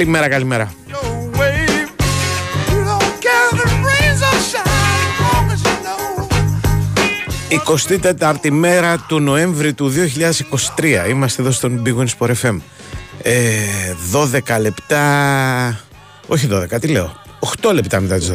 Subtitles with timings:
[0.00, 0.72] Καλημέρα, καλημέρα.
[8.40, 9.92] 24η μέρα του Νοέμβρη του
[10.76, 11.08] 2023.
[11.08, 12.56] Είμαστε εδώ στον Big Win Sport FM.
[13.22, 13.52] Ε,
[14.12, 15.80] 12 λεπτά.
[16.26, 17.12] Όχι 12, τι λέω.
[17.62, 18.34] 8 λεπτά μετά τις 12.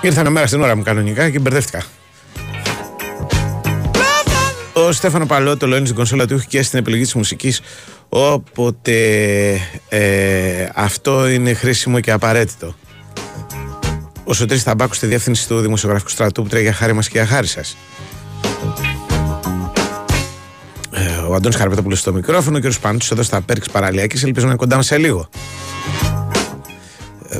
[0.00, 1.84] Ήρθα ένα μέρα στην ώρα μου κανονικά και μπερδεύτηκα.
[4.86, 7.60] Ο Στέφανο Παλότο είναι στην κονσόλα του και στην επιλογή της μουσικής
[8.08, 8.96] Όποτε
[9.88, 12.74] ε, αυτό είναι χρήσιμο και απαραίτητο.
[14.24, 17.26] Ο Σωτήρης Θαμπάκου στη διεύθυνση του Δημοσιογραφικού Στρατού που τρέχει για χάρη μας και για
[17.26, 17.76] χάρη σας.
[20.90, 22.72] Ε, ο Αντώνης Χαρπετόπουλος στο μικρόφωνο, ο κ.
[22.80, 25.28] Παντούς εδώ στα Πέρξ Παραλιακής, ελπίζω να είναι κοντά μας σε λίγο.
[27.28, 27.38] Ε,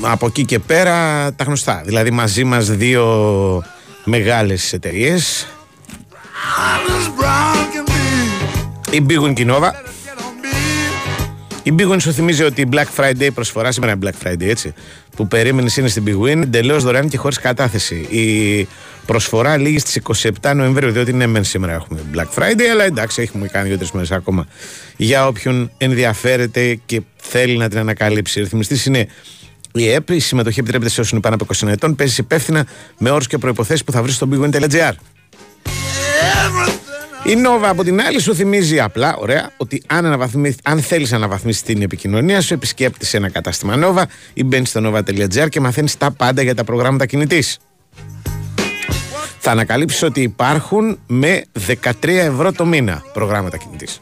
[0.00, 0.94] από εκεί και πέρα
[1.32, 3.62] τα γνωστά, δηλαδή μαζί μας δύο
[4.04, 5.46] μεγάλες εταιρείες.
[8.90, 9.70] Η Big Win Kinova
[11.64, 14.74] η Big Win σου θυμίζει ότι η Black Friday προσφορά σήμερα είναι Black Friday, έτσι.
[15.16, 17.94] Που περίμενες είναι στην Big Win, εντελώς δωρεάν και χωρίς κατάθεση.
[17.94, 18.68] Η
[19.06, 20.00] προσφορά λήγει στις
[20.42, 24.10] 27 Νοεμβρίου, διότι είναι μεν σήμερα έχουμε Black Friday, αλλά εντάξει, έχουμε κάνει δύο-τρεις μέρες
[24.10, 24.46] ακόμα.
[24.96, 28.40] Για όποιον ενδιαφέρεται και θέλει να την ανακαλύψει.
[28.40, 29.06] Ο ρυθμιστής είναι
[29.72, 30.10] η ΕΠ.
[30.10, 31.94] Η συμμετοχή επιτρέπεται σε όσους είναι πάνω από 20 ετών.
[31.94, 32.66] Παίζεις υπεύθυνα
[32.98, 34.92] με όρους και προποθέσει που θα βρεις στο bigwin.gr.
[37.26, 40.30] Η Νόβα από την άλλη σου θυμίζει απλά, ωραία, ότι αν,
[40.62, 45.48] αν θέλεις να αναβαθμίσει την επικοινωνία σου, επισκέπτησε ένα κατάστημα Νόβα ή μπαίνεις στο nova.gr
[45.48, 47.58] και μαθαίνεις τα πάντα για τα προγράμματα κινητής.
[49.38, 54.00] Θα ανακαλύψεις ότι υπάρχουν με 13 ευρώ το μήνα προγράμματα κινητής.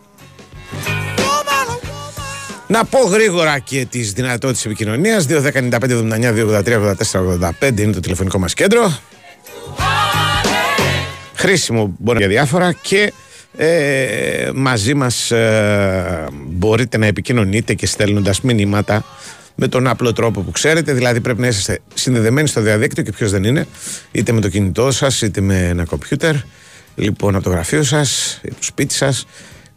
[2.66, 5.26] Να πω γρήγορα και τις δυνατότητες επικοινωνίας.
[5.28, 8.92] 2.195.79.283.84.85 είναι το τηλεφωνικό μας κέντρο
[11.42, 13.12] χρήσιμο μπορεί για διάφορα και
[13.56, 19.04] ε, μαζί μας ε, μπορείτε να επικοινωνείτε και στέλνοντας μηνύματα
[19.54, 23.30] με τον απλό τρόπο που ξέρετε, δηλαδή πρέπει να είστε συνδεδεμένοι στο διαδίκτυο και ποιος
[23.30, 23.66] δεν είναι,
[24.12, 26.34] είτε με το κινητό σας, είτε με ένα κομπιούτερ,
[26.94, 29.26] λοιπόν από το γραφείο σας, από το σπίτι σας.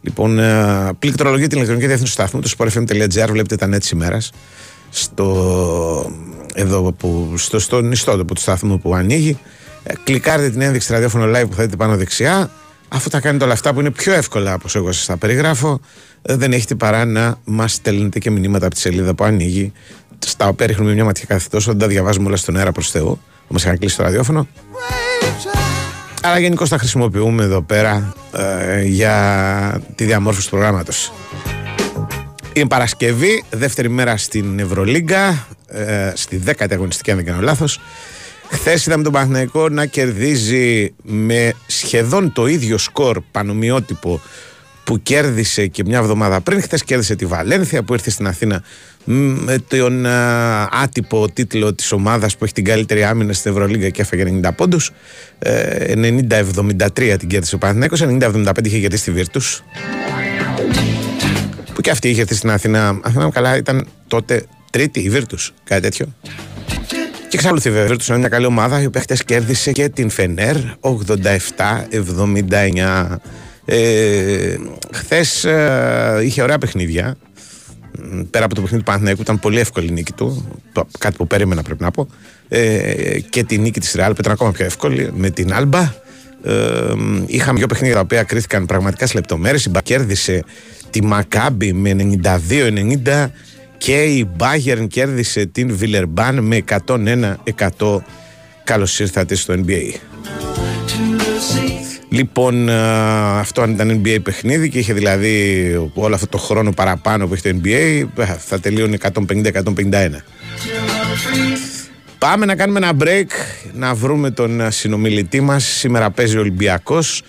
[0.02, 4.32] Λοιπόν, ε, πληκτρολογείτε την ηλεκτρονική διεύθυνση του σταθμού, το sportfm.gr, βλέπετε τα net της ημέρας,
[4.90, 6.12] στο,
[6.54, 9.30] εδώ που, στο, στον ιστότοπο του σταθμού που ανοίγει.
[9.30, 9.55] ε,
[10.04, 12.50] κλικάρετε την ένδειξη ραδιόφωνο live που θα δείτε πάνω δεξιά.
[12.88, 15.80] Αφού τα κάνετε όλα αυτά που είναι πιο εύκολα από όσο εγώ σας τα περιγράφω,
[16.22, 19.72] ε, δεν έχετε παρά να μας στέλνετε και μηνύματα από τη σελίδα που ανοίγει,
[20.26, 23.20] στα οποία ρίχνουμε μια ματιά κάθε τόσο, δεν τα διαβάζουμε όλα στον αέρα προς Θεού.
[23.48, 24.48] Μα είχαν κλείσει το ραδιόφωνο.
[26.22, 31.12] Αλλά γενικώ τα χρησιμοποιούμε εδώ πέρα ε, για τη διαμόρφωση του προγράμματος.
[32.52, 37.80] Είναι Παρασκευή, δεύτερη μέρα στην Ευρωλίγκα, ε, στη 10η αγωνιστική, αν δεν κάνω λάθος.
[38.50, 44.20] Χθες είδαμε τον Παναθηναϊκό να κερδίζει με σχεδόν το ίδιο σκορ πανομοιότυπο
[44.84, 46.62] που κέρδισε και μια εβδομάδα πριν.
[46.62, 48.62] Χθες κέρδισε τη Βαλένθια που ήρθε στην Αθήνα
[49.04, 50.06] με τον
[50.82, 54.90] άτυπο τίτλο της ομάδας που έχει την καλύτερη άμυνα στην Ευρωλίγα και έφαγε 90 πόντους.
[55.38, 59.62] 90-73 ε, την κέρδισε ο Παναθηναϊκός 90-75 είχε κερδίσει τη Βίρτους.
[61.74, 62.88] Που και αυτή είχε έρθει στην Αθήνα.
[62.88, 66.14] Αν θυμάμαι καλά ήταν τότε τρίτη η Βίρτους κάτι τέτοιο
[67.28, 70.56] και εξακολουθεί βέβαια του είναι μια καλή ομάδα η οποία χτε κέρδισε και την Φενέρ
[70.80, 73.16] 87-79.
[73.64, 74.56] Ε,
[74.92, 77.16] Χθες ε, είχε ωραία παιχνίδια.
[78.30, 80.48] Πέρα από το παιχνίδι του Παναθηναϊκού ήταν πολύ εύκολη η νίκη του.
[80.98, 82.08] Κάτι που περίμενα πρέπει να πω.
[82.48, 85.92] Ε, και τη νίκη της Ρεάλ που ήταν ακόμα πιο εύκολη με την Άλμπα.
[86.44, 86.92] Ε,
[87.26, 89.64] είχαμε δύο παιχνίδια τα οποία κρίθηκαν πραγματικά σε λεπτομέρειες.
[89.64, 90.44] Η Μπα κέρδισε
[90.90, 93.26] τη Μακάμπη με 92-90
[93.78, 97.98] και η Bayern κέρδισε την Βιλερμπάν με 101-100
[98.64, 99.94] καλώς ήρθατε στο NBA
[102.08, 102.68] Λοιπόν,
[103.38, 107.52] αυτό αν ήταν NBA παιχνίδι και είχε δηλαδή όλο αυτό το χρόνο παραπάνω που έχει
[107.52, 110.10] το NBA, θα τελείωνε 150-151.
[112.18, 113.30] Πάμε να κάνουμε ένα break,
[113.72, 115.64] να βρούμε τον συνομιλητή μας.
[115.64, 117.22] Σήμερα παίζει ο Ολυμπιακός.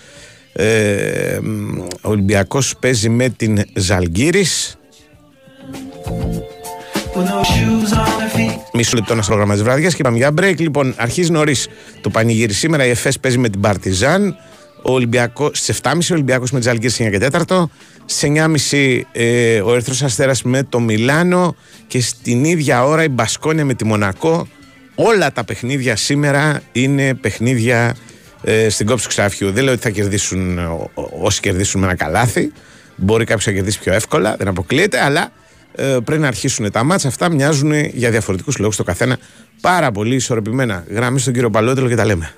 [0.52, 1.38] Ε,
[2.00, 4.77] ο Ολυμπιακός παίζει με την Ζαλγκύρης.
[8.72, 10.58] Μισό λεπτό να πρόγραμμα τη βραδιά και πάμε για break.
[10.58, 11.68] Λοιπόν, αρχίζει νωρίς
[12.00, 12.86] το πανηγύρι σήμερα.
[12.86, 14.36] Η ΕΦΕΣ παίζει με την Παρτιζάν.
[14.82, 17.64] Ο Ολυμπιακός στις 7.30 ο Ολυμπιακός με τι Αλγύρε 9 και 4.
[18.04, 18.32] Στι
[18.70, 21.56] 9.30 ε, ο Ερθρό Αστέρας με το Μιλάνο.
[21.86, 24.48] Και στην ίδια ώρα η Μπασκόνια με τη Μονακό.
[24.94, 27.96] Όλα τα παιχνίδια σήμερα είναι παιχνίδια
[28.42, 29.50] ε, στην κόψη του ξαφιού.
[29.50, 30.58] Δεν λέω ότι θα κερδίσουν
[31.20, 32.52] όσοι κερδίσουν με ένα καλάθι.
[32.96, 35.37] Μπορεί κάποιος να κερδίσει πιο εύκολα, δεν αποκλείεται, αλλά ε,
[36.04, 39.18] πριν αρχίσουν τα μάτσα αυτά μοιάζουν για διαφορετικούς λόγους το καθένα
[39.60, 40.84] πάρα πολύ ισορροπημένα.
[40.90, 42.32] Γραμμή στον κύριο Παλότελο και τα λέμε.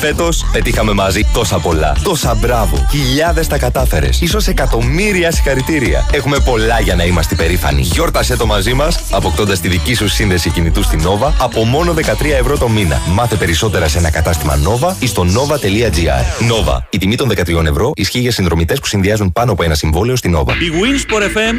[0.00, 1.96] Φέτος πετύχαμε μαζί τόσα πολλά.
[2.02, 2.86] Τόσα μπράβο.
[2.90, 4.22] Χιλιάδες τα κατάφερες.
[4.28, 6.06] σω εκατομμύρια συγχαρητήρια.
[6.12, 7.80] Έχουμε πολλά για να είμαστε περήφανοι.
[7.80, 12.36] Γιόρτασε το μαζί μας, αποκτώντας τη δική σου σύνδεση κινητού στην Nova από μόνο 13
[12.38, 13.00] ευρώ το μήνα.
[13.14, 16.46] Μάθε περισσότερα σε ένα κατάστημα Nova ή στο nova.gr.
[16.50, 16.78] Nova.
[16.90, 20.36] Η τιμή των 13 ευρώ ισχύει για συνδρομητές που συνδυάζουν πάνω από ένα συμβόλαιο στην
[20.36, 20.50] Nova.
[20.50, 21.56] Η Winsport FM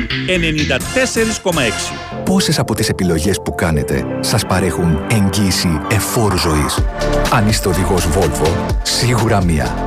[2.22, 2.24] 94,6.
[2.24, 6.80] Πόσες από τις επιλογές που κάνετε σας παρέχουν εγγύηση εφόρου ζωής.
[7.33, 8.48] Αν είστε οδηγός Volvo,
[8.81, 9.86] σίγουρα μία.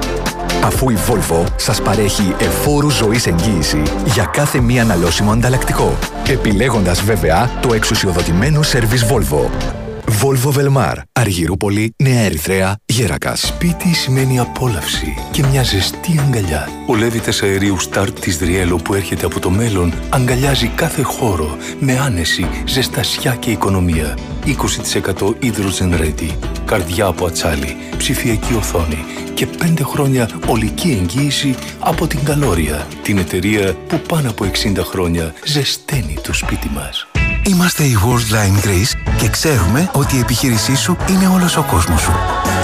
[0.65, 7.51] Αφού η Volvo σας παρέχει εφόρου ζωής εγγύηση για κάθε μία αναλώσιμο ανταλλακτικό, επιλέγοντας βέβαια
[7.61, 9.84] το εξουσιοδοτημένο σερβις Volvo.
[10.07, 13.41] Volvo Velmar, Αργυρούπολη, Νέα Ερυθρέα, Γέρακας.
[13.41, 16.69] Σπίτι σημαίνει απόλαυση και μια ζεστή αγκαλιά.
[16.87, 21.99] Ο Λέβητας αερίου Start της Δριέλο που έρχεται από το μέλλον αγκαλιάζει κάθε χώρο με
[21.99, 24.17] άνεση, ζεστασιά και οικονομία.
[24.47, 29.05] 20% hydrogen ready, καρδιά από ατσάλι, ψηφιακή οθόνη
[29.35, 35.35] και 5 χρόνια ολική εγγύηση από την Καλόρια, την εταιρεία που πάνω από 60 χρόνια
[35.45, 37.07] ζεσταίνει το σπίτι μας.
[37.47, 42.13] Είμαστε η Worldline Greece και ξέρουμε ότι η επιχείρησή σου είναι όλος ο κόσμος σου.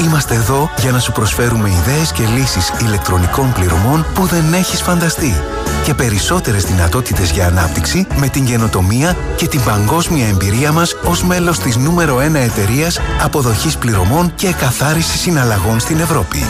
[0.03, 5.35] Είμαστε εδώ για να σου προσφέρουμε ιδέες και λύσεις ηλεκτρονικών πληρωμών που δεν έχεις φανταστεί
[5.85, 11.59] και περισσότερες δυνατότητες για ανάπτυξη με την καινοτομία και την παγκόσμια εμπειρία μας ως μέλος
[11.59, 16.44] της νούμερο 1 εταιρείας αποδοχής πληρωμών και εκαθάρισης συναλλαγών στην Ευρώπη.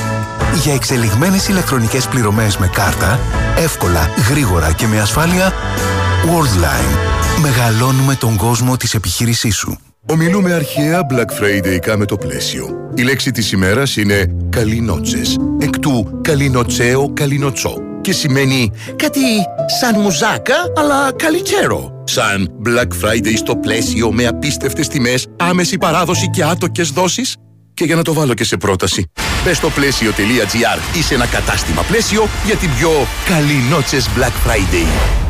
[0.62, 3.18] Για εξελιγμένες ηλεκτρονικές πληρωμές με κάρτα,
[3.56, 5.52] εύκολα, γρήγορα και με ασφάλεια,
[6.24, 9.78] Worldline μεγαλώνουμε τον κόσμο της επιχείρησής σου.
[10.06, 12.68] Ομιλούμε αρχαία Black Friday με το πλαίσιο.
[12.94, 19.20] Η λέξη της ημέρας είναι «καλινότσες», εκ του «καλινοτσέο καλινοτσό» και σημαίνει κάτι
[19.80, 22.02] σαν μουζάκα αλλά καλιτσέρο.
[22.04, 27.36] Σαν Black Friday στο πλαίσιο με απίστευτες τιμές, άμεση παράδοση και άτοκες δόσεις.
[27.74, 29.10] Και για να το βάλω και σε πρόταση,
[29.44, 32.90] μπες στο πλαίσιο.gr ή σε ένα κατάστημα πλαίσιο για την πιο
[33.28, 33.58] καλή
[34.16, 35.29] Black Friday.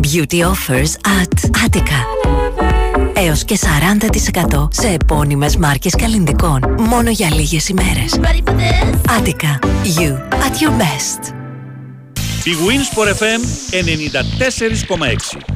[0.00, 2.00] Beauty offers at Attica.
[3.14, 3.58] Έως και
[4.54, 6.60] 40% σε επώνυμες μάρκες καλλιντικών.
[6.78, 8.20] Μόνο για λίγες ημέρες.
[9.18, 9.58] Attica.
[9.98, 11.32] You at your best.
[12.44, 15.53] Η Wins FM 94,6.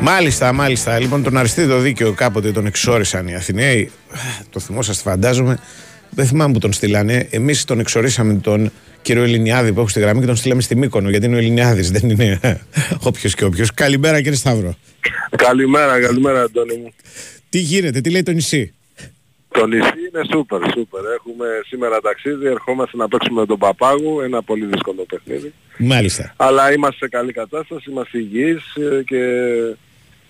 [0.00, 0.98] Μάλιστα, μάλιστα.
[0.98, 3.90] Λοιπόν, τον Αριστίδο δίκαιο κάποτε τον εξόρισαν οι Αθηναίοι.
[4.50, 5.58] Το θυμόσαστε, φαντάζομαι.
[6.10, 7.26] Δεν θυμάμαι που τον στείλανε.
[7.30, 8.72] Εμείς τον εξορίσαμε τον
[9.02, 11.10] κύριο Ελληνιάδη που έχω στη γραμμή και τον στείλαμε στη Μύκονο.
[11.10, 12.40] Γιατί είναι ο Ελληνιάδης, δεν είναι
[13.08, 13.74] όποιος και όποιος.
[13.74, 14.74] Καλημέρα, κύριε Σταύρο.
[15.36, 16.92] Καλημέρα, καλημέρα, Αντώνη μου.
[17.48, 18.74] Τι γίνεται, τι λέει το νησί;
[19.52, 21.00] Το νησί είναι σούπερ, σούπερ.
[21.14, 25.52] Έχουμε σήμερα ταξίδι, ερχόμαστε να παίξουμε με τον Παπάγου, ένα πολύ δύσκολο παιχνίδι.
[25.78, 26.34] Μάλιστα.
[26.36, 29.16] Αλλά είμαστε σε καλή κατάσταση, είμαστε υγιείς ε, και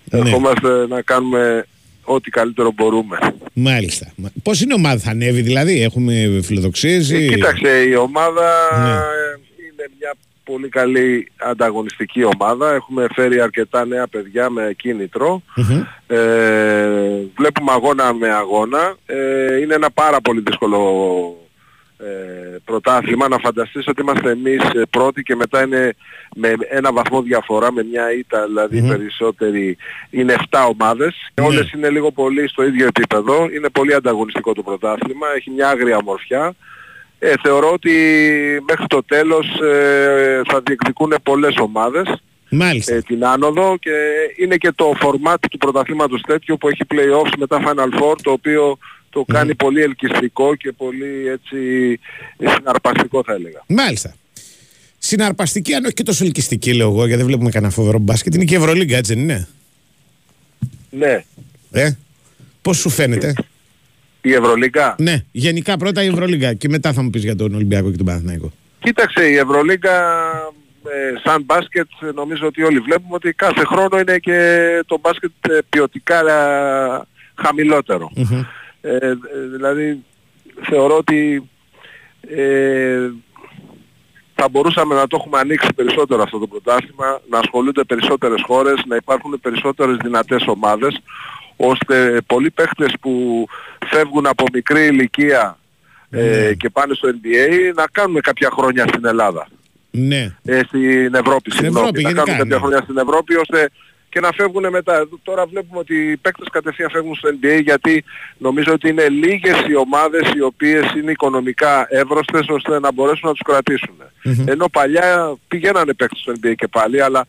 [0.03, 0.19] ναι.
[0.19, 1.65] ερχόμαστε να κάνουμε
[2.03, 3.17] ό,τι καλύτερο μπορούμε.
[3.53, 4.13] Μάλιστα.
[4.43, 7.25] Πώς είναι η ομάδα, θα ανέβει δηλαδή, έχουμε φιλοδοξίες ή...
[7.25, 8.49] Ε, κοίταξε, η ομάδα
[8.83, 8.89] ναι.
[9.65, 12.73] είναι μια πολύ καλή ανταγωνιστική ομάδα.
[12.73, 15.41] Έχουμε φέρει αρκετά νέα παιδιά με κινητρο
[16.07, 16.17] Ε,
[17.37, 18.95] βλέπουμε αγώνα με αγώνα.
[19.05, 20.79] Ε, είναι ένα πάρα πολύ δύσκολο
[21.97, 23.27] ε, πρωτάθλημα.
[23.27, 25.93] Να φανταστείς ότι είμαστε εμείς ε, πρώτοι και μετά είναι
[26.35, 28.87] με ένα βαθμό διαφορά, με μια ήττα δηλαδή mm-hmm.
[28.87, 29.77] περισσότεροι.
[30.09, 31.15] Είναι 7 ομάδες.
[31.15, 31.45] Mm-hmm.
[31.45, 33.49] Όλες είναι λίγο πολύ στο ίδιο επίπεδο.
[33.55, 35.27] Είναι πολύ ανταγωνιστικό το πρωτάθλημα.
[35.35, 36.53] Έχει μια άγρια μορφιά.
[37.25, 37.91] Ε, θεωρώ ότι
[38.67, 42.21] μέχρι το τέλος ε, θα διεκδικούν πολλές ομάδες
[42.85, 43.91] ε, την άνοδο και
[44.39, 48.77] είναι και το format του πρωταθλήματος τέτοιο που έχει play-offs μετά Final Four το οποίο
[49.09, 51.57] το κάνει πολύ ελκυστικό και πολύ έτσι
[52.37, 53.63] συναρπαστικό θα έλεγα.
[53.67, 54.15] Μάλιστα.
[54.97, 58.35] Συναρπαστική αν όχι και τόσο ελκυστική λέω εγώ γιατί δεν βλέπουμε κανένα φοβερό μπάσκετ.
[58.35, 59.47] Είναι και η Ευρωλίγκα έτσι δεν είναι;
[60.89, 61.23] Ναι.
[61.71, 61.91] Ε,
[62.61, 63.33] πώς σου φαίνεται;
[64.25, 64.95] Η Ευρωλίγκα.
[64.99, 68.05] Ναι, γενικά πρώτα η Ευρωλίγκα και μετά θα μου πεις για τον Ολυμπιακό και τον
[68.05, 68.51] Παναθηναϊκό.
[68.79, 70.21] Κοίταξε, η Ευρωλίγκα
[70.91, 74.37] ε, ε, σαν μπάσκετ νομίζω ότι όλοι βλέπουμε ότι κάθε χρόνο είναι και
[74.85, 77.01] το μπάσκετ ε, ποιοτικά ε,
[77.35, 78.11] χαμηλότερο.
[78.81, 79.15] Ε, ε,
[79.51, 80.03] δηλαδή
[80.61, 81.49] θεωρώ ότι
[82.21, 83.09] ε,
[84.35, 88.95] θα μπορούσαμε να το έχουμε ανοίξει περισσότερο αυτό το πρωτάθλημα, να ασχολούνται περισσότερες χώρες, να
[88.95, 91.01] υπάρχουν περισσότερες δυνατές ομάδες,
[91.67, 93.45] ώστε πολλοί παίχτες που
[93.85, 95.57] φεύγουν από μικρή ηλικία
[96.09, 96.53] ε, Ναι.
[96.53, 99.47] και πάνε στο NBA να κάνουν κάποια χρόνια στην Ελλάδα.
[99.91, 100.35] Ναι.
[100.43, 101.87] Ε, στην Ευρώπη, Στην συγγνώμη.
[101.87, 102.61] Ευρώπη, να γενικά, κάνουν κάποια ναι.
[102.61, 103.69] χρόνια στην Ευρώπη ώστε
[104.09, 105.07] και να φεύγουν μετά.
[105.23, 108.03] Τώρα βλέπουμε ότι οι παίκτες κατευθείαν φεύγουν στο NBA γιατί
[108.37, 113.31] νομίζω ότι είναι λίγες οι ομάδες οι οποίες είναι οικονομικά εύρωστες ώστε να μπορέσουν να
[113.33, 113.95] τους κρατήσουν.
[114.45, 117.25] Ενώ παλιά πηγαίνανε παίκτες στο NBA και πάλι, αλλά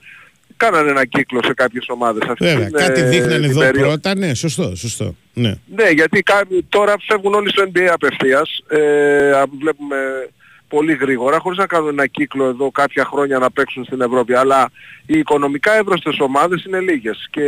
[0.57, 2.29] κάνανε ένα κύκλο σε κάποιες ομάδες.
[2.29, 3.89] Αυτή Βέβαια, την, κάτι ε, δείχνανε την εδώ περίοδο.
[3.89, 4.17] πρώτα.
[4.17, 5.15] Ναι, σωστό, σωστό.
[5.35, 5.55] Ναι.
[5.77, 8.63] Ναι, γιατί κάποιοι τώρα φεύγουν όλοι στο NBA απευθείας.
[8.69, 9.97] Ε, α, βλέπουμε
[10.69, 14.35] πολύ γρήγορα, χωρίς να κάνουν ένα κύκλο εδώ κάποια χρόνια να παίξουν στην Ευρώπη.
[14.35, 14.71] Αλλά
[15.07, 17.43] οι οικονομικά εύρωστες ομάδες είναι λίγες και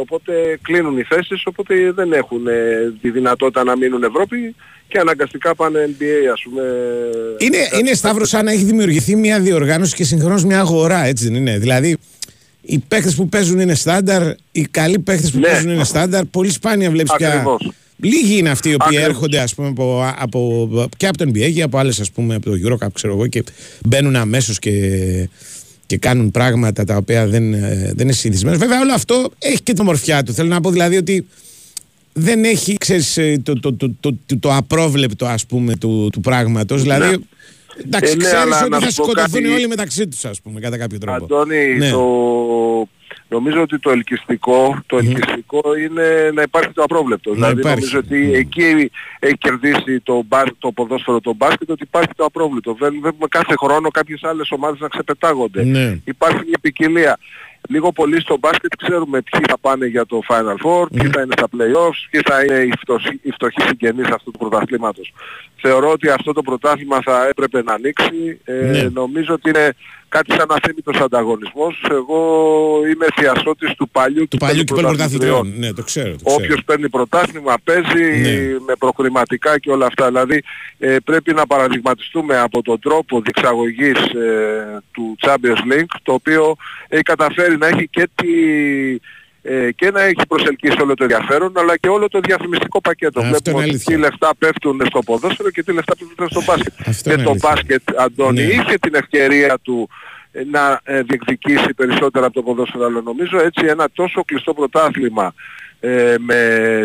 [0.00, 4.54] οπότε κλείνουν οι θέσεις, οπότε δεν έχουν ε, τη δυνατότητα να μείνουν Ευρώπη
[4.88, 6.62] και αναγκαστικά πάνε NBA ας πούμε.
[7.38, 11.34] Είναι, είναι Σταύρος σαν να έχει δημιουργηθεί μια διοργάνωση και συγχρόνως μια αγορά, έτσι δεν
[11.34, 11.58] είναι.
[11.58, 11.96] Δηλαδή,
[12.62, 15.46] οι παίχτες που παίζουν είναι στάνταρ, οι καλοί παίχτες που Ναι.
[15.46, 16.24] παίζουν είναι στάνταρ.
[16.24, 17.28] Πολύ σπάνια βλέπεις πια.
[17.32, 17.70] Ακριβώς.
[18.02, 19.08] Λίγοι είναι αυτοί οι οποίοι Ακριβώς.
[19.08, 22.50] έρχονται ας πούμε, από, από, και από το NBA και από άλλες ας πούμε από
[22.50, 23.44] το Eurocup ξέρω εγώ και
[23.86, 25.28] μπαίνουν αμέσως και,
[25.86, 28.58] και κάνουν πράγματα τα οποία δεν, ε, δεν είναι συνηθισμένος.
[28.58, 30.32] Βέβαια όλο αυτό έχει και τη μορφιά του.
[30.32, 31.26] Θέλω να πω δηλαδή ότι
[32.12, 36.20] δεν έχει ξέρεις, ε, το, το, το, το, το, το απρόβλεπτο ας πούμε του, του
[36.20, 36.82] πράγματος.
[36.82, 37.18] Δηλαδή
[37.84, 40.24] εντάξει Ε, ναι, ξέρεις αλλά ότι να θα σου πω σκοτωθούν κάτι- όλοι μεταξύ τους
[40.24, 41.24] ας πούμε κατά κάποιο τρόπο.
[41.24, 41.90] Αντώνη, Ναι.
[41.90, 42.88] το...
[43.28, 47.32] νομίζω ότι το ελκυστικό, το ελκυστικό είναι να υπάρχει το απρόβλεπτο.
[47.32, 47.74] δηλαδή υπάρχει.
[47.78, 52.76] νομίζω ότι εκεί έχει κερδίσει το, μπα- το ποδόσφαιρο το μπάσκετ ότι υπάρχει το απρόβλεπτο.
[52.78, 55.64] Δεν βλέπουμε κάθε χρόνο κάποιες άλλες ομάδες να ξεπετάγονται.
[55.64, 55.98] Ναι.
[56.04, 57.18] Υπάρχει μια ποικιλία.
[57.68, 61.34] Λίγο πολύ στο μπάσκετ ξέρουμε ποιοι θα πάνε για το Final Four, ποιοι θα είναι
[61.36, 65.12] στα play-offs, ποιοι θα είναι οι, φτωχοί- οι φτωχοί συγγενείς αυτού του πρωταθλήματος.
[65.56, 68.40] Θεωρώ ότι αυτό το πρωτάθλημα θα έπρεπε να ανοίξει.
[68.44, 68.82] Ε, Ναι.
[68.82, 69.72] Νομίζω ότι είναι
[70.10, 71.84] κάτι σαν αθέμητος ανταγωνισμός.
[71.90, 72.20] Εγώ
[72.92, 75.40] είμαι θειασότης του παλιού Του παλιού κυπέλου πρωταθλητριών.
[75.40, 75.58] πρωταθλητριών.
[75.58, 76.10] Ναι, το ξέρω.
[76.10, 76.34] Το ξέρω.
[76.44, 78.58] Όποιος παίρνει πρωτάθλημα παίζει Ναι.
[78.66, 80.06] με προκριματικά και όλα αυτά.
[80.06, 80.42] Δηλαδή
[80.78, 86.56] ε, πρέπει να παραδειγματιστούμε από τον τρόπο διεξαγωγής ε, του Champions League το οποίο
[86.88, 88.28] έχει καταφέρει να έχει και, τη,
[89.42, 93.20] ε, και να έχει προσελκύσει όλο το ενδιαφέρον αλλά και όλο το διαφημιστικό πακέτο.
[93.20, 93.94] Αυτό Βλέπουμε είναι ότι αλήθεια.
[93.96, 96.72] τι λεφτά πέφτουν στο ποδόσφαιρο και τι λεφτά πέφτουν στο μπάσκετ.
[96.86, 97.50] Αυτό και είναι το αλήθεια.
[97.52, 98.52] μπάσκετ, Αντώνη, Ναι.
[98.52, 99.88] είχε την ευκαιρία του
[100.32, 102.84] ε, να ε, διεκδικήσει περισσότερα από το ποδόσφαιρο.
[102.84, 105.34] Αλλά νομίζω έτσι ένα τόσο κλειστό πρωτάθλημα
[105.80, 106.36] ε, με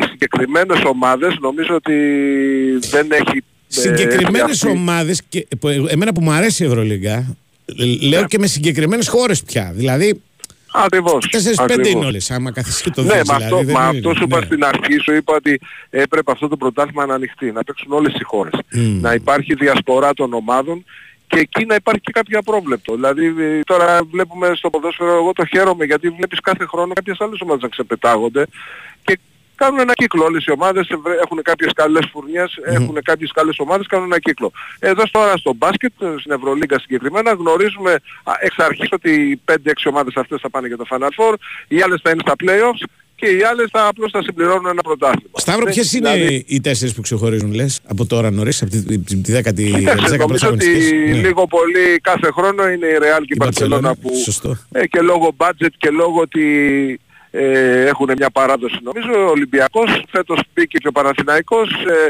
[0.10, 1.94] συγκεκριμένες ομάδες νομίζω ότι
[2.90, 3.38] δεν έχει...
[3.38, 5.22] ε, Συγκεκριμένες αυτή- ομάδες,
[5.90, 7.36] εμένα που μου αρέσει η Ευρωλίγκα,
[8.02, 9.72] ε, λέω και με συγκεκριμένες χώρες πια.
[9.76, 10.22] Δηλαδή,
[10.84, 11.26] Ακριβώς.
[11.32, 11.88] 4-5 ακριβώς.
[11.92, 12.32] είναι όλες.
[12.32, 14.40] Άμα καθίσει και το Ναι, δεις, με δηλαδή, αυτό, δεν με είναι- αυτό σου είπα
[14.40, 14.46] ναι.
[14.46, 18.24] στην αρχή, σου είπα ότι έπρεπε αυτό το πρωτάθλημα να ανοιχτεί, να παίξουν όλες οι
[18.24, 18.60] χώρες.
[18.72, 19.00] Μμμ.
[19.02, 20.86] Να υπάρχει διασπορά των ομάδων
[21.28, 22.94] και εκεί να υπάρχει και κάποιο απρόβλεπτο.
[22.94, 27.40] Δηλαδή ε, τώρα βλέπουμε στο ποδόσφαιρο, εγώ το χαίρομαι γιατί βλέπεις κάθε χρόνο κάποιες άλλες
[27.42, 28.46] ομάδες να ξεπετάγονται
[29.04, 29.20] και
[29.56, 30.24] κάνουν ένα κύκλο.
[30.24, 34.20] Όλες οι ομάδες ε, βρε- έχουν κάποιες καλές φουρνιές, έχουν κάποιες καλές ομάδες, κάνουν ένα
[34.20, 34.52] κύκλο.
[34.80, 37.92] Εδώ τώρα στο μπάσκετ, ε, στην Ευρωλίγκα συγκεκριμένα, γνωρίζουμε
[38.24, 41.34] α, εξ αρχής ότι οι 5-6 ομάδες αυτές θα πάνε για το Final Four,
[41.68, 42.84] οι άλλες θα είναι στα playoffs
[43.18, 45.30] και οι άλλες θα απλώς θα συμπληρώνουν ένα πρωτάθλημα.
[45.34, 48.98] Σταύρο, Δεν- ποιες είναι δηλαδή, οι τέσσερις που ξεχωρίζουν, λες, από τώρα νωρίς, από τη,
[49.00, 51.28] τη, τη δέκατη Κοίταξε, τις δέκα πρώτες νομίζω ότι αγωνιστικές; Ναι.
[51.28, 54.58] λίγο πολύ κάθε χρόνο είναι η Real και η Η Barcelona, Barcelona που σωστό.
[54.72, 56.44] ε, και λόγω budget και λόγω ότι
[57.38, 59.26] ε, έχουν μια παράδοση νομίζω.
[59.26, 61.70] Ο Ολυμπιακός φέτος μπήκε και ο Παναθηναϊκός.
[61.72, 62.10] Ε,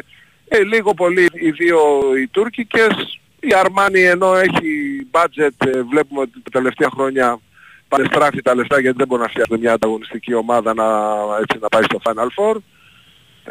[0.57, 1.79] ε, λίγο πολύ οι δύο
[2.21, 3.19] οι τουρκικές.
[3.39, 4.67] Η Αρμάνι ενώ έχει
[5.11, 7.39] budget ε, βλέπουμε ότι τα τελευταία χρόνια
[7.87, 10.85] παρεστράφει τα λεφτά γιατί δεν μπορεί να φτιάξει μια ανταγωνιστική ομάδα να,
[11.41, 12.55] έτσι, να πάει στο Final Four.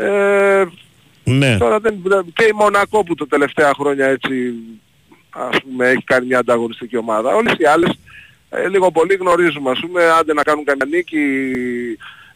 [0.02, 0.64] Ε,
[1.25, 1.57] Ναι.
[1.59, 4.54] Τώρα δεν, δεν- και η Μονακό που τα τελευταία χρόνια έτσι
[5.31, 7.35] ας πούμε έχει κάνει μια ανταγωνιστική ομάδα.
[7.35, 7.90] Όλες οι άλλες
[8.57, 11.53] ε, λίγο πολύ γνωρίζουμε ας πούμε άντε να κάνουν καμιά νίκη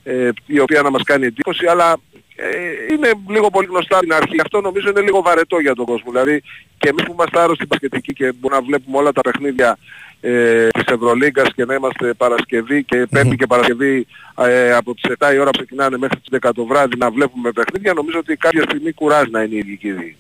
[0.03, 1.97] ε, η οποία να μας κάνει εντύπωση αλλά
[2.41, 4.41] ε, είναι λίγο πολύ γνωστά από την αρχή.
[4.41, 6.11] Αυτό νομίζω είναι λίγο βαρετό για τον κόσμο.
[6.11, 6.43] Δηλαδή
[6.79, 9.79] και εμείς που είμαστε άρρωστοι πασχετικοί και μπορούμε να βλέπουμε όλα τα παιχνίδια
[10.21, 14.07] ε, της Ευρωλίγκας και να είμαστε Παρασκευή και Πέμπτη και Παρασκευή
[14.39, 17.53] ε, από τις 7 η ώρα που ξεκινάνε μέχρι τις 10 το βράδυ να βλέπουμε
[17.53, 20.17] παιχνίδια νομίζω ότι κάποια στιγμή κουράζει να είναι η ειδική δίκη.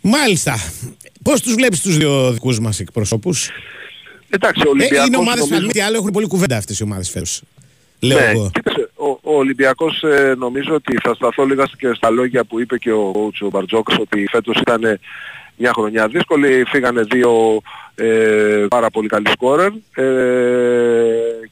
[0.00, 0.54] Μάλιστα.
[1.22, 3.50] Πώς τους βλέπεις τους δύο δικούς μας εκπροσώπους;
[4.34, 6.56] Εντάξει, ο Ε, Ολυμπιακός είναι ομάδες που νομίζω- αν μη τι άλλο έχουν πολύ κουβέντα
[6.56, 7.30] αυτές οι ομάδες φέτο.
[8.00, 8.50] Λέω ναι, εγώ.
[8.54, 12.78] κοίταξε, ο, ο Ολυμπιακός ε, νομίζω ότι θα σταθώ λίγα και στα λόγια που είπε
[12.78, 14.98] και ο coach ο Μπαρτζόκας ότι φέτος ήταν
[15.56, 16.64] μια χρονιά δύσκολη.
[16.66, 17.60] Φύγανε δύο
[17.94, 20.04] ε, πάρα πολύ καλοί σκόρερ ε,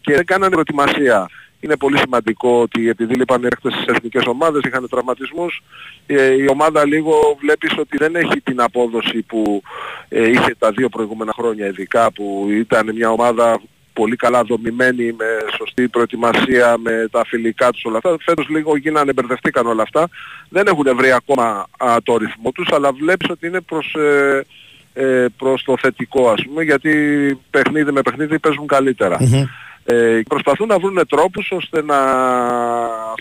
[0.00, 1.28] και δεν κάνανε προετοιμασία.
[1.60, 5.62] Είναι πολύ σημαντικό ότι επειδή λείπαν έρχονται στις εθνικές ομάδες, είχαν τραυματισμούς,
[6.06, 9.62] ε, η ομάδα λίγο βλέπεις ότι δεν έχει την απόδοση που
[10.08, 13.60] ε, είχε τα δύο προηγούμενα χρόνια ειδικά που ήταν μια ομάδα
[13.92, 15.26] πολύ καλά δομημένη, με
[15.56, 18.16] σωστή προετοιμασία, με τα φιλικά τους όλα αυτά.
[18.20, 20.08] Φέτος λίγο γίνανε, μπερδευτήκαν όλα αυτά.
[20.48, 24.44] Δεν έχουν βρει ακόμα α, το ρυθμό τους, αλλά βλέπεις ότι είναι προς, ε,
[24.94, 26.90] ε, προς το θετικό ας πούμε, γιατί
[27.50, 28.66] παιχνίδι με παιχνίδι παίζουν
[29.84, 31.96] Ε, προσπαθούν να βρουν τρόπους ώστε να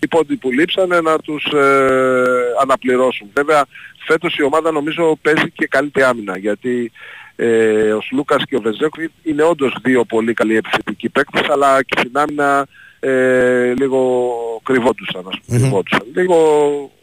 [0.01, 2.23] οι πόντοι που λείψανε να τους ε,
[2.61, 3.27] αναπληρώσουν.
[3.33, 3.65] Βέβαια
[4.05, 6.91] φέτος η ομάδα νομίζω παίζει και καλύτερη άμυνα γιατί
[7.35, 11.99] ε, ο Σλούκας και ο Βεζέκο είναι όντως δύο πολύ καλοί επιθετικοί παίκτες αλλά και
[11.99, 12.67] στην άμυνα
[12.99, 14.31] ε, λίγο
[14.63, 16.03] κρυβόντουσαν, ας πούμε, κρυβόντουσαν.
[16.15, 16.37] Λίγο
[16.81, 16.98] και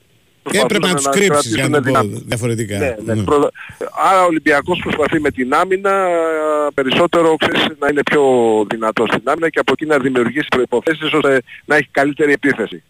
[0.53, 2.79] έπρεπε να τους κρύψεις για να το πω διαφορετικά.
[2.79, 3.23] Ναι, ναι.
[3.23, 3.51] Προ...
[4.11, 6.09] Άρα ο Ολυμπιακός προσπαθεί με την άμυνα
[6.75, 8.23] περισσότερο ξέρεις, να είναι πιο
[8.71, 12.83] δυνατός στην άμυνα και από εκεί να δημιουργήσει προϋποθέσεις ώστε να έχει καλύτερη επίθεση.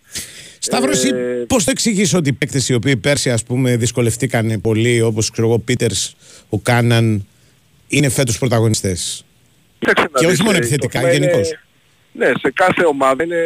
[0.59, 1.11] Σταύρος, ε...
[1.49, 5.49] πώς θα εξηγείς ότι οι παίκτες οι οποίοι πέρσι ας πούμε δυσκολευτήκαν πολύ όπως ξέρω
[5.49, 6.17] εγώ Πίτερς,
[6.49, 7.27] ο Κάναν
[7.89, 9.25] είναι φέτος πρωταγωνιστές;
[10.15, 11.55] Και όχι μόνο επιθετικά, γενικώς.
[12.19, 13.43] Ναι, σε κάθε ομάδα είναι,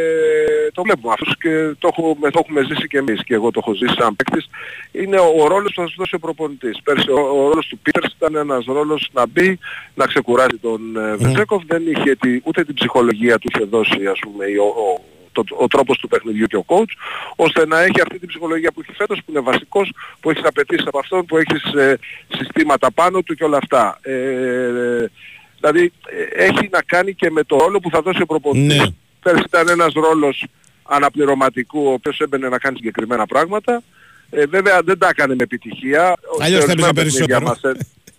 [0.72, 3.74] το βλέπουμε αυτούς και το έχουμε, το έχουμε ζήσει και εμείς και εγώ το έχω
[3.74, 4.48] ζήσει σαν παίκτης.
[4.92, 6.82] Είναι ο, ο ρόλος που θα σου δώσει ο προπονητής.
[6.82, 9.58] Πέρσι ο, ο ρόλος του Πίτερς ήταν ένας ρόλος να μπει,
[9.94, 11.18] να ξεκουράσει τον mm.
[11.18, 11.62] Βεζέκοφ.
[11.66, 15.00] Δεν είχε τη, ούτε την ψυχολογία του είχε δώσει ας πούμε ο, ο,
[15.32, 16.92] το, ο τρόπος του παιχνιδιού και ο coach,
[17.36, 20.84] ώστε να έχει αυτή την ψυχολογία που έχει φέτος, που είναι βασικός, που έχεις απαιτήσει
[20.86, 23.98] από αυτόν, που έχεις ε, συστήματα πάνω του και όλα αυτά.
[24.02, 25.10] Ε,
[25.60, 25.92] Δηλαδή
[26.36, 28.78] ε, έχει να κάνει και με το ρόλο που θα δώσει ο προπονητής.
[28.78, 28.84] Ναι.
[29.22, 30.46] Πέρσι ήταν ένας ρόλος
[30.82, 33.82] αναπληρωματικού, ο οποίος έμπαινε να κάνει συγκεκριμένα πράγματα.
[34.30, 36.14] Ε, βέβαια δεν τα έκανε με επιτυχία.
[36.40, 37.46] Αλλιώς θα έπαιζε περισσότερο.
[37.46, 37.72] Μας, ε,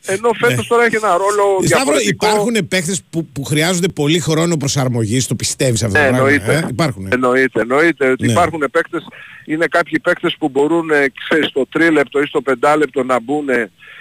[0.06, 0.64] ενώ φέτος ναι.
[0.64, 2.26] τώρα έχει ένα ρόλο διαφορετικό.
[2.26, 6.30] Υπάρχουν παίχτες που, που χρειάζονται πολύ χρόνο προσαρμογής, το πιστεύεις αυτό ναι, το πράγμα.
[6.30, 7.08] Εννοείται, ε; Υπάρχουν.
[7.12, 8.32] Εννοείται, εννοείται ότι ναι.
[8.32, 9.08] υπάρχουν παίχτες,
[9.46, 10.90] είναι κάποιοι παίχτες που μπορούν
[11.26, 13.48] ξέρεις, στο τρίλεπτο ή στο πεντάλεπτο να μπουν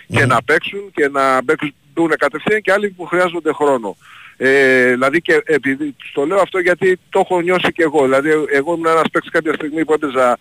[0.06, 3.96] και να παίξουν και να παίξουν μπουν κατευθείαν και άλλοι που χρειάζονται χρόνο.
[4.42, 8.02] Ε, δηλαδή και επειδή το λέω αυτό γιατί το έχω νιώσει και εγώ.
[8.02, 10.38] Δηλαδή εγώ ήμουν ένας παίκτης κάποια στιγμή που έπαιζα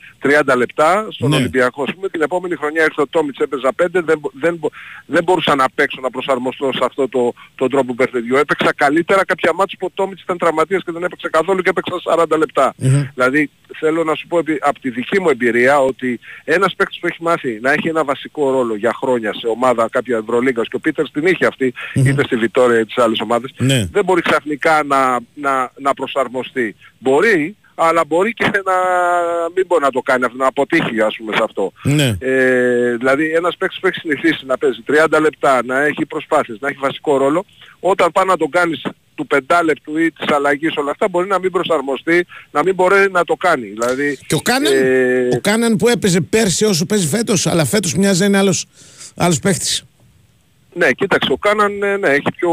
[0.51, 1.35] 30 λεπτά στον ναι.
[1.35, 1.83] Ολυμπιακό.
[1.83, 3.85] Πούμε, την επόμενη χρονιά ήρθε ο Τόμιτς έπαιζα 5.
[3.91, 4.59] Δεν, δεν,
[5.05, 8.35] δεν μπορούσα να παίξω, να προσαρμοστώ σε αυτό το, τον τρόπο παιχνιδιού.
[8.35, 12.25] Έπαιξα καλύτερα κάποια μάτια που ο Τόμιτς ήταν τραυματίας και δεν έπαιξε καθόλου και έπαιξα
[12.31, 12.73] 40 λεπτά.
[12.81, 13.07] Mm-hmm.
[13.13, 17.23] Δηλαδή θέλω να σου πω από τη δική μου εμπειρία ότι ένας παίκτης που έχει
[17.23, 21.11] μάθει να έχει ένα βασικό ρόλο για χρόνια σε ομάδα κάποια Ευρωλίγκας και ο Πίτερς
[21.11, 22.05] την είχε αυτή, mm-hmm.
[22.05, 26.75] είτε στη Βιτόρια ή τις άλλες ομάδες, ναι δεν μπορεί ξαφνικά να, να, να προσαρμοστεί.
[26.97, 28.77] Μπορεί, αλλά μπορεί και να
[29.55, 31.71] μην μπορεί να το κάνει αυτό, να αποτύχει ας πούμε σε αυτό.
[31.83, 32.17] Ναι.
[32.19, 36.67] Ε, δηλαδή ένας παίκτης που έχει συνηθίσει να παίζει 30 λεπτά, να έχει προσπάθειες, να
[36.67, 37.45] έχει βασικό ρόλο,
[37.79, 38.81] όταν πάει να το κάνεις
[39.15, 43.23] του πεντάλεπτου ή της αλλαγής όλα αυτά μπορεί να μην προσαρμοστεί, να μην μπορεί να
[43.23, 43.67] το κάνει.
[43.67, 45.27] Δηλαδή, και ο Κάναν, ε...
[45.35, 48.65] ο Κάναν που έπαιζε πέρσι όσο παίζει φέτος, αλλά φέτος μοιάζει να είναι άλλος,
[49.15, 49.83] άλλος παίχτης.
[50.73, 52.51] Ναι, κοίταξε, ο Κάναν ναι, ναι, έχει πιο...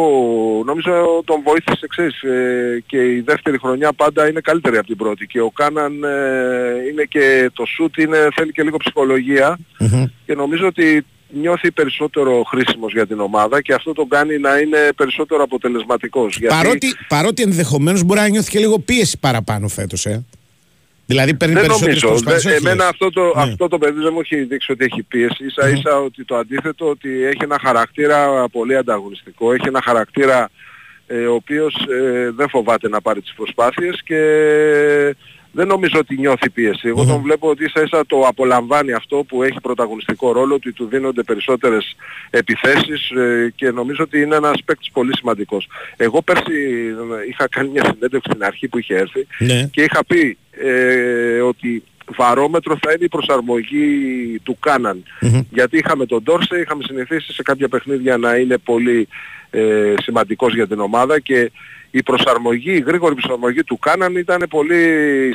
[0.65, 5.27] Νομίζω τον βοήθησε ξέρεις, ε, και η δεύτερη χρονιά πάντα είναι καλύτερη από την πρώτη
[5.27, 8.77] και ο Κάναν ε, είναι και το σούτ είναι, θέλει και λίγο
[10.27, 14.79] και νομίζω ότι νιώθει περισσότερο χρήσιμος για την ομάδα και αυτό τον κάνει να είναι
[14.97, 16.39] περισσότερο αποτελεσματικός.
[16.49, 20.25] Παρότι, παρότι ενδεχομένως μπορεί να νιώθει και λίγο πίεση παραπάνω φέτος, ε.
[21.07, 22.15] Δηλαδή παίρνει δεν νομίζω.
[22.17, 23.43] Δε, εμένα αυτό το, ναι.
[23.43, 25.45] αυτό το παιδί δεν μου έχει δείξει ότι έχει πίεση.
[25.45, 29.53] Ίσα ίσα ότι το αντίθετο ότι έχει ένα χαρακτήρα πολύ ανταγωνιστικό.
[29.53, 30.51] Έχει ένα χαρακτήρα
[31.07, 34.21] ε, ο οποίος ε, δεν φοβάται να πάρει τις προσπάθειες και
[35.57, 36.89] δεν νομίζω ότι νιώθει πίεση.
[36.89, 40.87] Εγώ τον βλέπω ότι ίσα ίσα το απολαμβάνει αυτό που έχει πρωταγωνιστικό ρόλο, ότι του
[40.87, 41.97] δίνονται περισσότερες
[42.31, 45.69] επιθέσεις ε, και νομίζω ότι είναι ένας παίκτης πολύ σημαντικός.
[45.97, 46.53] Εγώ πέρσι
[47.31, 49.69] είχα κάνει μια συνέντευξη στην αρχή που είχε έρθει ναι.
[49.73, 51.83] και είχα πει ε, ότι
[52.17, 55.03] βαρόμετρο θα είναι η προσαρμογή του Κάναν.
[55.51, 59.09] Γιατί είχαμε τον Ντόρσε, είχαμε συνηθίσει σε κάποια παιχνίδια να είναι πολύ
[59.51, 61.51] ε, σημαντικός για την ομάδα και
[61.91, 64.83] η προσαρμογή, η γρήγορη προσαρμογή του Κάναν ήταν πολύ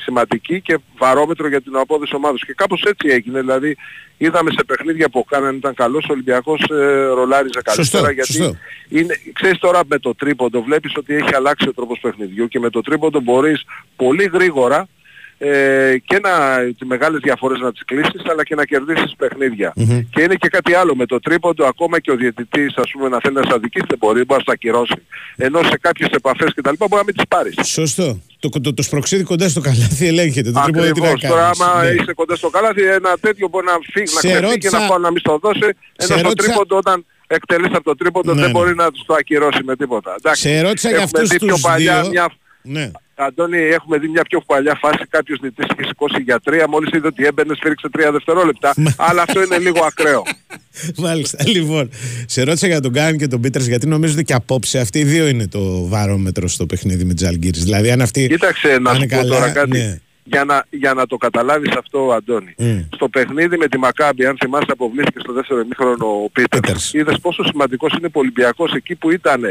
[0.01, 2.45] σημαντική και βαρόμετρο για την απόδοση ομάδος.
[2.45, 3.77] Και κάπως έτσι έγινε, δηλαδή
[4.17, 8.57] είδαμε σε παιχνίδια που ο Κάναν ήταν καλός, ο Ολυμπιακός ε, ρολάριζε καλύτερα γιατί
[8.89, 12.69] Είναι, ξέρεις τώρα με το τρίποντο βλέπεις ότι έχει αλλάξει ο τρόπος παιχνιδιού και με
[12.69, 13.63] το τρίποντο μπορείς
[13.95, 14.87] πολύ γρήγορα
[15.43, 19.73] ε, και να, τις μεγάλες διαφορές να τις κλείσεις αλλά και να κερδίσεις παιχνίδια.
[20.11, 23.17] Και είναι και κάτι άλλο με το τρίποντο ακόμα και ο διαιτητής ας πούμε να
[23.21, 24.93] θέλει να σε αδικήσει δεν μπορεί, μπορεί να σε ακυρώσει.
[25.35, 27.55] Ενώ σε κάποιες επαφές και τα λοιπά μπορεί να μην τις πάρεις.
[27.63, 28.21] Σωστό.
[28.39, 30.51] Το, το, το σπροξίδι κοντά στο καλάθι ελέγχεται.
[30.51, 31.29] Το τρίποντο τι να Ακριβώς.
[31.29, 31.59] Τώρα κάνεις.
[31.61, 31.89] άμα Ναι.
[31.89, 34.87] είσαι κοντά στο καλάθι ένα τέτοιο μπορεί να φύγει, να Σε ξεφύγει και ρώτησα- να
[34.87, 35.59] πάει να μην στο δώσει.
[35.63, 38.57] Ενώ Σε στο ρώτησα- τρίποντο όταν εκτελείς από το τρίποντο Ναι, δεν ναι.
[38.57, 40.15] μπορεί να τους το ακυρώσει με τίποτα.
[40.17, 40.41] Εντάξει.
[40.41, 42.09] Σε ρώτησα για Έχουμε αυτούς δει πιο τους παλιά δύο.
[42.09, 42.91] μια Ναι.
[43.25, 47.07] Αντώνη, έχουμε δει μια πιο παλιά φάση κάποιος νητής είχε σηκώσει για τρία, μόλις είδε
[47.07, 50.23] ότι έμπαινε σφίριξε τρία δευτερόλεπτα, αλλά αυτό είναι λίγο ακραίο.
[51.05, 51.37] Μάλιστα.
[51.47, 51.89] Λοιπόν,
[52.25, 55.03] σε ρώτησα για τον Γκάν και τον Πίτερς γιατί νομίζω ότι και απόψε αυτοί οι
[55.03, 57.63] δύο είναι το βαρόμετρο στο παιχνίδι με Τζαλγκύρης.
[57.63, 58.27] Δηλαδή, αν αυτοί.
[58.27, 59.77] Κοίταξε να πάνε σου πω καλά, τώρα κάτι.
[59.77, 59.99] ναι.
[60.23, 62.55] Για, να, για να το καταλάβεις αυτό, Αντώνη.
[62.59, 62.85] Mm.
[62.93, 66.93] Στο παιχνίδι με τη Μακάμπη, αν θυμάσαι, αποβλήθηκε στο δεύτερο ημίχρονο ο Πίτερς.
[66.93, 69.43] Είδες πόσο σημαντικός είναι ο Ολυμπιακός εκεί που ήταν.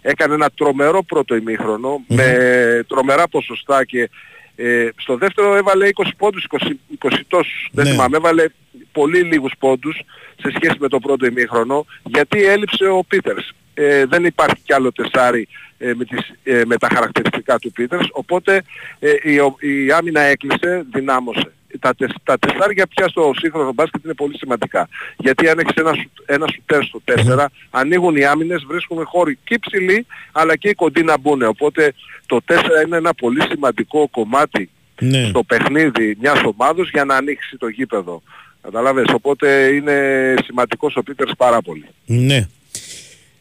[0.00, 4.10] Έκανε ένα τρομερό πρώτο ημίχρονο με τρομερά ποσοστά και
[4.56, 6.66] ε, στο δεύτερο έβαλε 20 πόντους, 20,
[6.98, 7.68] 20 τόσους.
[7.72, 7.90] Δεν Ναι.
[7.90, 8.44] θυμάμαι, έβαλε
[8.92, 10.00] πολύ λίγους πόντους
[10.40, 13.52] σε σχέση με το πρώτο ημίχρονο γιατί έλειψε ο Πίτερς.
[13.78, 18.08] Ε, δεν υπάρχει κι άλλο τεσάρι ε, με, τις, ε, με τα χαρακτηριστικά του Πίτερς
[18.12, 18.62] οπότε
[18.98, 21.50] ε, η, ο- η άμυνα έκλεισε, δυνάμωσε.
[21.80, 24.88] Τα, τεσ, τα τεσσάρια πια στο σύγχρονο μπάσκετ είναι πολύ σημαντικά.
[25.16, 29.54] Γιατί αν έχεις ένα, σου- ένα σουτέρ στο 4, ανοίγουν οι άμυνες, βρίσκουν χώροι και
[29.54, 31.42] οι ψηλοί, αλλά και οι κοντοί να μπουν.
[31.42, 31.92] Οπότε
[32.26, 32.54] το 4
[32.86, 35.26] είναι ένα πολύ σημαντικό κομμάτι Ναι.
[35.28, 38.22] στο παιχνίδι μιας ομάδος για να ανοίξει το γήπεδο.
[38.62, 41.84] Καταλάβες, οπότε είναι σημαντικός ο Πίτερς πάρα πολύ.
[42.06, 42.48] Ναι.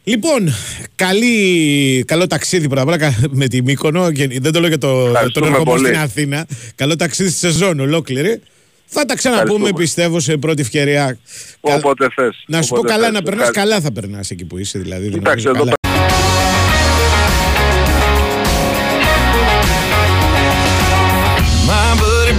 [0.08, 0.54] Λοιπόν,
[0.96, 4.12] καλή, καλό ταξίδι πρώτα απ' όλα κα- με τη Μύκονο.
[4.12, 5.86] Και δεν το λέω για το, τον Ευχαριστούμε ερχομό πολύ.
[5.86, 6.46] στην Αθήνα.
[6.76, 8.42] Καλό ταξίδι στη σεζόν ολόκληρη.
[8.86, 9.80] Θα τα ξαναπούμε, Ευχαριστούμε.
[9.84, 11.18] πιστεύω, σε πρώτη ευκαιρία.
[11.62, 12.44] Κα- Όποτε θες.
[12.48, 13.14] Να σου πω όποτε καλά, θες.
[13.14, 13.76] να περνάς Ευχαριστώ.
[13.76, 15.04] καλά θα περνάς εκεί που είσαι, δηλαδή.
[15.10, 15.94] δεν Κοιτάξτε, νομίζω, εδώ καλά.
[21.68, 22.34] My buddy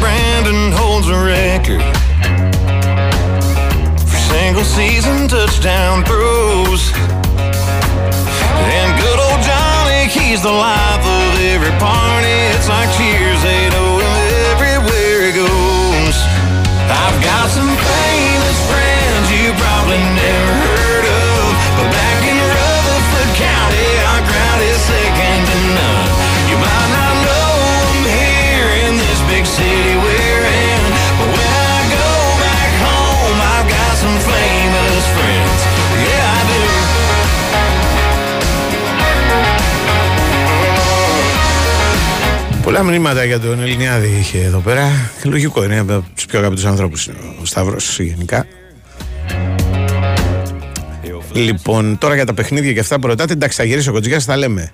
[10.43, 10.96] the line.
[42.67, 45.11] Πολλά μηνύματα για τον Ελληνιάδη είχε εδώ πέρα.
[45.23, 47.09] Λογικό είναι από τους πιο αγαπητούς ανθρώπους
[47.43, 48.47] ο Σταύρος γενικά.
[51.33, 54.37] Λοιπόν, τώρα για τα παιχνίδια και αυτά που ρωτάτε, εντάξει, θα γυρίσει ο Κοτζιά, θα
[54.37, 54.71] λέμε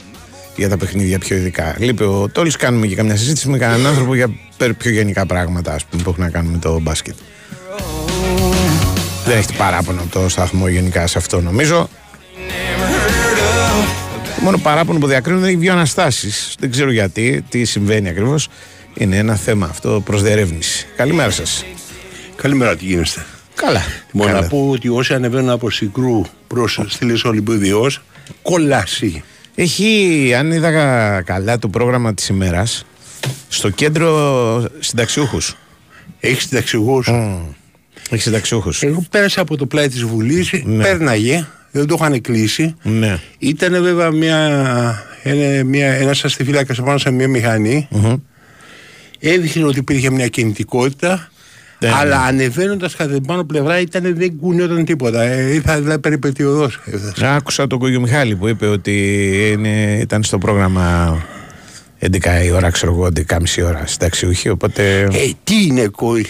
[0.57, 1.77] για τα παιχνίδια πιο ειδικά.
[1.79, 5.75] Λείπει ο Τόλης, κάνουμε και καμιά συζήτηση με κανέναν άνθρωπο για περί πιο γενικά πράγματα
[5.75, 7.15] ας πούμε, που έχουν να κάνουν με το μπάσκετ.
[9.25, 11.89] Δεν έχετε παράπονο από το σταθμό γενικά σε αυτό νομίζω.
[14.43, 16.55] Το μόνο παράπονο που διακρίνουν είναι οι δύο αναστάσεις.
[16.59, 18.49] Δεν ξέρω γιατί, τι συμβαίνει ακριβώς.
[18.95, 20.87] Είναι ένα θέμα αυτό προ διερεύνηση.
[20.97, 21.65] Καλημέρα σας.
[22.37, 23.25] Καλημέρα, τι γίνεστε;
[23.55, 23.81] Καλά.
[24.13, 24.41] Μόνο Καλά.
[24.41, 27.91] να πω ότι όσοι ανεβαίνουν από Συγκρού προς Στήλη Ολυμπιδιό,
[28.43, 29.23] κολλάσει.
[29.55, 32.85] Έχει, αν είδα καλά το πρόγραμμα της ημέρας,
[33.49, 35.57] στο κέντρο συνταξιούχους.
[36.21, 37.09] Έχει συνταξιούχους;
[38.11, 38.83] Έχει συνταξιούχους.
[38.83, 42.75] Εγώ πέρασα από το πλάι της Βουλής, πέρναγε, δεν το είχαν κλείσει.
[42.83, 43.19] Ναι.
[43.39, 44.39] Ήταν βέβαια μια,
[45.23, 47.89] ένα, μια, ένας αστιφύλακας πάνω σε μια μηχανη
[49.25, 51.31] Έδειχνε ότι υπήρχε μια κινητικότητα.
[51.79, 52.27] Ναι, αλλά ναι.
[52.27, 55.23] ανεβαίνοντας κατά την πάνω πλευρά ήταν, δεν κουνιόταν τίποτα.
[55.23, 56.71] Ε, ήρθα δηλαδή περιπετειωδώ.
[57.23, 61.19] Άκουσα τον Κόγιο Μιχάλη που είπε ότι είναι, ήταν στο πρόγραμμα
[62.01, 64.49] 11 η ώρα, ξέρω εγώ, 11.30 ώρα συνταξιούχοι.
[64.49, 65.01] Οπότε.
[65.01, 66.27] Ε, τι είναι, κόη.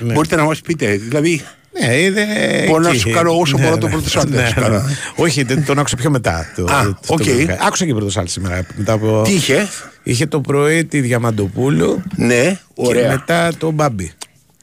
[0.00, 1.42] Μπορείτε να μας πείτε, δηλαδή.
[1.80, 2.24] Ναι, είδε.
[2.66, 2.98] Μπορώ να εκεί.
[2.98, 3.92] σου κάνω όσο Ναι, μπορώ το ναι.
[3.92, 4.30] πρώτο σάλτη.
[4.30, 4.66] Ναι, να σου ναι.
[4.66, 4.82] κάνω.
[5.16, 6.46] Όχι, δεν- τον άκουσα πιο μετά.
[6.56, 7.22] Το, Α, το- το- οκ.
[7.22, 8.66] το- Άκουσα και πρώτο σάλτη σήμερα.
[8.76, 9.22] Μετά από...
[9.24, 9.68] Τι είχε;
[10.02, 12.02] Είχε το πρωί τη Διαμαντοπούλου.
[12.16, 13.02] Ναι, ωραία.
[13.02, 14.12] Και μετά το Μπάμπι.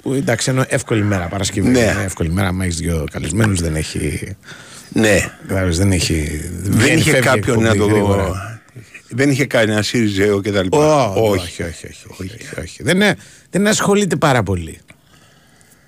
[0.01, 1.69] Που εντάξει, είναι εύκολη μέρα Παρασκευή.
[1.69, 1.79] Ναι.
[1.79, 2.47] Είναι εύκολη μέρα.
[2.47, 4.35] Αν έχεις δύο καλεσμένους, δεν έχει.
[4.93, 5.31] Ναι.
[5.47, 6.41] Κατάλαβες, δεν έχει.
[6.61, 8.61] Δεν βγαίνει, είχε φεύγει κάποιον εκπομπή να το γρήγορα.
[9.09, 11.07] Δεν είχε κάνει ένα ΣΥΡΙΖΕΟ και τα λοιπά.
[11.09, 11.87] Ω, όχι, όχι, όχι,
[12.19, 12.83] όχι, όχι, όχι.
[12.83, 13.15] Δεν, είναι-
[13.49, 14.77] δεν ασχολείται πάρα πολύ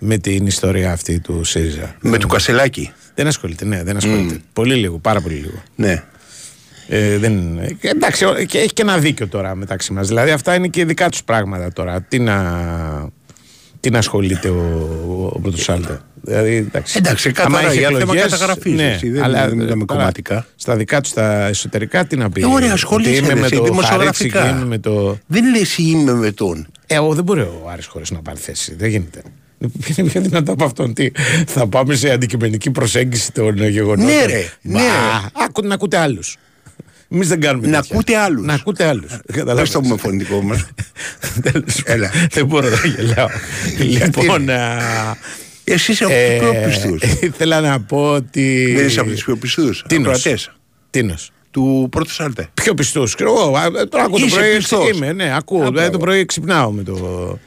[0.05, 1.95] με την ιστορία αυτή του ΣΥΡΙΖΑ.
[2.01, 2.91] Με του Κασελάκη.
[3.15, 4.37] Δεν ασχολείται, ναι, δεν ασχολείται.
[4.53, 5.63] Πολύ λίγο, πάρα πολύ λίγο.
[5.75, 6.03] Ναι.
[6.87, 10.07] Ε, δεν, ε, εντάξει, ο- και έχει και ένα δίκιο τώρα μεταξύ μας.
[10.07, 12.01] Δηλαδή αυτά είναι και δικά τους πράγματα τώρα.
[12.01, 13.09] Τι να,
[13.79, 15.99] τι να ασχολείται ο, ο Πρωτοσάλτε.
[16.21, 16.95] Δηλαδή, εντάξει.
[16.97, 19.99] Εντάξει, Άμα καθαρά έχει για θέμα εκλογές, καταγραφής, ναι, έτσι, δεν- αλλά, δεν μιλάμε τώρα,
[19.99, 20.45] κομματικά.
[20.55, 23.45] Στα δικά τους τα εσωτερικά τι να πει; Ε, ωραία, Ότι ασχολείσαι, είμαι ρε, με
[23.45, 24.39] εσύ, το δημοσιογραφικά.
[24.39, 25.17] Χαρίτσι και είμαι με το.
[25.27, 26.67] Δεν λες είμαι με τον.
[26.87, 28.75] Ε, ο, δεν μπορεί ο Άρης χωρίς να πάρει θέση.
[28.75, 29.21] Δεν γίνεται.
[29.97, 30.93] Είναι πιο δυνατό από αυτόν.
[30.93, 31.11] Τι,
[31.47, 34.05] θα πάμε σε αντικειμενική προσέγγιση των γεγονότων.
[34.15, 34.87] Ναι, ρε, Μα, ναι.
[35.33, 36.37] άκου, να ακούτε άλλους.
[37.09, 37.91] Εμείς δεν κάνουμε Να τέτοια.
[37.93, 38.45] ακούτε άλλους.
[38.45, 39.11] Να ακούτε άλλους.
[39.55, 40.65] Πες το με φωνητικό μα.
[41.85, 42.11] Έλα.
[42.31, 43.27] Δεν μπορώ να γελάω.
[43.79, 44.49] λοιπόν.
[44.49, 44.79] α,
[45.63, 47.25] Εσύ είσαι από ε, του πιο πιστού.
[47.25, 48.73] Ήθελα να πω ότι.
[48.75, 49.69] Δεν είσαι από του πιο πιστού.
[49.87, 50.27] Τίνος.
[50.89, 51.31] Τίνος.
[51.51, 52.47] Του πρώτου σάλτε.
[52.53, 53.15] Πιο πιστούς.
[53.19, 54.55] Εγώ α, τώρα ακούω το Είσαι πρωί.
[54.55, 54.89] πιστός.
[54.89, 55.61] Είμαι, ναι, ακούω.
[55.63, 55.97] Α, Δηλαδή, το μπράβο.
[56.05, 57.39] πρωί ξυπνάω με το.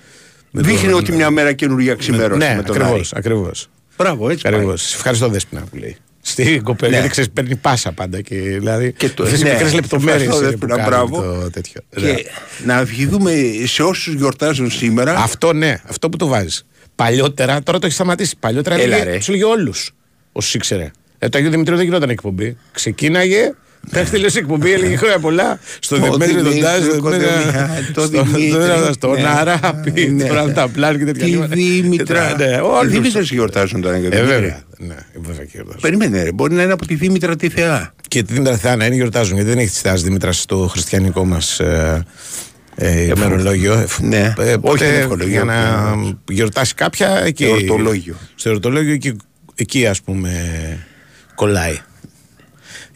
[0.62, 3.12] Με Δείχνει το- ότι μια μέρα καινούργια ξημέρωσε Ναι, με τον ακριβώς.
[3.12, 3.20] Άρη.
[3.24, 3.68] Ακριβώς.
[3.96, 4.42] Μπράβο, έτσι.
[4.42, 4.52] πάει.
[4.54, 4.82] Ακριβώς.
[4.82, 5.96] Σε ευχαριστώ, Δέσποινα που λέει.
[6.20, 6.96] Στην κοπέλα, Ναι.
[6.96, 8.92] γιατί ξέρεις, παίρνει πάσα πάντα και δηλαδή.
[8.92, 11.40] Και το- αυτές οι ναι, μικρές λεπτομέρειες ευχαριστώ, είναι που Δέσποινα, κάνουν μπράβο.
[11.42, 11.80] το τέτοιο.
[12.00, 12.12] Ναι.
[12.14, 12.26] Και
[12.64, 13.32] να ευχηθούμε
[13.64, 15.14] σε όσους γιορτάζουν σήμερα.
[15.16, 16.66] Αυτό ναι, αυτό που το βάζεις.
[16.94, 18.36] Παλιότερα, τώρα το έχεις σταματήσει.
[18.40, 19.16] Παλιότερα Έλα, έλεγε, ρε.
[19.16, 19.94] τους έλεγε όλους.
[20.32, 20.90] Όσους ήξερε.
[21.18, 22.56] Ε, το Αγίου Δημητρίου δεν γινόταν εκπομπή.
[22.72, 23.52] Ξεκίναγε,
[23.92, 25.58] μέχρι τελείωσε η εκπομπή, έλεγε χρόνια πολλά.
[25.78, 28.50] Στο Το Δημήτρη τον Δημήτρη, Τάζ, το τον Κοντεμιά, το στο- Δημήτρη.
[28.50, 29.28] στον- στον Ναι.
[29.28, 30.24] Αράπη, Ναι.
[30.24, 31.24] τώρα τα πλάνη και τέτοια.
[31.24, 31.54] Τη πράγματα.
[31.54, 32.34] Δήμητρα.
[32.38, 32.92] Ναι, Οι όλους.
[32.92, 33.96] Δήμητρες γιορτάζουν τώρα.
[33.96, 34.62] Ε, βέβαια.
[34.78, 35.80] Ναι, βέβαια και γιορτάζουν.
[35.80, 36.32] Περίμενε, ρε.
[36.32, 37.94] μπορεί να είναι από τη Δήμητρα τη Θεά.
[38.08, 41.24] Και τη Δήμητρα Θεά να είναι γιορτάζουν, γιατί δεν έχει τη στάση Δήμητρα στο χριστιανικό
[41.24, 42.04] μας ε,
[42.76, 43.72] ε, ημερολόγιο.
[43.74, 44.34] Ε, Ναι.
[44.38, 46.10] ε, Όχι οπότε, είναι ευχολόγιο, για να ναι.
[46.28, 47.20] γιορτάσει κάποια.
[47.24, 48.14] Εκεί, Εορτολόγιο.
[48.34, 49.16] Στο εορτολόγιο εκεί,
[49.54, 50.30] εκεί ας πούμε
[51.34, 51.78] κολλάει.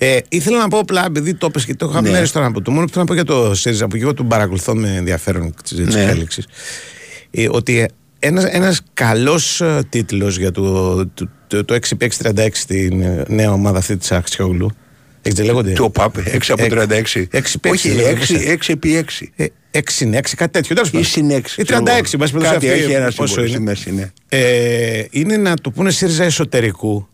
[0.03, 2.15] Ε, ήθελα να πω απλά, επειδή το έπες και το είχαμε Ναι.
[2.15, 4.15] μέρες τώρα από το μόνο που θέλω να πω για το ΣΥΡΙΖΑ, που και εγώ
[4.15, 6.01] τον παρακολουθώ με ενδιαφέρον τις τις Ναι.
[6.03, 6.47] εξέλιξεις,
[7.31, 7.87] ε, ότι
[8.19, 13.79] ένας, ένας καλός ε, τίτλος για το, το, το, το 6x36 την ε, νέα ομάδα
[13.79, 14.71] αυτή της Αξιόγλου,
[15.23, 17.27] έτσι δεν λέγονται; Το ΠΑΠ, 6 από Εκ- 36.
[17.31, 18.53] έξι επί Όχι, έξι, 6, λέγεται.
[18.53, 19.33] 6 επί 6.
[19.37, 20.75] Ε, 6 είναι 6, κάτι τέτοιο.
[20.75, 21.07] Τέλος Ή πάντων.
[21.07, 21.57] συν 6.
[21.57, 23.71] Ή 36, μας πειράζει Κάτι αυτή, έχει ένα πόσο σύμβολο στη είναι.
[23.71, 24.11] μέση, ναι.
[24.29, 27.09] Ε, είναι να το πούνε ΣΥΡΙΖΑ εσωτερικού.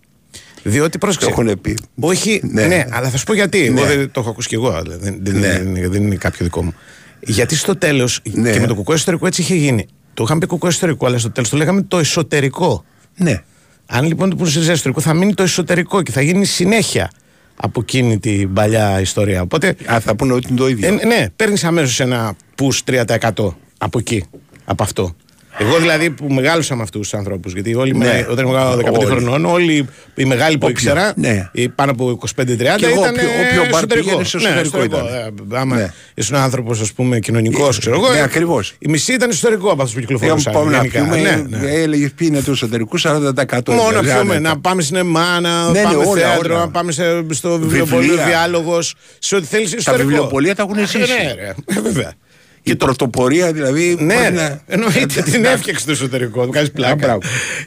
[0.69, 1.27] Διότι πρόσεξε.
[1.31, 1.77] Το έχουν πει.
[2.01, 2.67] Όχι, ναι.
[2.67, 2.85] Ναι.
[2.91, 3.71] αλλά θα σου πω γιατί.
[3.71, 3.81] Ναι.
[3.81, 4.69] Εγώ δεν, το έχω ακούσει κι εγώ.
[4.71, 5.47] αλλά Δεν, δεν, Ναι.
[5.47, 6.75] είναι, δεν είναι κάποιο δικό μου.
[7.21, 8.53] Γιατί στο τέλος Ναι.
[8.53, 9.87] και με το κουκό εσωτερικό έτσι είχε γίνει.
[10.15, 12.85] Το είχαμε πει κουκό εσωτερικό, αλλά στο τέλος το λέγαμε το εσωτερικό.
[13.17, 13.43] Ναι.
[13.87, 17.11] Αν λοιπόν το πούνε ΣΥΡΙΖΑ εσωτερικό, θα μείνει το εσωτερικό και θα γίνει συνέχεια
[17.57, 19.43] από εκείνη την παλιά ιστορία.
[19.43, 19.75] Οπότε.
[19.87, 20.89] Α, θα πούνε ότι είναι το ίδιο.
[20.89, 23.31] Ε, ναι, παίρνεις αμέσως ένα push 3%
[23.79, 24.25] από εκεί,
[24.65, 25.17] από αυτό.
[25.59, 28.05] Εγώ δηλαδή που μεγάλωσα με αυτούς τους ανθρώπους, γιατί όλοι Ναι.
[28.07, 29.07] με, όταν ήμουν 15 Όλοι.
[29.07, 31.49] χρονών, όλοι οι μεγάλοι που Όποιο, ήξερα, ναι.
[31.53, 32.77] οι πάνω από 25-30 ήταν.
[32.77, 34.07] Και εγώ, όποιο- όποιο μπαρ εσωτερικό.
[34.07, 35.07] πήγαινε, σε εσωτερικό Ναι, ήταν.
[35.53, 35.93] Ε, άμα Ναι.
[36.15, 38.13] ήσουν άνθρωπος, ας πούμε, κοινωνικός, ξέρω εγώ.
[38.13, 38.75] Ναι, ε, ακριβώς.
[38.79, 40.53] Η μισή ήταν εσωτερικό από αυτούς που Για κυκλοφορούσαν.
[40.53, 40.99] πάμε να γενικά.
[41.01, 41.71] πιούμε, Ναι, ναι.
[41.71, 43.73] έλεγε ποιοι είναι τους εσωτερικούς 40%.
[43.75, 44.55] Μόνο να δηλαδή, πιούμε, άνετα.
[44.55, 46.65] να πάμε σινεμά, να Ναι, ναι, πάμε όλα, θέατρο, όλα.
[46.65, 48.27] να πάμε σε, στο βιβλιοπωλείο, Βιβλία.
[48.27, 50.09] διάλογος, σε ό,τι θέλεις εσωτερικό.
[50.09, 50.99] βιβλιοπωλεία τα έχουν Ε, ζήσει.
[50.99, 52.13] Ναι, ρε, ε, βέβαια.
[52.69, 53.97] Η πρωτοπορία δηλαδή.
[54.01, 54.31] Ναι, μπορεί ρε.
[54.31, 55.23] να- εννοείται.
[55.23, 56.45] Την έφτιαξε το εσωτερικό.
[56.47, 56.95] Του κάνεις πλάκα.
[56.95, 57.21] μπράβο.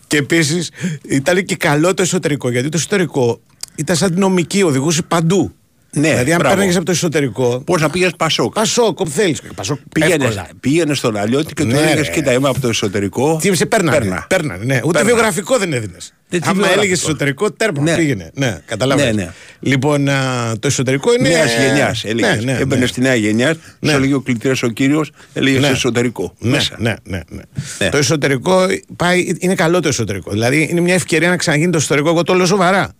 [0.07, 0.71] Και επίσης
[1.09, 3.41] ήταν και καλό το εσωτερικό γιατί το εσωτερικό
[3.75, 5.53] ήταν σαν την νομική, οδηγούσε παντού.
[5.93, 6.55] Ναι, δηλαδή, αν μπράβο.
[6.55, 7.61] πέρναγε από το εσωτερικό.
[7.65, 9.41] Πώς να πήγες Πασόκ; Πασόκ, όπου θέλεις.
[9.55, 10.47] Πασόκ, Πήγαινε, εύκολα.
[10.59, 12.13] πήγαινε στον Αλλιώτη και του Ναι, έλεγες: ρε.
[12.13, 13.37] Κοίτα, είμαι από το εσωτερικό.
[13.41, 13.97] Τι σε πέρνανε.
[13.97, 14.25] Πέρνα.
[14.29, 14.79] Πέρνανε, ναι.
[14.83, 15.07] Ούτε Πέρνα.
[15.13, 16.13] βιογραφικό δεν έδινες.
[16.29, 16.81] Δεν τι Άμα βιογραφικό.
[16.81, 17.95] έλεγες εσωτερικό, τέρμα Ναι.
[17.95, 18.31] πήγαινε.
[18.33, 19.15] Ναι, καταλαβαίνεις.
[19.15, 19.29] Ναι, ναι.
[19.59, 21.29] Λοιπόν, α, το εσωτερικό είναι.
[21.29, 22.03] Νέας γενιάς.
[22.03, 22.85] Ναι, ναι, Έμπαινε ναι.
[22.87, 23.89] στη νέα γενιά, Ναι.
[23.91, 25.67] σου έλεγε ο κλητήρα ο κύριος, έλεγες Ναι.
[25.67, 26.33] εσωτερικό.
[26.39, 26.75] Ναι, Μέσα.
[26.79, 27.41] ναι, ναι, ναι.
[27.79, 27.89] Ναι.
[27.89, 30.31] Το εσωτερικό πάει, είναι καλό το εσωτερικό.
[30.31, 32.09] Δηλαδή είναι μια ευκαιρία να ξαναγίνει το εσωτερικό.
[32.09, 32.93] Εγώ το λέω σοβαρά.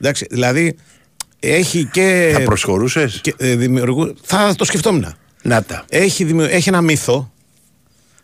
[0.00, 0.76] Εντάξει, δηλαδή
[1.42, 2.30] έχει και.
[2.34, 5.14] Θα προσχωρούσες; και, ε, δημιουργού- θα το σκεφτόμουν.
[5.42, 5.84] Να τα.
[5.88, 7.32] Έχει, δημιου- έχει ένα μύθο.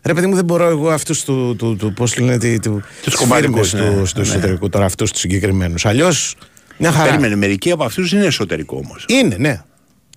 [0.01, 1.55] Ρε παιδί μου, δεν μπορώ εγώ αυτούς του.
[1.57, 3.99] του, του Πώς λένε, τι- του, Τους τις κομματικούς, φίρμες ναι.
[3.99, 4.27] του, στο Ναι.
[4.27, 5.85] εσωτερικό, τώρα αυτούς τους συγκεκριμένους.
[5.85, 6.35] Αλλιώς
[6.77, 7.09] μια χαρά.
[7.09, 9.05] Περίμενε, μερικοί από αυτούς είναι εσωτερικό όμως.
[9.07, 9.61] Είναι, ναι.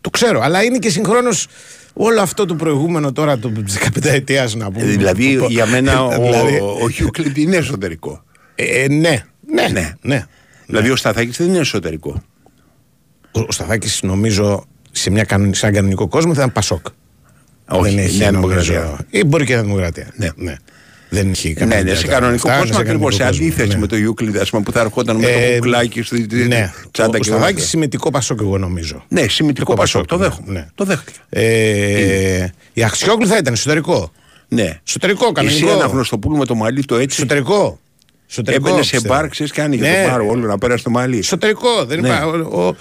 [0.00, 0.40] Το ξέρω.
[0.40, 1.46] Αλλά είναι και συγχρόνως
[1.92, 4.84] όλο αυτό το προηγούμενο τώρα του 15 ετία να πούμε.
[4.84, 8.22] Δηλαδή Που- για μένα ο, Δηλαδή, ο Χιούκλιντ είναι εσωτερικό.
[8.54, 9.92] ε, ναι, ναι, Ναι.
[10.00, 10.26] ναι.
[10.66, 12.22] Δηλαδή ο Σταθάκης δεν είναι εσωτερικό.
[13.32, 16.86] Ο, ο Σταθάκης νομίζω σε, μια, κανονι- σε έναν κανονικό κόσμο θα ήταν Πασόκ.
[17.68, 19.06] Όχι, δεν έχει Νέα νομίζω- Δημοκρατία.
[19.10, 20.12] Ή μπορεί και Νέα Δημοκρατία.
[20.16, 20.54] Ναι.
[21.08, 23.14] Δεν έχει Ναι, καμία ναι, σε ιδιαίτερα κανονικό αυτά, κόσμο σε ακριβώς.
[23.14, 23.80] Σε κανονικό κόσμο, αντίθεση ναι.
[23.80, 26.72] με το Ιούκλιντ, ας πούμε, που θα ερχόταν με Ε, το κουκλάκι στη στη- Ναι,
[26.90, 27.66] τσάντα ο, ο και Σταθάκης όλα.
[27.66, 29.04] σημαντικό Πασόκ, εγώ νομίζω.
[29.08, 30.52] Ναι, σημαντικό Πασόκ, το ναι, δέχομαι.
[30.52, 30.66] ναι.
[30.74, 31.18] Το δέχτηκα.
[31.28, 34.12] Ε, η Αξιόγλου θα ήταν εσωτερικό.
[34.48, 34.80] Ναι.
[34.88, 35.70] Εσωτερικό, Εσύ κανονικό.
[35.72, 37.16] αναγνωστοπούλου με το μαλλί το έτσι.
[37.20, 37.78] Εσωτερικό.
[38.32, 38.68] Εσωτερικό.
[38.68, 39.14] Έμπαινε σε πιστεύω.
[39.14, 40.02] μπαρ, ξέρεις και άνοιγε Ναι.
[40.04, 41.18] το μπαρ όλο να πέρασε το μαλλί.
[41.18, 41.84] Εσωτερικό.
[41.84, 42.08] Δεν Ναι.
[42.08, 42.76] είπα, ο, ο-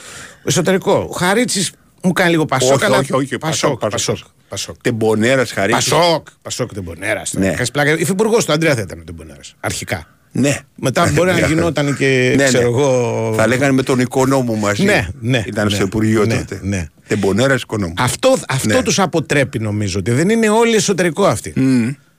[0.46, 1.08] εσωτερικό.
[1.10, 1.72] Ο Χαρίτσης
[2.04, 2.74] μου κάνει λίγο Πασόκ.
[2.76, 3.80] Όχι, αλλά- όχι, όχι, Πασόκ.
[3.80, 4.18] Πασόκ, Πασόκ.
[4.50, 4.76] Πασόκ.
[4.82, 5.74] Τεμπονέρα χαρίτη.
[5.74, 6.28] Πασόκ.
[6.42, 7.22] Πασόκ Τεμπονέρα.
[7.32, 7.52] Ναι.
[7.52, 7.92] Κάνει πλάκα.
[8.00, 9.40] Υφυπουργός του Αντρέα θα ήταν ο Τεμπονέρα.
[9.60, 10.08] Αρχικά.
[10.32, 10.58] Ναι.
[10.76, 12.48] Μετά μπορεί να γινόταν και Ναι, ναι.
[12.48, 13.34] ξέρω εγώ.
[13.38, 14.84] Θα λέγανε με τον οικονόμο μαζί.
[14.84, 16.60] Ναι, ναι, Ήταν ναι, στο Υπουργείο ναι, τότε.
[16.64, 16.86] ναι.
[17.08, 17.94] Τεμπονέρα οικονόμου.
[17.98, 18.82] Αυτό, αυτό Ναι.
[18.84, 21.54] τους αποτρέπει νομίζω ότι δεν είναι όλοι εσωτερικό αυτοί.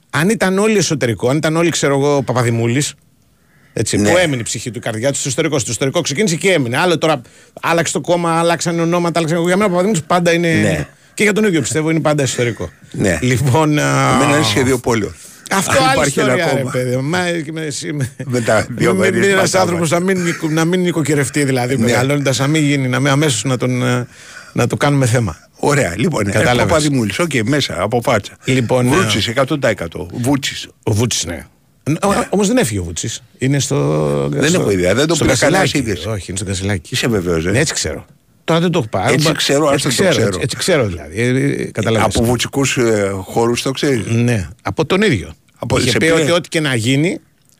[0.09, 2.93] αν ήταν όλοι εσωτερικό, αν ήταν όλοι, ξέρω εγώ, ο Παπαδημούλης.
[3.73, 4.09] Έτσι, Ναι.
[4.11, 5.59] Που έμεινε η ψυχή του, η καρδιά του στο εσωτερικό.
[5.59, 6.77] Στο εσωτερικό ξεκίνησε και έμεινε.
[6.77, 7.21] Άλλο τώρα
[7.61, 9.19] άλλαξε το κόμμα, άλλαξαν ονόματα.
[9.19, 9.41] Άλλαξαν...
[9.45, 10.53] Για μένα ο Παπαδημούλη πάντα είναι.
[10.53, 10.87] Ναι.
[11.13, 12.69] Και για τον ίδιο πιστεύω είναι πάντα εσωτερικό.
[12.91, 13.19] Ναι.
[13.21, 13.79] Λοιπόν.
[13.79, 15.13] α, Εμένα είναι σχεδιοπόλιο.
[15.51, 16.71] Αυτό Αν άλλη υπάρχει ένα ιστορία, ρε κόμμα.
[16.71, 16.95] παιδί.
[16.95, 17.03] μου.
[17.09, 19.63] Μα, και με, εσύ, με, Με τα δύο με- μέρη με ένας πατάμα.
[19.63, 21.83] άνθρωπος να μην, νοικο- να μην νοικοκυρευτεί δηλαδή Ναι.
[21.85, 24.07] μεγαλώνοντας να μην γίνει, να μην αμέσως να, τον, ε,
[24.53, 25.37] να το κάνουμε θέμα.
[25.55, 26.33] Ωραία, λοιπόν, Κατάλαβες.
[26.43, 26.71] Κατάλαβες.
[26.73, 28.33] Παπαδημούλης, οκ, μέσα από φάτσα.
[28.43, 30.07] Λοιπόν, Βρούτσι 100%.
[30.13, 30.67] Βούτσι.
[30.83, 31.45] Ο Βούτσης ναι.
[32.29, 33.23] Όμως δεν έφυγε ο Βούτσης.
[33.37, 34.27] Είναι στο.
[34.31, 35.89] Δεν στο- έχω ιδέα, δεν το στο πήρα κανένα Κασιλάκι.
[35.89, 36.07] είδηση.
[36.07, 36.89] Όχι, είναι στο Κασιλάκι.
[36.93, 37.51] Είσαι βεβαίως, ε.
[37.51, 38.05] Ναι, έτσι ξέρω.
[38.43, 39.13] Τώρα δεν το έχω πάρει.
[39.13, 40.25] Έτσι Μπα- ξέρω, έτσι άστο το ξέρω.
[40.27, 41.21] Έτσι, έτσι ξέρω δηλαδή.
[41.21, 42.15] Ε, ε, καταλαβαίνεις.
[42.15, 45.33] Από βουτσικούς ε, χώρους το ξέρεις; Ναι, από τον ίδιο.
[45.57, 47.19] Από- Είχε σε πει ποιο- ότι ό,τι και να γίνει.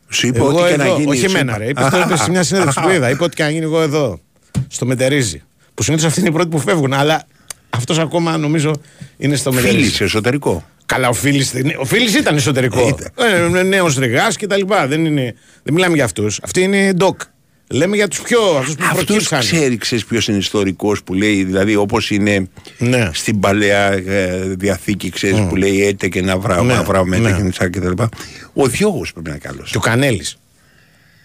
[0.10, 1.58] Σου είπε εγώ ό,τι και να εδώ, γίνει, Όχι σου εμένα, είπα.
[1.64, 1.70] ρε.
[1.70, 3.10] Είπε αυτό είπε σε μια συνέντευξη που είδα.
[3.10, 4.20] Είπε ό,τι και να γίνει εγώ εδώ.
[4.68, 5.42] Στο Μετερίζι.
[5.74, 6.94] Που συνήθως αυτοί είναι οι πρώτοι που φεύγουν.
[6.94, 7.24] Αλλά
[7.70, 8.72] αυτός ακόμα νομίζω
[9.18, 10.04] είναι στο Φίλη Μετερίζι.
[10.04, 10.64] εσωτερικό.
[10.94, 12.88] Καλά, ο Φίλης, ο Φίλης ήταν εσωτερικό.
[12.88, 13.56] Ήταν.
[13.58, 14.88] Ε, Νέος Ρεγάς και τα λοιπά.
[14.88, 16.40] Δεν, είναι, δεν μιλάμε για αυτούς.
[16.44, 17.22] Αυτοί είναι ντοκ.
[17.70, 18.40] Λέμε για τους πιο.
[18.58, 19.40] αυτούς που Αυτό προκύψαν.
[19.40, 23.10] ξέρει, ξέρεις ποιος είναι ιστορικός που λέει, δηλαδή όπως είναι Ναι.
[23.14, 27.28] στην παλαιά ε, διαθήκη, ξέρεις που λέει έτε και να βράμε, Ναι, να βράμε ναι.
[27.30, 28.10] έτε και νησά και τα λοιπά.
[28.54, 29.72] Ο Διώγος πρέπει να είναι καλός.
[29.72, 30.38] Και ο Κανέλης.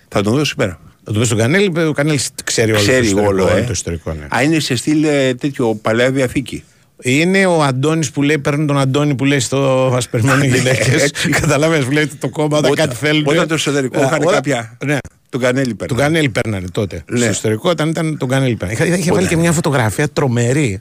[0.09, 0.81] Θα τον δώσω πέρα.
[1.05, 3.29] Θα του πει στον Κανέλη, ο Κανέλης ξέρει όλο το Ξέρει ιστορικό.
[3.29, 3.63] όλο, ε.
[3.63, 4.27] το ιστορικό ναι.
[4.37, 6.65] Α, είναι σε στυλ ε, τέτοιο παλαιά διαθήκη.
[7.03, 11.03] Είναι ο Αντώνης που λέει, παίρνουν τον Αντώνη που λέει στο Ασπερμένοι γυναίκες.
[11.03, 11.29] έτσι.
[11.29, 13.27] Καταλαβαίνεις, που λέει το κόμμα όταν, κάτι θέλουν.
[13.27, 14.77] Όταν το εσωτερικό Ε, είχαν όταν- κάποια.
[14.85, 14.97] Ναι.
[15.29, 15.89] Τον κανέλη πέρα.
[15.89, 17.03] Τον Κανέλη παίρνανε τότε.
[17.11, 17.19] Ναι.
[17.19, 18.85] Στο ιστορικό, όταν ήταν τον Κανέλη παίρνανε.
[18.85, 20.81] Είχε, είχε βάλει Όταν- και μια φωτογραφία τρομερή.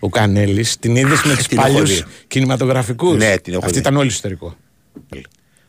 [0.00, 2.04] Ο Κανέλης την είδες με του την έχω παλιούς δει.
[2.28, 3.80] κινηματογραφικούς; Ναι, την έχω Αυτή δει.
[3.80, 4.56] ήταν όλη στο ιστορικό.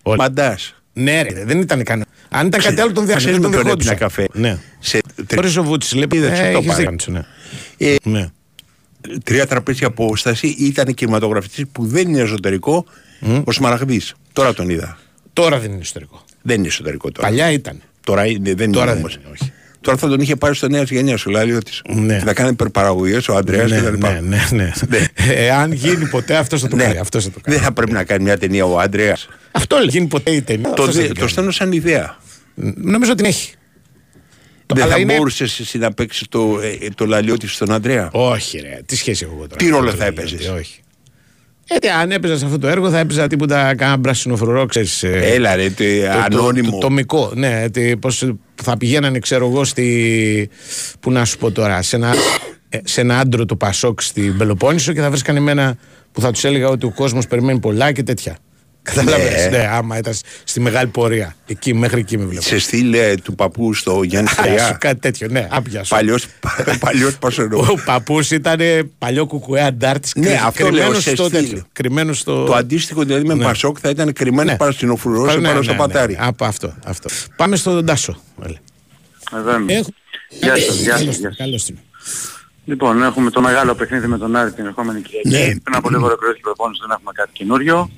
[0.04, 0.18] Όλοι.
[0.18, 0.76] Μαντάς.
[0.94, 2.08] Ναι, ρε, δεν ήταν κανένα.
[2.30, 3.36] Αν ήταν κάτι άλλο, τον Ξέρεις διαχείριζε.
[3.38, 3.94] με Τον ποιον δεχόντουσαν.
[3.94, 4.28] έπινα καφέ.
[4.34, 4.58] Ναι.
[4.80, 5.00] Σε
[5.36, 6.08] Χωρίς ο Βούτση, λέει.
[6.14, 7.08] Είδες, ε, το έχεις
[9.24, 12.86] τρία τραπέζια απόσταση ήταν κινηματογραφιστή που δεν είναι εσωτερικό
[13.44, 14.02] ο Σμαραγδί.
[14.34, 14.98] Τώρα τον είδα.
[15.34, 16.24] Τώρα δεν είναι ιστορικό.
[16.42, 17.28] Δεν είναι εσωτερικό τώρα.
[17.28, 17.82] Παλιά ήταν.
[18.04, 19.14] Τώρα είναι, δεν Τώρα είναι δεν όμως.
[19.16, 19.52] είναι, όχι.
[19.82, 21.72] Τώρα θα τον είχε πάρει στο νέο γενιάς ο Λάλιο τη.
[21.94, 22.18] Ναι.
[22.18, 24.12] Και θα κάνει υπερπαραγωγές ο Αντρέας ναι, και τα λοιπά.
[24.12, 24.72] ναι, ναι, ναι.
[24.90, 25.06] Ναι.
[25.34, 26.84] Εάν γίνει ποτέ, αυτός θα το Ναι.
[26.84, 26.98] κάνει.
[26.98, 27.58] Αυτός θα το κάνει.
[27.58, 29.18] Δεν θα πρέπει να κάνει μια ταινία ο Άντρεα.
[29.52, 29.88] Αυτό λέει.
[29.90, 30.64] Γίνει ποτέ η ταινία.
[30.64, 31.32] Το, αυτός θα δε- την το κάνει.
[31.32, 32.18] στέλνω σαν ιδέα.
[32.76, 33.54] Νομίζω ότι την έχει.
[34.66, 38.10] Δεν αλλά θα είναι- μπορούσες εσύ να παίξεις το, ε, το λαλιώτη στον Αντρέα.
[38.12, 38.80] Όχι, ρε.
[38.86, 39.56] Τι σχέση έχω εγώ τώρα.
[39.56, 40.78] Τι ρόλο Το θα λέω, έπαιζες; Όχι.
[41.66, 45.20] Γιατί αν έπαιζα σε αυτό το έργο θα έπαιζα τίποτα κάνα πράσινο φρουρό, ξέρεις, ε,
[45.34, 46.72] Έλα ρε, τε, το- το- ανώνυμο.
[46.72, 47.70] Το, τομικό, ναι.
[47.70, 48.32] τι- Πώς
[48.64, 50.50] θα πηγαίνανε, ξέρω εγώ, στη.
[51.00, 52.14] Πού να σου πω τώρα, σε ένα,
[52.70, 55.78] ε, σε ένα άντρο του Πασόκ στην Πελοπόννησο και θα βρίσκανε εμένα
[56.12, 58.38] που θα τους έλεγα ότι ο κόσμος περιμένει πολλά και τέτοια.
[58.84, 59.70] Καταλαβαίνεις, ναι.
[59.72, 61.36] άμα ήταν στη μεγάλη πορεία.
[61.48, 62.42] Εκεί, μέχρι εκεί με βλέπω.
[62.42, 64.78] Σε στυλ ε, του παππού στο Γιάννη Άρα σου Φαγιά.
[64.80, 65.90] κάτι τέτοιο, ναι, άπια σου.
[65.96, 66.26] Παλιός,
[66.80, 67.58] παλιός Πασονό.
[67.58, 68.60] Ο παππούς ήταν
[68.98, 70.12] παλιό κουκουέ αντάρτης.
[70.16, 71.40] Ναι, αυτό λέω, σε στο στυλ.
[71.42, 71.64] τέτοιο.
[71.74, 72.44] Κρυμμένος στο.
[72.44, 73.44] Το αντίστοιχο δηλαδή με Ναι.
[73.44, 74.58] Πασόκ θα ήταν κρυμμένο Ναι.
[74.58, 76.14] πάνω στην οφρουρό Ναι, πάνω ναι, στο ναι, πατάρι.
[76.14, 76.26] ναι.
[76.26, 77.10] Από αυτό, αυτό.
[77.36, 78.18] Πάμε στον Τάσο.
[78.46, 78.58] Έλα.
[79.38, 79.74] Εδώ είμαι.
[79.74, 79.90] Έχω-
[80.30, 81.36] Γεια σας, γεια σας, Καλώς γεια την, σας.
[81.38, 81.78] καλώς την.
[82.66, 85.30] Λοιπόν, έχουμε το μεγάλο παιχνίδι με τον Άρη την ερχόμενη Κυριακή.
[85.30, 85.60] Ναι.
[85.64, 87.90] Πριν από λίγο ολοκληρώθηκε η προπόνηση, δεν έχουμε κάτι καινούριο.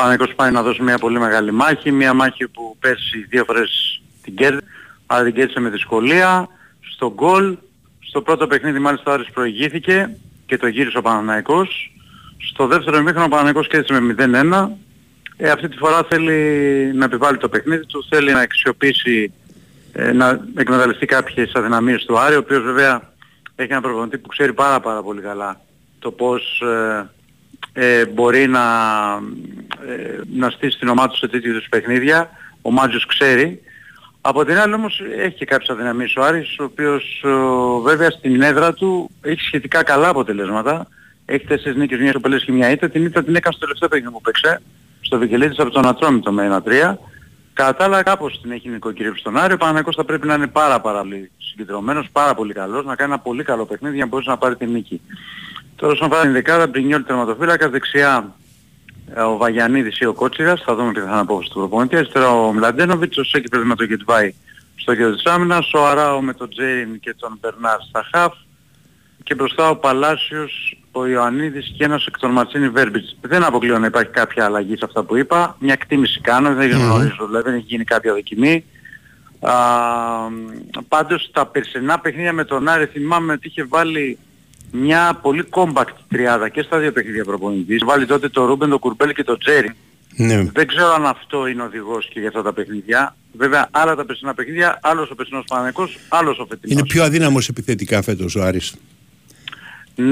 [0.00, 4.34] Παναγικός πάει να δώσει μια πολύ μεγάλη μάχη, μια μάχη που πέρσι δύο φορές την
[4.34, 4.64] κέρδισε,
[5.06, 6.48] αλλά την κέρδισε με δυσκολία.
[6.80, 7.56] Στο γκολ,
[8.00, 11.92] στο πρώτο παιχνίδι μάλιστα ο Άρης προηγήθηκε και το γύρισε ο Παναναϊκός.
[12.38, 14.68] Στο δεύτερο ημίχρονο ο Παναναϊκός κέρδισε με 0-1.
[15.36, 16.34] Ε, αυτή τη φορά θέλει
[16.94, 19.32] να επιβάλλει το παιχνίδι του, θέλει να αξιοποιήσει,
[19.92, 23.02] ε, να εκμεταλλευτεί κάποιες αδυναμίες του Άρη, ο οποίος βέβαια
[23.54, 25.60] έχει ένα προπονητή που ξέρει πάρα πάρα πολύ καλά
[25.98, 27.08] το πώς ε,
[27.72, 28.62] ε, μπορεί να,
[29.88, 32.30] ε, να στήσει την ομάδα του σε τέτοιου είδους παιχνίδια.
[32.62, 33.62] Ο Μάτζος ξέρει.
[34.20, 37.28] Από την άλλη όμως έχει και κάποιες αδυναμίες ο Άρης, ο οποίος ε,
[37.82, 40.88] βέβαια στην έδρα του έχει σχετικά καλά αποτελέσματα.
[41.24, 42.88] Έχει τέσσερις νίκες, μια σοπελές και μια ήττα.
[42.88, 44.60] Την ήττα την έκανε στο τελευταίο παιχνίδι που παίξε,
[45.00, 46.98] στο Βικελίδης από τον Ατρόμητο με 1-3.
[47.60, 49.52] Κατά τα άλλα κάπως την έχει νοικοκυρέψει στον Άρη.
[49.52, 53.12] Ο Παναγικός θα πρέπει να είναι πάρα πάρα πολύ συγκεντρωμένος, πάρα πολύ καλός, να κάνει
[53.12, 55.00] ένα πολύ καλό παιχνίδι για να μπορέσει να πάρει την νίκη.
[55.76, 58.34] Τώρα όσον αφορά την δεκάδα, Μπρινιόλ τερματοφύλακας, δεξιά
[59.14, 61.98] ε, ο Βαγιανίδης ή ο Κότσιρας, θα δούμε ποια θα είναι απόφαση του προπονητής.
[61.98, 64.34] Αριστερά ο Μλαντένοβιτς, ο Σέκη με τον Γετβάη
[64.74, 68.32] στο κέντρο της άμυνας, ο Αράο με τον Τζέιν και τον Μπερνάρ στα χαφ
[69.22, 73.16] και μπροστά ο Παλάσιος, ο Ιωαννίδης και ένας εκ των Μαντσίνι Βέρμπιτς.
[73.20, 75.56] Δεν αποκλείω να υπάρχει κάποια αλλαγή σε αυτά που είπα.
[75.60, 78.64] Μια εκτίμηση κάνω, δεν γνωρίζω, δηλαδή δεν έχει γίνει κάποια δοκιμή.
[79.40, 79.54] Α,
[80.88, 84.18] πάντως τα περσινά παιχνίδια με τον Άρη θυμάμαι ότι είχε βάλει
[84.72, 87.82] μια πολύ compact τριάδα και στα δύο παιχνίδια προπονητής.
[87.84, 89.74] Βάλει τότε το Ρούμπεν, το Κουρμπέλ και το Τζέρι.
[90.16, 90.42] Ναι.
[90.52, 93.16] Δεν ξέρω αν αυτό είναι οδηγός και για αυτά τα παιχνίδια.
[93.32, 96.78] Βέβαια άλλα τα περσινά παιχνίδια, άλλος ο περσινός Παναγικός, άλλος ο φετινός.
[96.78, 98.74] Είναι πιο αδύναμος επιθετικά φέτος ο Άρης.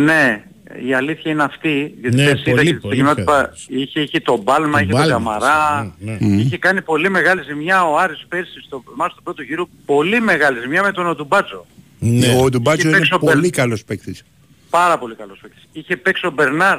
[0.05, 0.43] Ναι,
[0.89, 4.21] η αλήθεια είναι αυτή, γιατί Ναι, πέρσι είδα πολύ, και στην πολύ κοινότητα είχε, είχε
[4.21, 6.41] τον Μπάλμα, Τον είχε τον Μπάλμα, Καμαρά, ναι, ναι.
[6.43, 10.59] είχε κάνει πολύ μεγάλη ζημιά ο Άρης πέρσι στο μάτς του πρώτου γύρου, πολύ μεγάλη
[10.61, 11.67] ζημιά με τον Οντουμπάτσο.
[11.99, 12.37] Ναι.
[12.43, 14.25] Ο Ντουμπάτσο Είχε είναι παίξει ο πολύ Μπερ- καλός παίκτης.
[14.71, 15.69] Πάρα πολύ καλός παίκτης.
[15.73, 16.79] Είχε παίξει ο Μπερνάρ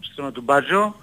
[0.00, 0.96] στον Οντουμπάτσο,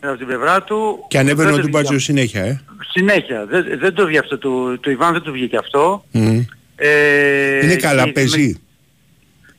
[0.00, 1.04] από την πλευρά του.
[1.08, 2.60] Και ανέβαινε Δεν ο το Ντουμπάτσο βγήκε- συνέχεια, ε.
[2.92, 3.46] Συνέχεια.
[3.46, 4.38] Δεν, δεν το βγήκε αυτό.
[4.38, 6.04] Του, του Ιβάν δεν του βγήκε αυτό.
[6.10, 6.40] Μμ.
[6.76, 8.60] Ε, Είναι καλά, και- παίζει.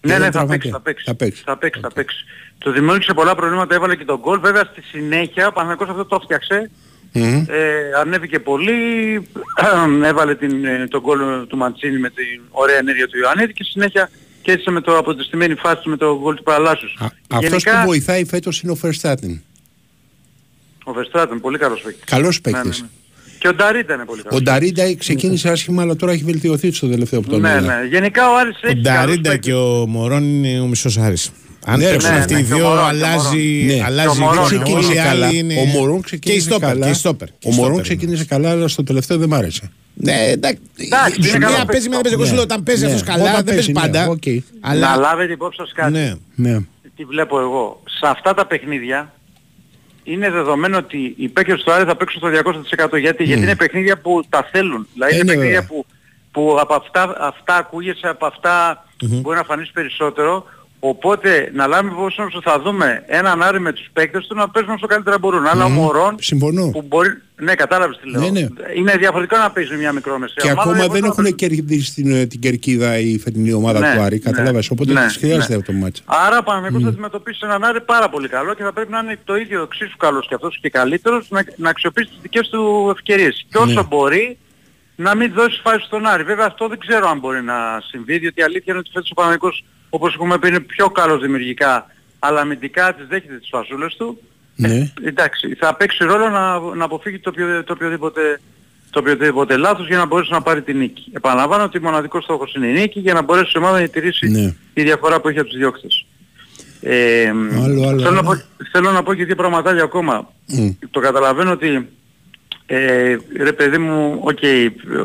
[0.06, 0.58] Ναι, Δεν ναι, θα τραυματία.
[0.58, 1.04] παίξει, θα παίξει.
[1.06, 1.43] Θα παίξει.
[1.45, 2.26] Θα παίξει, θα παίξει.
[2.58, 4.39] Του δημιούργησε πολλά προβλήματα, έβαλε και τον γκολ.
[4.39, 6.70] Βέβαια στη συνέχεια ο Παναγικός αυτό το έφτιαξε.
[7.16, 7.45] Μμ.
[7.47, 8.74] Ε, ανέβηκε πολύ,
[10.04, 13.72] έβαλε την, ε, τον γκολ του Μαντσίνη με την ωραία ενέργεια του Ιωαννίδη και στη
[13.72, 14.10] συνέχεια
[14.41, 16.95] κέρδισε με το αποτεστημένη φάση με το γκολ του Παραλάσσους.
[16.99, 19.41] Α- Αυτός που βοηθάει φέτος είναι ο Φερστάτιν.
[20.86, 22.04] Ο Verstappen, πολύ καλός παίκτης.
[22.06, 22.82] Καλός Ναι, ναι, παίκτης.
[22.82, 22.88] ναι.
[23.44, 24.39] Και ο Νταρίντα είναι πολύ καλός.
[24.39, 27.60] Ο Νταρίντα ξεκίνησε άσχημα αλλά τώρα έχει βελτιωθεί στο τελευταίο που τον Ναι, είδα.
[27.62, 27.88] ναι.
[27.88, 29.46] Γενικά ο Άρης Ο έχει καλούς Νταρίντα παίκτες.
[29.46, 31.32] και ο Μωρόν είναι ο μισός Άρης.
[31.66, 33.84] Αν Ναι, παίξουν ναι, αυτοί ναι, οι και ο δύο, Μωρόν, και ο αλλάζει, Ναι.
[33.86, 34.70] αλλάζει Και ο Μωρόν, η ο εικόνα.
[34.70, 35.26] Μωρόν Όλοι οι καλά.
[35.28, 35.54] άλλοι είναι...
[35.60, 36.86] Ο Μωρόν και η ξεκίνησε στόπερ, καλά.
[36.86, 37.28] και η στόπερ.
[37.28, 37.84] και Ο η Μωρόν στόπερ.
[37.84, 39.72] ξεκίνησε καλά αλλά στο τελευταίο δεν μ' άρεσε.
[39.94, 40.62] Ναι, εντάξει.
[40.78, 42.16] Εντάξει, είναι Σου καλός μία παίζει, μία δεν παίζει.
[42.18, 42.36] Εγώ σου Ναι.
[42.36, 42.91] λέω, όταν παίζει Ναι.
[42.91, 44.10] αυτός καλά, Όταν δεν παίζει παίζει, ναι, πάντα.
[44.10, 44.26] οκ.
[44.26, 45.91] Να Αλλά, λάβετε υπόψη σας κάτι.
[45.91, 46.14] ναι.
[46.36, 46.58] Ναι.
[46.96, 47.82] τι βλέπω εγώ.
[48.00, 49.14] Σε αυτά τα παιχνίδια
[50.04, 53.97] είναι δεδομένο ότι οι παίκτες του Άρη θα παίξουν στο 200% γιατί, γιατί είναι παιχνίδια
[53.97, 54.88] που τα θέλουν.
[54.93, 55.68] Δηλαδή είναι Είναι παιχνίδια βέβαια.
[55.68, 55.86] που,
[56.32, 60.45] που από αυτά, αυτά ακούγεσαι, από αυτά μπορεί να φανείς περισσότερο.
[60.86, 64.50] Οπότε να λάβουμε υπόψη μας ότι θα δούμε έναν Άρη με τους παίκτες του να
[64.50, 65.46] παίζουν όσο καλύτερα μπορούν.
[65.46, 66.70] Αλλά ο Μωρόν Συμφωνώ.
[66.70, 67.10] που μπορεί...
[67.36, 68.22] Ναι, κατάλαβες τι λέω.
[68.22, 68.48] Ναι, ναι.
[68.76, 72.12] Είναι διαφορετικό να παίζει μια μικρόμεσαία Και ομάδα, ακόμα δεν διαφορετικό να έχουν κερδίσει την,
[72.16, 74.22] ε, την κερκίδα η φετινή ομάδα Ναι, του Άρη.
[74.24, 74.70] ναι, Καταλάβες.
[74.70, 75.60] Οπότε ναι, της χρειάζεται ναι.
[75.60, 76.02] αυτό το μάτς.
[76.06, 79.20] Άρα ο Παναγιώτης θα αντιμετωπίσει έναν Άρη πάρα πολύ καλό και θα πρέπει να είναι
[79.24, 83.46] το ίδιο εξίσου καλός και αυτός και καλύτερος να, να αξιοποιήσει τις δικές του ευκαιρίες.
[83.50, 83.84] Και όσο Ναι.
[83.84, 84.38] μπορεί
[84.96, 86.24] να μην δώσει φάση στον Άρη.
[86.24, 87.56] Βέβαια αυτό δεν ξέρω αν μπορεί να
[87.90, 89.64] συμβεί διότι η αλήθεια είναι ότι φέτος ο Παναγιώτης
[89.96, 91.88] όπως έχουμε πει είναι πιο καλός δημιουργικά
[92.20, 94.22] αλλά αμυντικά τις δέχεται τις φασούλες του.
[94.56, 94.91] Ναι.
[95.04, 98.39] Εντάξει, θα παίξει ρόλο να, να αποφύγει το, οποιο- το οποιοδήποτε
[98.89, 101.12] το οποιοδήποτε λάθος για να μπορέσει να πάρει την νίκη.
[101.14, 104.56] Επαναλαμβάνω ότι μοναδικός στόχος είναι η νίκη για να μπορέσει η ομάδα να τηρήσει Ναι.
[104.74, 106.06] τη διαφορά που έχει από τους διώκτες.
[106.82, 108.22] Ε, Άλλο, άλλο, θέλω, να άλλο.
[108.24, 108.41] πω,
[108.72, 110.32] θέλω να πω και δύο πραγματάκια ακόμα.
[110.46, 110.70] Μμ.
[110.91, 111.88] Το καταλαβαίνω ότι
[112.66, 114.39] ε, ρε παιδί μου, οκ,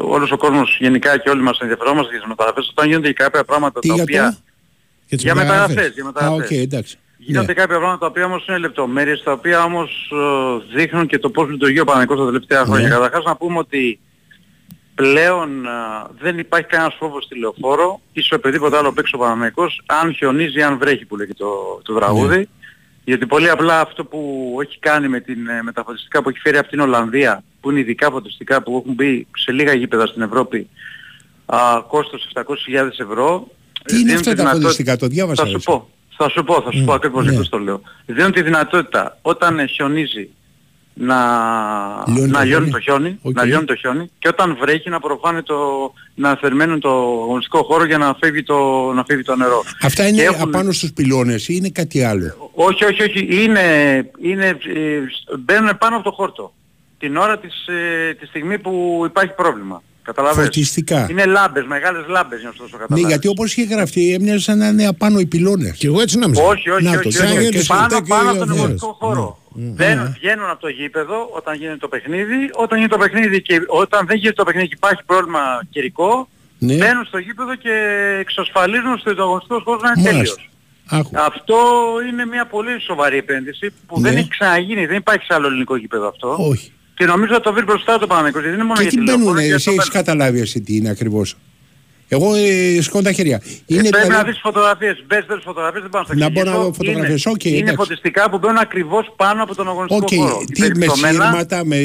[0.01, 2.69] όλος ο κόσμος γενικά και όλοι μας ενδιαφερόμαστε για τις μεταγραφές.
[2.71, 4.21] Όταν γίνονται και κάποια πράγματα Τι τα για οποία...
[4.23, 4.37] τώρα;
[5.09, 5.69] Και τις Για μεταγραφές.
[5.69, 6.51] μεταγραφές, για Α, μεταγραφές.
[6.51, 6.97] οκ, εντάξει.
[7.17, 7.53] Γίνονται Ναι.
[7.53, 10.13] κάποια πράγματα τα οποία όμως είναι λεπτομέρειες, τα οποία όμως
[10.73, 12.89] ε, δείχνουν και το πώς λειτουργεί ο Παναγικός τα τελευταία χρόνια.
[12.89, 12.95] Ναι.
[12.95, 13.99] Καταρχάς να πούμε ότι
[14.95, 15.69] πλέον ε,
[16.21, 20.63] δεν υπάρχει κανένας φόβος στη λεωφόρο ή σε οποιοδήποτε άλλο παίξει ο Παναγικός, αν χιονίζει,
[20.63, 22.37] αν βρέχει που λέγει το, το τραγούδι.
[22.37, 22.45] Ναι.
[23.05, 24.21] Γιατί πολύ απλά αυτό που
[24.63, 27.71] έχει κάνει με, την, ε, με τα φωτιστικά που έχει φέρει από την Ολλανδία, που
[27.71, 30.69] είναι ειδικά φωτιστικά που έχουν μπει σε λίγα γήπεδα στην Ευρώπη,
[31.47, 33.49] α, κόστος 700.000 ευρώ.
[33.89, 35.43] Τι είναι δίνουν αυτά τη τα δυνατότητα- φωτιστικά, το διάβασα.
[35.43, 35.67] θα σου έτσι.
[35.71, 35.89] πω.
[36.21, 37.33] Θα σου πω, θα σου πω ακριβώς ναι.
[37.33, 37.81] γι' αυτό το λέω.
[38.07, 40.29] Δίνουν τη δυνατότητα όταν ε, χιονίζει
[40.95, 41.17] να,
[42.07, 42.71] Λιώνει να το λιώνει χιόνι.
[42.71, 43.35] το χιόνι, Οκ.
[43.35, 45.57] να λιώνει το χιόνι και όταν βρέχει να προφανώς το,
[46.15, 46.89] να θερμαίνουν το
[47.23, 48.57] αγωνιστικό χώρο για να φεύγει το,
[48.95, 49.65] να φεύγει το νερό.
[49.83, 53.43] Αυτά είναι Και έχουν- απάνω στους πυλώνες ή είναι κάτι άλλο; Όχι, όχι, όχι.
[53.45, 53.63] Είναι,
[54.23, 55.01] είναι, ε,
[55.39, 56.53] μπαίνουν πάνω από το χόρτο.
[56.99, 59.83] Την ώρα της, ε, τη στιγμή που υπάρχει πρόβλημα.
[60.13, 60.45] Καταλαβαίνεις.
[60.49, 61.07] Φωτιστικά.
[61.11, 63.09] Είναι λάμπες, μεγάλες λάμπες για να σου δώσω Ναι, καταλάβεις.
[63.09, 65.77] γιατί όπως είχε γραφτεί έμοιαζε σαν να είναι απάνω οι πυλώνες.
[65.79, 66.43] Και εγώ έτσι νόμιζα.
[66.43, 67.35] Όχι, όχι, Να όχι, το, όχι, σαν όχι.
[67.35, 68.59] να γίνεται Πάνω, σπιτάκι πάνω ή από τον οδηγός.
[68.65, 69.39] αγωνιστικό χώρο.
[69.55, 74.07] Μπαίνουν, βγαίνουν από το γήπεδο όταν γίνεται το παιχνίδι, όταν γίνεται το παιχνίδι και όταν
[74.07, 75.41] δεν γίνεται το παιχνίδι και υπάρχει πρόβλημα
[75.71, 76.29] καιρικό,
[76.59, 76.75] Ναι.
[76.75, 77.75] μπαίνουν στο γήπεδο και
[78.21, 80.35] εξασφαλίζουν στο αγωνιστικό χώρο να είναι Μάλιστα.
[80.37, 80.51] τέλειος.
[80.91, 81.11] Άκου.
[81.31, 81.57] Αυτό
[82.11, 84.09] είναι μια πολύ σοβαρή επένδυση που Ναι.
[84.09, 86.37] δεν έχει ξαναγίνει, δεν υπάρχει σε άλλο ελληνικό γήπεδο αυτό.
[86.39, 86.73] Όχι.
[86.99, 88.97] Και νομίζω ότι το βρει μπροστά το Παναγικός, γιατί δεν είναι μόνο Και για τι
[88.99, 90.05] τη μπαίνουν, λεωφόρο, και εσύ για το έχεις μέλλον.
[90.05, 91.37] καταλάβει εσύ τι είναι ακριβώς.
[92.09, 93.41] Εγώ ε, σηκώνω τα χέρια.
[93.67, 96.41] Είναι Πρέπει δηλαδή- να δεις φωτογραφίες, μπες δες φωτογραφίες, δεν πάω στο Να μπω να
[96.41, 96.63] εξηγήσω.
[96.65, 97.75] δω φωτογραφίες, Είναι- οκ, Είναι εντάξει.
[97.77, 100.45] φωτιστικά που μπαίνουν ακριβώς πάνω από τον αγωνιστικό Οκ, χώρο.
[100.53, 101.79] τι με Υπερυψωμένα, σύρματα, με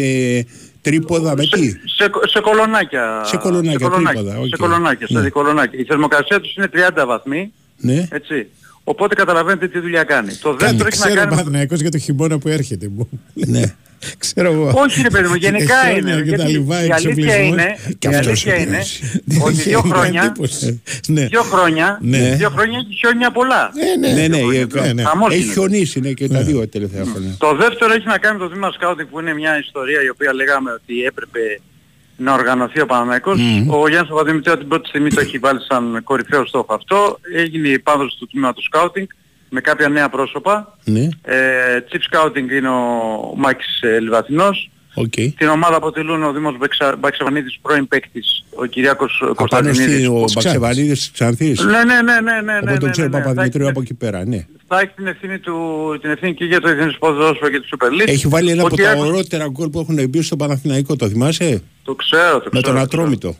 [0.82, 3.22] τρίποδα, με τι; σε, σε κολονάκια.
[3.26, 4.47] Σε κολονάκια, τρίποδα, οκ.
[4.47, 5.22] Σε κολονάκια, σε Ναι.
[5.22, 5.80] δικολονάκια.
[5.80, 8.07] Η θερμοκρασία τους είναι 30 βαθμοί, Ναι.
[8.11, 8.47] έτσι.
[8.84, 10.34] Οπότε καταλαβαίνετε τι δουλειά κάνει.
[10.34, 11.30] Το δεύτερο Κάτι έχει να ξέρω κάνει...
[11.30, 12.88] με- Παναθηναϊκός για το χειμώνα που έρχεται.
[12.95, 13.09] μου.
[13.34, 13.61] ναι.
[14.18, 14.72] Ξέρω εγώ.
[14.76, 16.22] Όχι ρε παιδί μου, γενικά Χιόνια είναι.
[16.22, 16.99] και τα γιατί λιβά, η αλήθεια
[17.34, 17.47] εξοπλισμός.
[17.47, 18.64] είναι, Και η αυτός αλήθεια είναι.
[18.66, 20.82] είναι Δεν ότι είχε δύο μια χρόνια, εντύπωση.
[21.08, 21.26] Ναι.
[21.26, 22.36] δύο χρόνια, Ναι.
[22.36, 23.72] δύο χρόνια έχει χιόνια πολλά.
[23.93, 24.14] Ε, ναι.
[24.22, 25.04] Ναι, ναι, χρόνια, ε, ναι, ναι.
[25.04, 25.54] Χαμός έχει είναι.
[25.54, 27.36] χιονίσει ναι, και τα δύο τελευταία χρόνια.
[27.38, 30.34] Το δεύτερο έχει να κάνει με το τμήμα σκάουτινγκ που είναι μια ιστορία η οποία
[30.34, 31.39] λέγαμε ότι έπρεπε
[32.18, 33.39] να οργανωθεί ο Παναμαϊκός.
[33.68, 37.20] Ο Γιάννης Παπαδημητρίου από την πρώτη στιγμή το έχει βάλει σαν κορυφαίο στόχο αυτό.
[37.36, 39.08] Έγινε η επάνδρωση του τμήματος σκάουτινγκ
[39.54, 40.78] με κάποια νέα πρόσωπα.
[40.84, 41.10] Ναι.
[41.22, 41.36] Ε,
[41.91, 44.68] chief scouting είναι ο Μάκης ε, Λιβαθινός.
[44.95, 45.34] Okay.
[45.38, 49.84] Την ομάδα αποτελούν ο Δήμος Μπαξα- Μπαξεβανίδης, πρώην παίκτης, ο Κυριάκος Απάνω Κωνσταντινίδης.
[49.95, 51.60] στη ο που- Μπαξεβανίδης της Ξανθής.
[51.64, 53.24] Ναι, ναι, ναι, ναι, ναι, Οπότε ναι, τον ναι, ξέρω ναι, ναι.
[53.24, 54.45] Παπαδημητρίου Θα από εκεί πέρα, ναι.
[54.68, 55.54] θα έχει την ευθύνη, του,
[56.01, 58.08] την ευθύνη και για το Εθνικό Ποδόσφαιρο και τη Super League.
[58.08, 61.10] Έχει βάλει ένα Ο από τα Κυριάκος- ορότερα γκολ που έχουν μπει στο Παναθηναϊκό, το
[61.10, 62.62] θυμάσαι; Το ξέρω, το Με ξέρω.
[62.62, 63.36] τον το Ατρόμητο.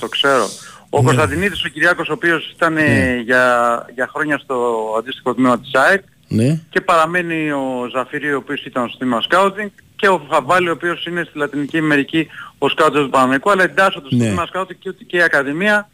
[0.00, 0.48] Το ξέρω.
[0.90, 1.04] Ο Ναι.
[1.04, 6.02] Κωνσταντινίδης ο Κυριάκος ο οποίος ήταν ε, για, για χρόνια στο αντίστοιχο τμήμα της ΑΕΚ
[6.28, 6.60] Ναι.
[6.70, 11.06] και παραμένει ο Ζαφύρη ο οποίος ήταν στο τμήμα σκάουτινγκ και ο Φαβάλη ο οποίος
[11.06, 12.26] είναι στη Λατινική Αμερική
[12.58, 14.24] ο σκάουτος του Παναμαϊκού αλλά εντάσσονται στο Ναι.
[14.26, 15.88] τμήμα σκάουτινγκ και, και η Ακαδημία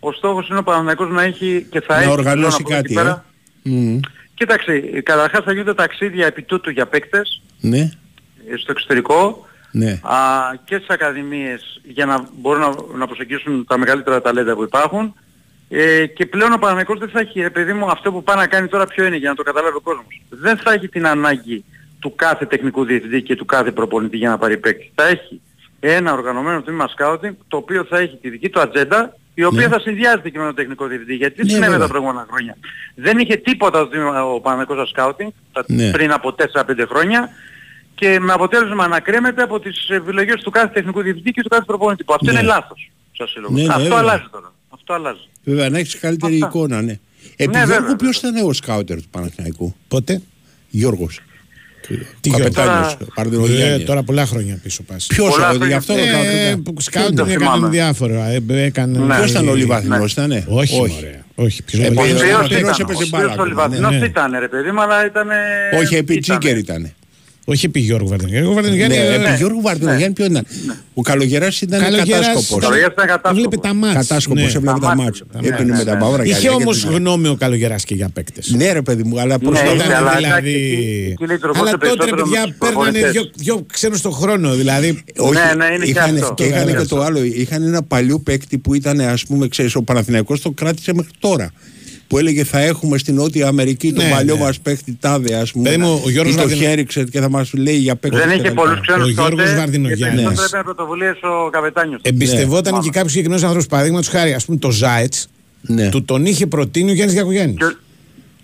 [0.00, 2.76] ο στόχος είναι ο Παναμαϊκός να έχει και θα Να έχει οργανώσει πλέον από εδώ
[2.76, 3.24] κάτι, και πέρα.
[3.64, 3.70] ε.
[3.70, 4.00] Μμμ.
[4.34, 7.78] Κοίταξε, καταρχάς θα γίνονται ταξίδια επί τούτου για παίκτες Ναι.
[8.50, 9.90] ε, στο εξωτερικό Ναι.
[10.02, 10.16] α,
[10.64, 15.14] και στις ακαδημίες για να μπορούν να, να προσεγγίσουν τα μεγαλύτερα ταλέντα που υπάρχουν
[15.68, 18.46] ε, και πλέον ο Παναγικός δεν θα έχει, ρε παιδί μου, αυτό που πάει να
[18.46, 20.06] κάνει τώρα ποιο είναι για να το καταλάβει ο κόσμος.
[20.28, 21.64] Δεν θα έχει την ανάγκη
[21.98, 24.92] του κάθε τεχνικού διευθυντή και του κάθε προπονητή για να πάρει παίκτη.
[24.94, 25.40] Θα έχει
[25.80, 29.72] ένα οργανωμένο τμήμα σκάουτινγκ το οποίο θα έχει τη δική του ατζέντα η οποία Ναι.
[29.74, 31.14] θα συνδυάζεται και με τον τεχνικό διευθυντή.
[31.14, 31.78] Γιατί Ναι, συνέβη βέβαια.
[31.86, 32.56] τα προηγούμενα χρόνια.
[32.94, 35.90] Δεν είχε τίποτα το τμήμα- ο Παναγικός στο σκάουτινγκ τα- Ναι.
[35.90, 37.28] πριν από 4-5 χρόνια
[38.00, 41.62] και με αποτέλεσμα να κρέμεται από τις επιλογές του κάθε τεχνικού διευθυντή και του κάθε
[41.66, 42.04] προπονητή.
[42.04, 42.38] Που αυτό Ναι.
[42.38, 42.90] είναι λάθος.
[43.12, 43.56] Σαν σύλλογος.
[43.56, 43.98] Ναι, ναι, αυτό βέβαια.
[43.98, 44.52] αλλάζει τώρα.
[44.68, 45.18] Αυτό αλλάζει.
[45.44, 46.46] Βέβαια, να έχεις καλύτερη Αυτά.
[46.46, 46.98] εικόνα, ναι.
[47.36, 49.74] Επί Ναι, Γιώργου βέβαια, ποιος ήταν ο σκάουτερ του Παναθηναϊκού.
[49.88, 50.22] Πότε;
[50.70, 51.20] Γιώργος.
[51.86, 53.82] Τι Ο Γιώργος; καπετάνιος, Τώρα- ο Παρδινογιάννης.
[53.82, 55.06] Ε, τώρα πολλά χρόνια πίσω πας.
[55.06, 55.66] Ποιος, Πολλά ο- χρόνια.
[55.66, 56.56] γι' αυτό το Ε, κάνω.
[56.62, 57.68] που Δεν σκάουτινγκ το έκαναν θυμάμαι.
[57.68, 58.26] διάφορα.
[58.26, 59.14] Ε, έκανε- Ναι.
[59.16, 60.92] Ποιος ήταν ο ε, Λιβαθινός, ήτανε; Όχι, Όχι.
[60.94, 61.24] μωρέ.
[61.34, 62.20] Όχι, ποιος Ε, ο Ο Ποιος Λιβαθινός.
[62.20, 62.86] Σπύρος Λιβαθινός ήταν.
[62.90, 64.06] έπαιζε Ο μπάλα Σπύρος ο ακόμα, Λιβαθινός ναι.
[64.06, 65.28] ήταν ρε παιδί μου, αλλά ήταν...
[65.80, 66.38] Όχι, επί ήταν.
[66.38, 66.92] Τζίγκερ ήταν.
[67.50, 68.46] Όχι επί Γιώργου Βαρδινογιάννη.
[68.46, 70.46] Γιώργο Βαρδινογιάννη, Ναι, ε, επί Γιώργου Βαρδινογιάννη ποιο ήταν;
[70.94, 72.26] Ο Καλογεράς ήταν Καλογεράς.
[72.26, 72.62] κατάσκοπος.
[72.64, 73.44] Καλογεράς ήταν κατάσκοπος.
[73.44, 73.94] Έβλεπε τα μάτς.
[73.94, 74.48] Κατάσκοπος, Ναι.
[74.48, 75.04] έβλεπε Τα τα μάτια.
[75.04, 75.24] μάτια.
[75.40, 76.00] Ναι, Έπαιρνε ναι, με τα ναι.
[76.00, 78.50] μαύρα Είχε γυαλιά και όμως την- γνώμη ο Καλογεράς και για παίκτες.
[78.56, 80.50] Ναι ρε παιδί μου, αλλά προς Ναι, το είχε, Ήταν αλλά δηλαδή...
[80.50, 83.12] εντάξει, εκεί λειτουργούσε Αλλά τότε ρε περισσότερο με παιδιά τους παίρνανε προπονητές.
[83.12, 84.54] δυο, δυο ξένους το χρόνο.
[84.54, 85.02] Δηλαδή.
[85.16, 86.34] Όχι, Ναι, ναι, είναι και είχαν, αυτό.
[86.34, 86.94] και είχαν Το και έγραψα.
[86.96, 87.22] το άλλο.
[87.24, 91.50] Είχαν ένα παλιό παίκτη που ήταν, ας πούμε, ξέρεις, ο Παναθηναϊκός το κράτησε μέχρι τώρα.
[92.10, 94.40] Που έλεγε θα έχουμε στην Νότια Αμερική τον Ναι, παλιό ναι.
[94.40, 95.64] μας παίκτη τάδε, ας πούμε.
[95.70, 98.20] Παιδί μου, ο Γιώργος ή το Βαρδινο- χέριξε και θα μας λέει για παίκτες.
[98.20, 98.86] Δεν και είχε τα πολλούς λοιπά.
[98.86, 100.22] ξένους Ο Γιώργος τότε και Βαρδινογιάννης.
[100.22, 102.00] περισσότερο έπαιρνε πρωτοβουλίες ο καπετάνιος.
[102.04, 102.80] Εμπιστευόταν Ναι.
[102.80, 103.66] και κάποιου συγκεκριμένους ανθρώπου.
[103.66, 105.14] Παραδείγματος χάρη, ας πούμε, το Ζάετς
[105.60, 105.88] Ναι.
[105.88, 107.54] του τον είχε προτείνει ο Γιάννης Γιακογιάννη.
[107.54, 107.64] Και-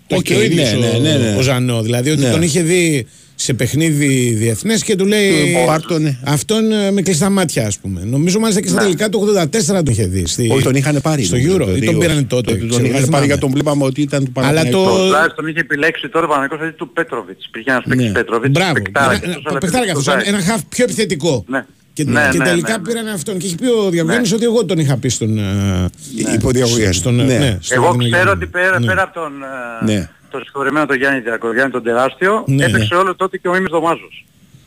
[0.07, 1.33] Το Οκ, okay, ο ίδιος ναι, ναι, ναι, ναι.
[1.35, 1.81] ο, ο Ζανό.
[1.81, 2.29] Δηλαδή ότι Ναι.
[2.31, 3.07] τον είχε δει
[3.39, 5.31] σε παιχνίδι διεθνές και του λέει.
[5.31, 6.19] Του πάρ' τονε.
[6.23, 8.01] Αυτόν ε, με κλειστά μάτια, ας πούμε.
[8.05, 8.83] Νομίζω μάλιστα και στα Ναι.
[8.83, 9.19] τελικά του
[9.77, 10.27] 84 το είχε δει.
[10.27, 10.49] Στη...
[10.51, 11.23] Όχι, τον είχαν πάρει.
[11.23, 11.65] Στο νομίζω, Euro.
[11.65, 11.91] το Ή δύο.
[11.91, 12.51] τον πήρανε τότε.
[12.51, 13.25] Το- Τον ξέρω, δεν είχαν πάρει θυμάμαι.
[13.25, 14.83] για τον βλέπαμε ότι ήταν του Αλλά Παναθηναϊκού.
[14.97, 17.45] το- Ο Ζάες τον είχε επιλέξει τώρα ο Παναγικός δηλαδή του Πέτροβιτς.
[17.45, 18.11] Υπήρχε ένας παίκτης Ναι.
[18.11, 18.51] Πέτροβιτς.
[18.51, 18.73] Μπράβο.
[18.73, 20.51] παικτάρα Ένα- και ένα- αυτός, αλλά παιχτάρα επιλέξει καθώς, τον ένα Ζάες.
[20.51, 21.45] χαφ πιο επιθετικό.
[21.47, 21.65] Ναι.
[21.93, 22.83] Και, Ναι, και ναι, τελικά ναι, ναι.
[22.87, 23.37] πήραν αυτόν.
[23.37, 25.37] Και έχει πει ο Διαβγέννης ότι εγώ τον είχα πει στον.
[25.37, 25.43] ε,
[26.33, 26.93] Υποδιαγωγέννη.
[26.93, 27.37] στον, ε, Ναι.
[27.37, 28.09] ναι, στον Εγώ Βαρδινογιάννη.
[28.25, 28.85] ξέρω ότι πέρα, Ναι.
[28.85, 29.31] πέρα από τον,
[29.81, 30.09] ε, Ναι.
[30.31, 32.65] Τον συγχωρεμένο τον Γιάννη Διακογιάννη, τον τεράστιο, Ναι.
[32.65, 34.25] έπαιξε όλο τότε και ο Μίμης Δωμάζος.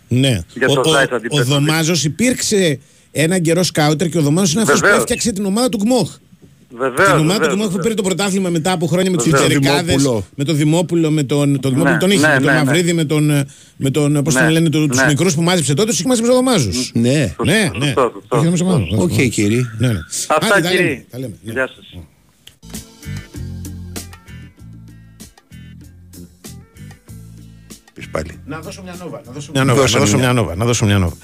[0.09, 0.41] Ναι.
[0.55, 1.45] Για ο, το ο, Ζάιτ ο, αντίπαλο.
[1.45, 2.81] Δωμάζος υπήρξε
[3.11, 5.01] ένα καιρό σκάουτερ και ο Δωμάζος είναι αυτός που Βεβαίως.
[5.01, 6.17] έφτιαξε την ομάδα του ΚΜΟΧ.
[6.77, 7.83] Βεβαίως, την ομάδα του βεβαίως, ΚΜΟΧ που βεβαίως.
[7.83, 9.47] πήρε το πρωτάθλημα μετά από χρόνια με τους Βεβαίως.
[9.47, 10.25] Πιτσερικάδες, Δημόπουλο.
[10.35, 12.65] με τον Δημόπουλο, με τον, τον Δημόπουλο Ναι, τον είχε, ναι, με τον ναι, ναι.
[12.65, 13.45] Μαυρίδη, με τον, ε,
[13.77, 15.07] με τον πώς Ναι, τον λένε, του- τους ναι.
[15.07, 16.91] μικρούς που μάζεψε τότε, τους είχε μάζεψε ο Δωμάζος.
[16.95, 17.35] Ναι.
[17.45, 17.85] Ναι, ναι.
[17.85, 18.79] Σωστό, σωστό, Είχε νόμιζα σωστό.
[18.79, 18.89] μάλλον.
[19.01, 19.63] Οκ, κύριε.
[19.79, 19.99] Ναι, ναι.
[20.29, 21.05] Αυτά Άντε, τα λέμε, κύριε.
[21.11, 21.53] τα λέμε, ναι.
[21.53, 22.03] Γεια σας.
[28.11, 28.41] Πάλι.
[28.45, 29.21] Να δώσω μια νόβα.
[29.27, 29.81] Να δώσω μια νόβα.
[29.81, 30.55] Να δώσω μια νόβα.
[30.57, 31.17] Να δώσω μια νόβα.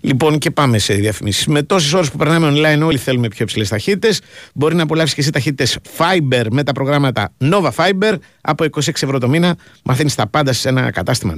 [0.00, 1.46] Λοιπόν, και πάμε σε διαφημίσεις.
[1.46, 4.20] Με τόσες ώρες που περνάμε online, όλοι θέλουμε πιο υψηλές ταχύτητες.
[4.54, 8.14] Μπορεί να απολαύσεις και εσύ ταχύτητες Fiber με τα προγράμματα Nova Fiber.
[8.40, 11.34] Από 26 ευρώ το μήνα μαθαίνεις τα πάντα σε ένα κατάστημα.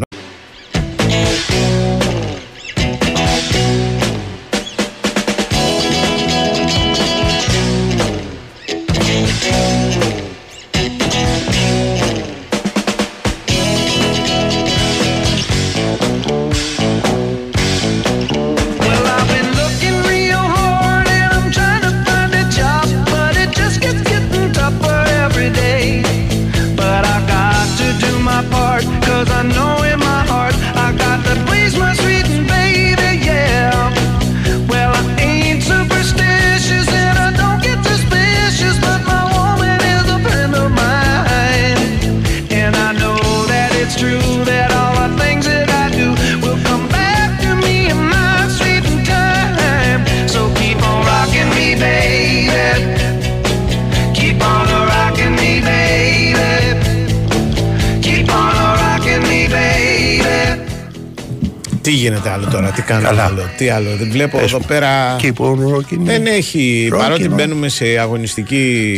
[63.58, 63.96] Τι άλλο.
[63.96, 65.16] Δεν βλέπω εδώ πέρα.
[65.22, 65.98] Keep on rocking.
[65.98, 67.34] Δεν έχει, Rocking παρότι on.
[67.34, 68.94] μπαίνουμε σε αγωνιστική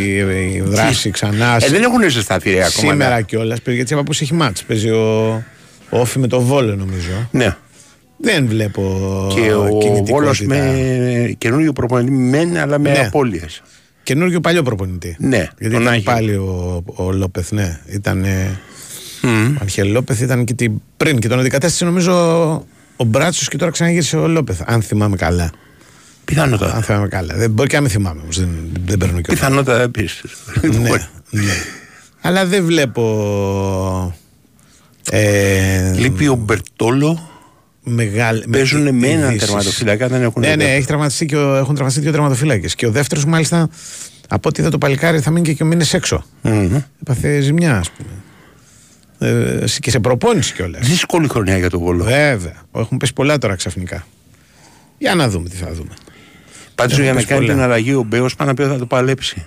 [0.56, 1.56] ε, δράση ξανά.
[1.60, 2.92] Ε, δεν έχουν ζεσταθεί ρε, ακόμα.
[2.92, 3.22] Σήμερα ναι.
[3.22, 3.58] κιόλας.
[3.66, 4.64] Γιατί από έχει μάτς.
[4.64, 5.28] Παίζει ο,
[5.90, 7.28] ο Όφη με το Βόλο νομίζω.
[7.30, 7.56] Ναι.
[8.16, 8.82] Δεν βλέπω
[9.34, 10.12] Και ο κινητικότητα.
[10.14, 12.98] Βόλος με καινούριο προπονητή μεν, αλλά με Ναι.
[12.98, 13.62] απώλειες.
[14.02, 15.16] Καινούργιο παλιό προπονητή.
[15.18, 16.12] Ναι, Γιατί τον ήταν Άγιο.
[16.12, 17.80] πάλι ο, ο Λόπεθ, ναι.
[17.86, 18.24] Ήταν.
[19.24, 22.12] Ο Αρχιέλ Λόπεθ ήταν και την πριν και τον αντικατέστησε νομίζω
[23.00, 24.60] ο Μπράτσος και τώρα ξαναγύρισε ο Λόπεθ.
[24.64, 25.50] Αν θυμάμαι καλά.
[26.24, 26.74] Πιθανότατα.
[26.74, 27.34] Αν θυμάμαι καλά.
[27.36, 28.38] Δεν, μπορεί και να μην θυμάμαι όμως.
[28.38, 28.48] Δεν,
[28.84, 30.22] δεν παίρνω και Πιθανότατα επίσης.
[30.62, 30.88] ναι,
[31.30, 31.52] ναι.
[32.20, 34.14] Αλλά δεν βλέπω.
[35.10, 37.28] Ε, Λείπει ο Μπερτόλο.
[37.82, 39.46] Μεγάλη, Παίζουν με έναν ειδήσεις.
[39.46, 40.76] τερματοφύλακα, δεν έχουν Ναι, ναι, δεύτερο.
[40.76, 42.74] έχει τραυματιστεί και ο, έχουν τραυματιστεί δύο τερματοφύλακες.
[42.74, 43.68] Και ο δεύτερος, μάλιστα,
[44.28, 46.24] από ό,τι είδα το παλικάρι, θα μείνει και, και μήνες έξω.
[47.00, 48.10] Έπαθε ζημιά, ας πούμε.
[49.22, 50.88] Ε, και σε προπόνηση κιόλας.
[50.88, 52.04] Δύσκολη χρονιά για τον Βόλο.
[52.04, 52.62] Βέβαια.
[52.76, 54.06] Έχουν πέσει πολλά τώρα ξαφνικά.
[54.98, 55.90] Για να δούμε τι θα δούμε.
[56.74, 57.52] Πάντως Έχουν για να πέσει κάνει πολλά.
[57.54, 59.46] την αλλαγή ο Μπέος πάνω απ' όλα θα το παλέψει.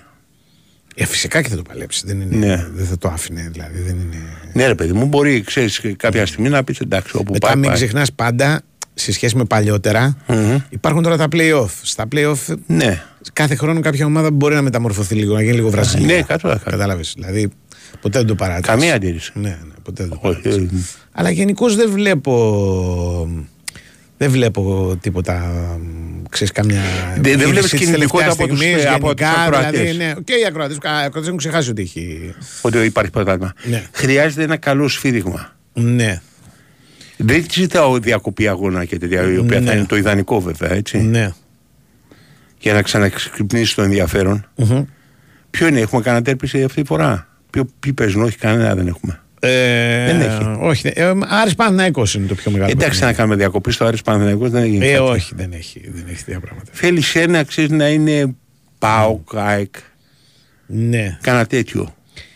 [0.94, 2.02] Ε, φυσικά και θα το παλέψει.
[2.06, 2.66] Δεν, είναι, Ναι.
[2.74, 3.48] δεν θα το άφηνε.
[3.52, 4.22] Δηλαδή, δεν είναι...
[4.52, 7.56] Ναι, ρε παιδί μου, μπορεί ξέρεις, κάποια στιγμή να πεις εντάξει, όπου Μετά πάει.
[7.56, 7.74] μην πάει.
[7.76, 8.60] ξεχνάς πάντα
[8.94, 10.16] σε σχέση με παλιότερα,
[10.68, 11.68] υπάρχουν τώρα τα play-off.
[11.82, 13.02] Στα play-off Ναι.
[13.32, 16.16] κάθε χρόνο κάποια ομάδα μπορεί να μεταμορφωθεί λίγο, να γίνει λίγο Βραζιλία.
[16.16, 17.12] Ναι, κάτω Κατάλαβες.
[17.16, 17.50] Δηλαδή,
[18.00, 18.70] ποτέ δεν το παράτησε.
[18.72, 19.32] Καμία αντίρρηση.
[19.34, 20.60] Ναι, ναι, ποτέ δεν το Όχι, παράτησε.
[20.74, 20.78] ε,
[21.12, 23.28] Αλλά γενικώς δεν βλέπω.
[24.18, 25.52] Δεν βλέπω τίποτα.
[26.30, 26.80] Ξέρεις, καμιά.
[27.14, 29.80] Δεν- δεν κίνηση βλέπεις της κινητικότητα τελευταίας από τους- στιγμής, από τους γενικά, ακροατές.
[29.80, 30.76] Δηλαδή, ναι, και οι ακροατές.
[30.76, 32.34] Οι ακροατές έχουν ξεχάσει ότι έχει.
[32.60, 33.52] Ότι υπάρχει πρωτάθλημα.
[33.64, 33.84] Ναι.
[33.92, 35.52] Χρειάζεται ένα καλό σφύριγμα.
[35.72, 36.20] Ναι.
[37.16, 39.66] Δεν ζητάω διακοπή αγώνα και τέτοια, η οποία Ναι.
[39.66, 40.98] θα είναι το ιδανικό βέβαια, έτσι.
[40.98, 41.30] Ναι.
[42.58, 44.46] Για να ξαναξυπνήσει το ενδιαφέρον.
[45.50, 49.20] Ποιο είναι, έχουμε κανένα τέρπιση αυτή τη φορά; Ποιο, ποιοι παίζουν, όχι κανένα δεν έχουμε.
[49.40, 50.56] Ε, Δεν έχει.
[50.60, 50.90] Όχι.
[50.94, 52.70] Ε, Άρης Παναθηναϊκός είναι το πιο μεγάλο.
[52.70, 54.86] Εντάξει, να κάνουμε διακοπή στο Άρης Παναθηναϊκός δεν έγινε.
[54.86, 55.02] Ε, κάτι.
[55.02, 56.70] όχι, δεν έχει, δεν έχει τέτοια πράγματα.
[56.72, 58.34] Θέλει ένα, ξέρεις να είναι
[58.78, 59.74] ΠΑΟΚ, ΑΕΚ,
[60.66, 61.18] Ναι.
[61.20, 61.94] κάνα τέτοιο.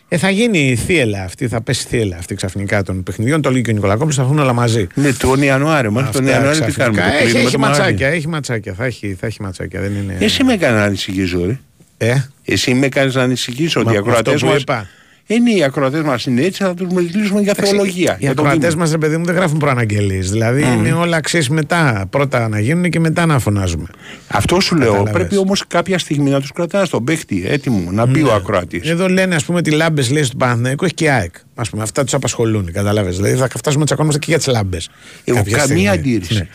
[0.08, 3.40] Ε, θα γίνει η θύελα αυτή, θα πέσει η θύελα αυτή ξαφνικά των παιχνιδιών.
[3.42, 4.86] Το λέει και ο Νικολακόπουλος, θα έρθουν όλα μαζί.
[4.94, 5.90] Ναι, τον Ιανουάριο.
[5.90, 6.82] Μα τον Αυτά Ιανουάριο τι ξαφνικά.
[7.00, 7.02] κάνουμε.
[7.02, 7.80] το Έχει, κλείνουμε έχει το μαγαζί.
[7.80, 8.72] ματσάκια, έχει ματσάκια.
[8.74, 9.80] Θα έχει, θα έχει ματσάκια.
[9.80, 10.16] Δεν είναι...
[10.20, 11.58] Εσύ με έκανε να ανησυχήσω, ρε.
[11.98, 12.14] Ε,
[12.44, 14.86] Εσύ με έκανε να ανησυχήσω ότι Μα, οι ακροατές αυτό που μα.
[15.28, 15.34] Είπα.
[15.50, 18.12] Είναι οι ακροατές μας είναι έτσι, θα τους μιλήσουμε για θεολογία.
[18.12, 18.80] Οι για το ακροατές Δήμο.
[18.80, 20.30] μας, ρε παιδί μου, δεν γράφουν προαναγγελίες.
[20.30, 22.06] Δηλαδή είναι όλα ξέρεις μετά.
[22.10, 23.86] Πρώτα να γίνουν και μετά να φωνάζουμε.
[24.28, 24.86] Αυτό σου λέω.
[24.88, 25.12] Κατάλαβες.
[25.12, 28.88] Πρέπει όμως κάποια στιγμή να τους κρατάς στον παίχτη έτοιμο, να πει ο ακροατής.
[28.90, 31.34] Εδώ λένε, ας πούμε, ότι λάμπες λέει στον Παναθηναϊκό έχει και η ΑΕΚ.
[31.54, 32.72] Ας πούμε, αυτά τους απασχολούν.
[32.72, 33.10] Κατάλαβε.
[33.10, 34.88] Δηλαδή θα φτάσουμε να τσακώνομαστε και για τις λάμπες.
[35.24, 36.48] Εγώ καμία αντίρρηση.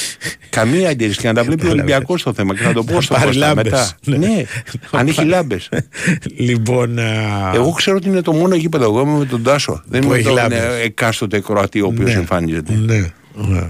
[0.50, 1.18] καμία αντίρρηση.
[1.20, 1.82] Και να τα βλέπει ο Κατάλαβες.
[1.92, 3.64] Ολυμπιακός στο θέμα και να το πω Να στο πάρει Κώστα λάμπες.
[3.64, 3.90] μετά.
[4.04, 4.16] Ναι.
[4.16, 4.42] Ναι,
[4.90, 5.68] αν έχει λάμπες.
[6.36, 6.98] λοιπόν.
[6.98, 7.04] α,
[7.54, 8.84] Εγώ ξέρω ότι είναι το μόνο γήπεδο.
[8.84, 9.82] Εγώ είμαι με τον Τάσο.
[9.86, 10.58] Δεν Που είμαι έχει τον λάμπες.
[10.58, 12.18] ε, εκάστοτε Κροατή ο οποίος Ναι.
[12.18, 12.72] εμφανίζεται.
[12.74, 13.10] Ναι.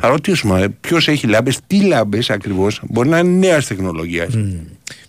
[0.00, 2.80] Θα ρωτήσουμε ποιος έχει λάμπες, τι λάμπες ακριβώς.
[2.88, 4.28] Μπορεί να είναι νέας τεχνολογίας.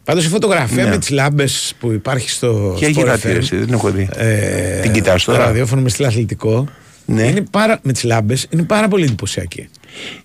[0.03, 0.89] Πάντως η φωτογραφία Ναι.
[0.89, 2.75] με τις λάμπες που υπάρχει στο.
[2.77, 4.09] Και Sport έχει FM, ρατήρηση, δεν έχω δει.
[4.15, 6.65] ε, Την κοιτάς Το τώρα; ραδιόφωνο με στυλ αθλητικό.
[7.05, 7.23] Ναι.
[7.23, 9.69] Είναι πάρα, με τις λάμπες είναι πάρα πολύ εντυπωσιακή.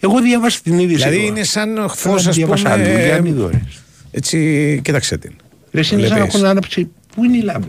[0.00, 0.96] Εγώ διάβασα την είδηση.
[0.96, 1.28] Δηλαδή τώρα.
[1.28, 3.04] είναι σαν Τώρα φω, ας διάβασα αλλού, πούμε.
[3.04, 3.62] για μην δω, ρε.
[4.10, 5.32] Έτσι, κοίταξε την.
[5.72, 6.34] Ρε, εσύ είναι σαν να Βλέπεις.
[6.34, 6.88] έχουν άναψει.
[7.14, 7.68] Πού είναι οι λάμπες;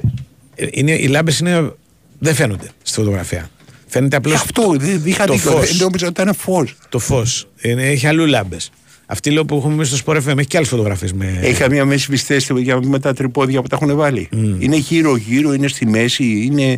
[0.59, 1.73] Ε, Είναι, οι λάμπες είναι,
[2.19, 3.49] δεν φαίνονται στη φωτογραφία.
[3.87, 5.51] Φαίνεται απλώς Αυτό δεν είχα το δίκιο.
[5.51, 5.67] φως.
[5.67, 6.75] Δεν νόμιζα ότι ήταν φως.
[6.89, 7.47] το φως.
[7.61, 8.71] Έχει αλλού λάμπες.
[9.05, 11.13] Αυτή λέω που έχουμε μέσα στο Sport FM έχει και άλλες φωτογραφίες.
[11.13, 11.39] Με...
[11.41, 14.29] Έχει καμία μέση πιστέστη για με τα τρυπόδια που τα έχουν βάλει.
[14.59, 16.77] Είναι γύρω-γύρω, είναι στη μέση, είναι.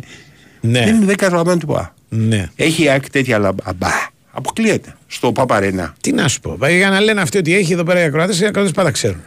[0.60, 0.84] Ναι.
[0.84, 1.94] Δεν, δεν καταλαβαίνω τίποτα.
[2.08, 2.48] Ναι.
[2.56, 3.62] Έχει ΑΕΚ τέτοια λάμπα.
[3.68, 3.88] Αμπά.
[4.32, 4.96] Αποκλείεται.
[5.06, 5.94] Στο Παπαρένα.
[6.00, 6.58] Τι να σου πω.
[6.76, 9.20] Για να λένε αυτοί ότι έχει εδώ πέρα οι ακροάτες, οι ακροάτες πάντα ξέρουν.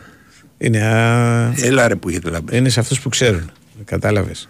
[0.64, 2.56] Είναι, α, Έλα ρε που έχετε λάμπε.
[2.58, 3.52] είναι σε αυτούς που ξέρουν.
[3.86, 4.50] Κατάλαβες.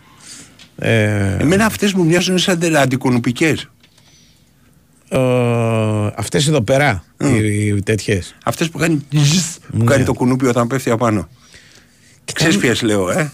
[0.78, 3.70] Ε, Εμένα αυτές μου μοιάζουν σαν αντικονουπικές.
[5.10, 5.20] ε,
[6.16, 8.36] Αυτές εδώ πέρα, οι, οι τέτοιες.
[8.44, 9.38] Αυτές που κάνει, ζζζ,
[9.72, 9.84] που Ναι.
[9.84, 11.30] κάνει το κουνούπι όταν πέφτει απάνω.
[12.34, 13.32] Ξέρεις ποιες λέω, ε;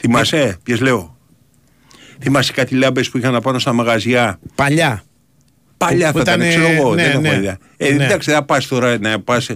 [0.00, 1.16] Θυμάσαι, ποιες λέω;
[2.20, 5.02] Θυμάσαι κάτι λάμπες που είχαν απάνω στα μαγαζιά; Παλιά.
[5.76, 6.94] Παλιά Που θα ήταν, ήτανε- ξέρω εγώ.
[6.94, 7.34] ναι, δεν έχω ναι.
[7.34, 7.58] ιδέα.
[7.76, 8.04] Ε, Ναι.
[8.04, 9.50] εντάξει, δεν θα πας τώρα να πας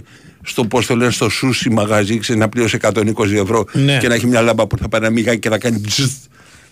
[0.49, 3.97] στο πώς το λένε στο σούσι μαγαζί ξέρεις, να πληρώσει 120 ευρώ Ναι.
[3.97, 6.11] και να έχει μια λάμπα που θα πάει να μιγάει και θα κάνει τζζζ.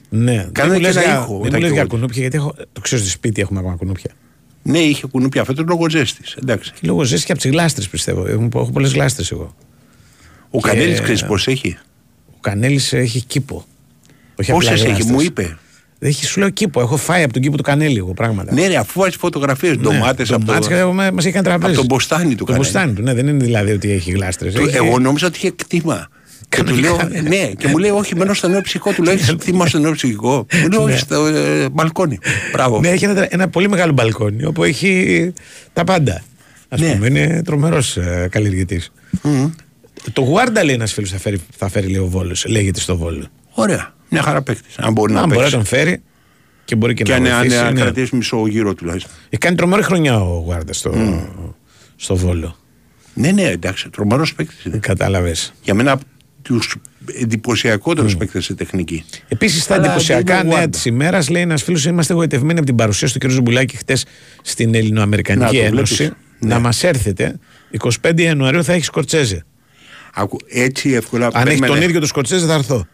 [0.10, 0.50] Ναι.
[0.52, 1.90] Κάνε Δεν μου και λες ένα για- ήχο, Δεν όταν μου λες και για εγώ.
[1.90, 4.12] κουνούπια, γιατί έχω, το ξέρω στο σπίτι έχουμε ακόμα κουνούπια.
[4.64, 6.36] Ναι, είχε κουνούπια αυτό λόγω ζέστης.
[6.42, 6.74] Εντάξει.
[6.82, 8.28] Λόγω ζέστης και από τις γλάστρες πιστεύω.
[8.28, 9.56] Έχω, έχω πολλές γλάστρες εγώ.
[10.50, 11.78] Ο Και- Κανέλης ξέρεις πώς έχει;
[12.32, 13.66] Ο Κανέλης έχει κήπο.
[14.36, 15.12] Όχι Πόσες απλά έχει, γλάστρες.
[15.12, 15.58] μου είπε;
[16.00, 16.82] Έχει, σου λέω κήπο.
[16.82, 18.54] Έχω φάει από τον κήπο του Κανέλη εγώ πράγματα.
[18.54, 21.66] Ναι, ρε, αφού βάζεις φωτογραφίες, ντομάτες από, ντομάτες και μα έχει κάνει τραπέζι.
[21.72, 22.64] από τον μποστάνι του Το Κανέλη.
[22.64, 24.54] μποστάνι του, ναι, δεν είναι δηλαδή ότι έχει γλάστρες.
[24.54, 26.08] Του- Εγώ νόμιζα ότι είχε κτήμα.
[26.50, 28.92] Και του λέω, ναι, και μου λέει, Όχι, μένω στο νέο ψυχικό.
[28.94, 30.46] Του λέω, Έχεις κτήμα στο νέο ψυχικό.
[30.62, 32.20] Μου λέει, Όχι, στο ε, μπαλκόνι.
[32.52, 32.80] Μπράβο.
[32.80, 35.34] Ναι, έχει ένα, ένα πολύ μεγάλο μπαλκόνι όπου έχει
[35.74, 36.14] τα πάντα.
[36.70, 36.92] Α Ναι.
[36.92, 38.92] πούμε, είναι τρομερός ε, καλλιεργητής.
[40.14, 42.46] Το Γουάρντα λέει ένας φίλος θα φέρει, θα φέρει λέει ο Βόλος.
[42.48, 43.26] Λέγεται στο Βόλο.
[43.52, 43.94] Ωραία.
[44.10, 44.78] Μια χαρά παίκτης.
[44.78, 45.56] Αν μπορεί να Αν μπορεί να παίξει.
[45.58, 46.02] τον φέρει
[46.66, 47.58] και μπορεί και, Και να αν αν- βοηθήσει.
[47.62, 47.82] αν ναι.
[47.82, 49.12] κρατήσει μισό γύρο τουλάχιστον.
[49.30, 50.94] Έχει κάνει τρομερή χρονιά ο Γουάρντα στο,
[51.96, 52.58] στο Βόλο.
[53.14, 54.78] Ναι, ναι, εντάξει, τρομερός παίκτης είναι.
[54.78, 55.54] Κατάλαβες.
[55.62, 56.04] Για μένα από
[56.42, 56.76] τους
[57.20, 58.18] εντυπωσιακότερους mm.
[58.18, 59.04] παίκτες σε τεχνική.
[59.28, 60.70] Επίσης, τα Αλλά εντυπωσιακά δεν είναι νέα Wanda.
[60.72, 63.30] τη ημέρας λέει ένας φίλος: Είμαστε εγωιτευμένοι από την παρουσία του κ.
[63.30, 64.06] Ζουμπουλάκη χτες
[64.42, 65.96] στην Να, Ελληνοαμερικανική το Ένωση.
[65.96, 66.16] βλέπεις.
[66.40, 66.60] Να Ναι.
[66.62, 67.40] μας έρθετε.
[68.04, 69.46] 25 Ιανουαρίου θα έχει Σκορτσέζε.
[70.14, 71.26] Ακου- Έτσι εύκολα.
[71.26, 71.74] Αν έχει περίμενε.
[71.74, 72.88] τον ίδιο το Σκορτσέζε, θα έρθω.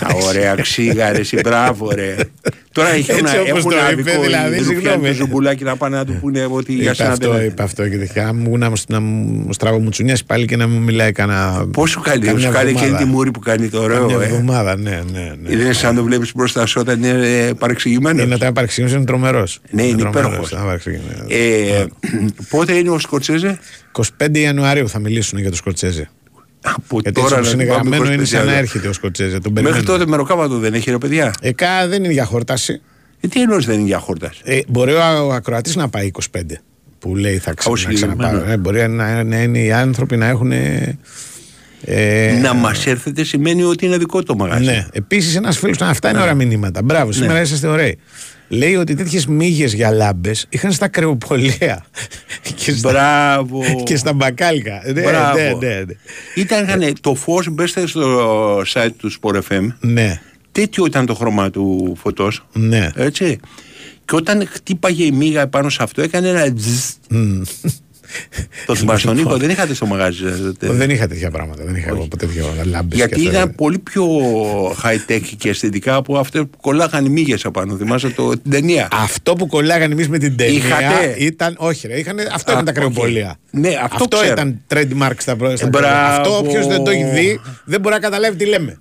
[0.00, 2.16] Α, ωραία, ξύγα, ρε, εσύ, μπράβο, ρε.
[2.72, 5.08] Τώρα έχουν, Έτσι όπως έχουν το είπε, άδικο δηλαδή, οι Ρουφιάνοι συγγνώμη.
[5.08, 7.88] του Ζουμπουλάκη να πάνε να του πούνε ότι για Είπε σένα αυτό, δεν είπε αυτό
[7.88, 8.32] και τέτοια.
[8.34, 11.66] Μου να, μου- να μου στραβώ μου τσουνιάσει πάλι και να μου μιλάει κανένα.
[11.72, 13.04] Πώς σου κάνει, καμιά σου κάνει και εβδομάδα.
[13.04, 14.28] τη μούρη που κάνει το ωραίο, Καμιά ε.
[14.28, 15.20] εβδομάδα, ναι, ναι.
[15.42, 15.48] ναι.
[15.56, 18.24] Δεν είναι σαν να το βλέπεις μπροστά σου όταν είναι ε, παρεξηγημένος.
[18.24, 19.60] Είναι όταν παρεξηγήσει, είναι τρομερός.
[19.70, 20.52] Ναι, είναι υπέροχος.
[21.28, 21.84] Ε,
[22.50, 23.58] πότε είναι ο Σκοτσέζε;
[24.18, 26.10] 25 Ιανουαρίου θα μιλήσουν για το Σκοτσέζε.
[26.62, 28.62] Από Γιατί τώρα έτσι όπως να είναι την πάμε γραμμένο είναι 25 σαν να Ιανουαρίου.
[28.64, 29.38] έρχεται ο Σκοτσέζε.
[29.38, 29.82] Τον Μέχρι περιμένουμε.
[29.98, 31.32] τότε μεροκάματο δεν έχει ρε παιδιά.
[31.40, 32.80] Ε, κα, δεν είναι για χόρταση.
[33.20, 34.40] Ε, τι εννοείς δεν είναι για χόρταση.
[34.44, 36.40] Ε, μπορεί ο, ο ακροατής να πάει 25
[36.98, 38.16] που λέει θα ξα, Α, να συγκεκριμένο.
[38.16, 38.50] ξαναπάρω.
[38.52, 40.52] Ε, μπορεί να, να είναι οι άνθρωποι να έχουν.
[41.84, 44.64] Ε, να μας έρθετε σημαίνει ότι είναι δικό το μαγαζί.
[44.64, 44.86] Ναι.
[44.92, 45.80] Επίσης, ένας φίλος.
[45.80, 46.82] Αυτά είναι ωραία μηνύματα.
[46.82, 47.40] Μπράβο, σήμερα Ναι.
[47.40, 47.98] είσαστε ωραίοι.
[48.48, 51.84] Λέει ότι τέτοιες μύγες για λάμπες είχαν στα κρεοπολία.
[52.64, 53.82] και, στα, Μπράβο.
[53.84, 54.82] και στα μπακάλικα.
[54.92, 55.38] Ναι, Μπράβο.
[55.38, 55.94] ναι, ναι, ναι.
[56.34, 59.66] Ήταν το φως, μπέστε στο site του Sport FM.
[59.80, 60.20] Ναι.
[60.52, 62.46] Τέτοιο ήταν το χρώμα του φωτός.
[62.52, 62.90] Ναι.
[62.94, 63.40] Έτσι.
[64.04, 66.80] Και όταν χτύπαγε η μύγα πάνω σε αυτό, έκανε ένα τζζ.
[68.66, 70.72] Το θυμάσαι τον ήχο, δεν είχατε στο μαγαζί σας, τότε.
[70.72, 71.64] Δεν είχα τέτοια πράγματα.
[71.64, 72.98] Δεν είχα εγώ ποτέ τέτοια λάμπες.
[72.98, 74.06] Γιατί ήταν πολύ πιο
[74.82, 77.76] high tech και αισθητικά από αυτό που κολλάγαν οι μύγες απάνω.
[77.76, 78.88] Θυμάσαι το, την ταινία.
[78.92, 81.54] Αυτό που κολλάγαν εμείς με την ταινία Είχατε; ήταν.
[81.58, 82.76] Όχι, ρε, είχανε, αυτό Α, ήταν τα οκ.
[82.76, 83.36] κρεοπολία.
[83.50, 84.32] Ναι, αυτό ξέρω.
[84.32, 85.66] ήταν trademark στα πρόσωπα.
[85.66, 86.16] Ε, μπράβο.
[86.20, 88.78] Αυτό όποιος δεν το έχει δει δεν μπορεί να καταλάβει τι λέμε.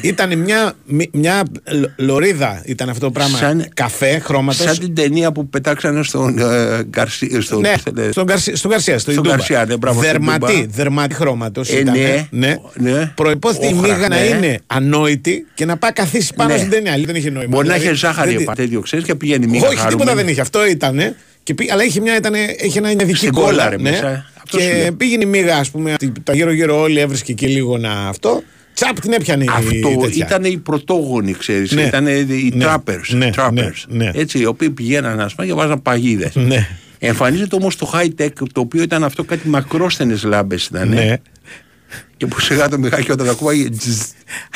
[0.00, 3.38] Ήταν μια, μι- μια λ- λωρίδα, ήταν αυτό το πράγμα.
[3.38, 4.64] Σαν- καφέ, χρώματος.
[4.66, 7.62] Σαν την ταινία που πετάξανε στον ε, Γκαρσί- στον-
[8.68, 8.98] Ναι, πώς το λένε.
[8.98, 9.34] στον, Καρσία, στον Καρσία, στο Στον Ιντούμπα.
[9.36, 10.72] Γκαρσία, ναι, μπράβο, στον δερματί, Ιντούμπα.
[10.74, 11.68] δερματί χρώματος.
[11.70, 12.26] Ε, ναι.
[12.30, 12.56] ναι.
[12.74, 13.12] Ναι.
[13.14, 14.24] Προϋπόθεται η Όχρα, μύγα να ναι.
[14.24, 16.58] είναι ανόητη και να πάει καθίσει πάνω Ναι.
[16.58, 16.92] στην ταινία.
[16.92, 17.48] Άλλη δεν είχε νόημα.
[17.50, 19.66] Μπορεί να Δηλαδή, είχε ζάχαρη δεν τη- επάνω, τέτοιο ξέρεις και πηγαίνει μύγα.
[19.66, 20.16] όχι, τίποτα χαρούμενη.
[20.20, 20.40] δεν είχε.
[20.40, 21.14] Αυτό ήταν.
[21.42, 22.34] Και πή- αλλά είχε μια, ήταν,
[22.64, 23.46] είχε ένα ειδική Στην κόλλα.
[23.48, 23.90] κόλλα, ρε, ναι.
[23.90, 24.26] μέσα.
[24.44, 24.92] Αυτό σου και λέω.
[24.92, 28.42] πήγαινε η μύγα, ας πούμε, τα γύρω-γύρω όλοι έβρισκε και λίγο να αυτό.
[28.74, 30.26] Τσαπ την έπιανε η Αυτό τέτοια.
[30.26, 31.72] ήταν οι πρωτόγονοι, ξέρεις.
[31.72, 31.82] Ναι.
[31.82, 32.64] Ήταν οι Ναι.
[32.68, 33.08] trappers.
[33.08, 33.50] Ναι, trappers.
[33.52, 34.10] ναι, ναι.
[34.14, 36.34] Έτσι, οι οποίοι πηγαίναν, ας πούμε, και βάζαν παγίδες.
[36.34, 36.68] Ναι.
[37.06, 40.88] Εμφανίζεται όμως το high tech, το οποίο ήταν αυτό κάτι μακρόστενε λάμπες ήταν.
[40.88, 41.16] Ναι.
[42.16, 43.68] Και που σιγά το μηχάκι όταν ακούγαγε.
[43.70, 44.00] τζζζ.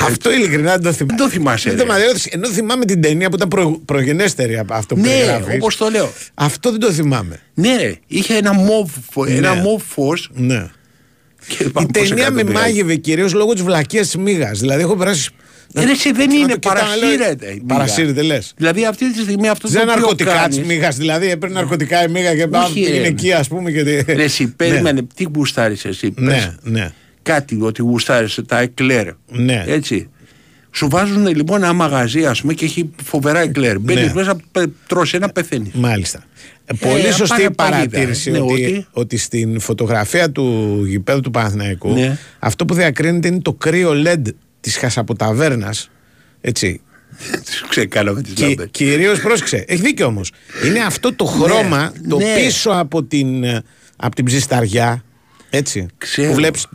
[0.01, 1.17] Αυτό ειλικρινά δεν το θυμάμαι.
[1.17, 1.69] Δεν το θυμάσαι.
[1.75, 1.99] Δεν το ρε.
[1.99, 5.55] θυμάμαι, ενώ θυμάμαι την ταινία που ήταν προ, προγενέστερη από αυτό που Ναι, περιγράφεις.
[5.55, 6.13] όπως το λέω.
[6.35, 7.41] Αυτό δεν το θυμάμαι.
[7.55, 8.91] Ναι, ρε, είχε ένα μοβ,
[9.27, 9.61] ένα Ναι.
[9.61, 10.67] μοβ φως Ναι.
[11.49, 12.61] και Η πάμε πώς ταινία με εκατομμύρια.
[12.61, 14.59] μάγευε κυρίως λόγω της βλακίας της μύγας.
[14.59, 15.31] Δηλαδή, έχω περάσει.
[15.75, 17.75] Ε, ρε, εσύ δεν να είναι, το κοιτάω, παρασύρεται λέω, η μύγα.
[17.75, 18.53] Παρασύρεται, λες.
[18.57, 20.97] Δηλαδή αυτή τη στιγμή αυτό Δεν το είναι οποίο ναρκωτικά κάνεις- τη μύγας.
[20.97, 22.95] Δηλαδή, έπαιρνε ναρκωτικά η μύγα και Όχι, πάμε ρε.
[22.97, 23.71] είναι εκεί, ας πούμε.
[23.71, 23.83] Και...
[23.85, 26.13] τι- Ρε, εσύ, περίμενε, τι γουστάρεις εσύ.
[26.17, 26.55] Ναι, πες.
[26.63, 26.91] ναι.
[27.23, 29.07] Κάτι ότι γουστάρεις τα εκλέρ.
[29.31, 29.65] Ναι.
[29.67, 30.09] Έτσι.
[30.73, 33.79] Σου βάζουν λοιπόν ένα μαγαζί, ας πούμε, και έχει φοβερά εκλέρ.
[33.79, 34.13] Μπαίνεις Ναι.
[34.15, 35.73] μέσα, πε- τρως ένα, πεθαίνεις.
[35.73, 36.25] Μάλιστα.
[36.65, 37.89] Ε, Πολύ Ε, σωστή πάνε η παγίδα.
[37.89, 42.19] παρατήρηση Ναι, ότι, ότι- ότι στην φωτογραφία του γηπέδου του Παναθηναϊκού Ναι.
[42.39, 44.23] αυτό που διακρίνεται είναι το κρύο LED
[44.61, 45.91] της Χασαποταβέρνας
[46.41, 46.81] έτσι.
[47.69, 48.67] Ξεκάλαμε τις Κυ, λάμπες.
[48.71, 50.33] κυρίως πρόσεξε, έχει δίκιο όμως
[50.65, 52.35] είναι αυτό το χρώμα το ναι.
[52.35, 53.63] πίσω από την, ε,
[53.97, 55.05] από την ψισταριά
[55.51, 56.29] έτσι Ξέρω.
[56.29, 56.67] που βλέπεις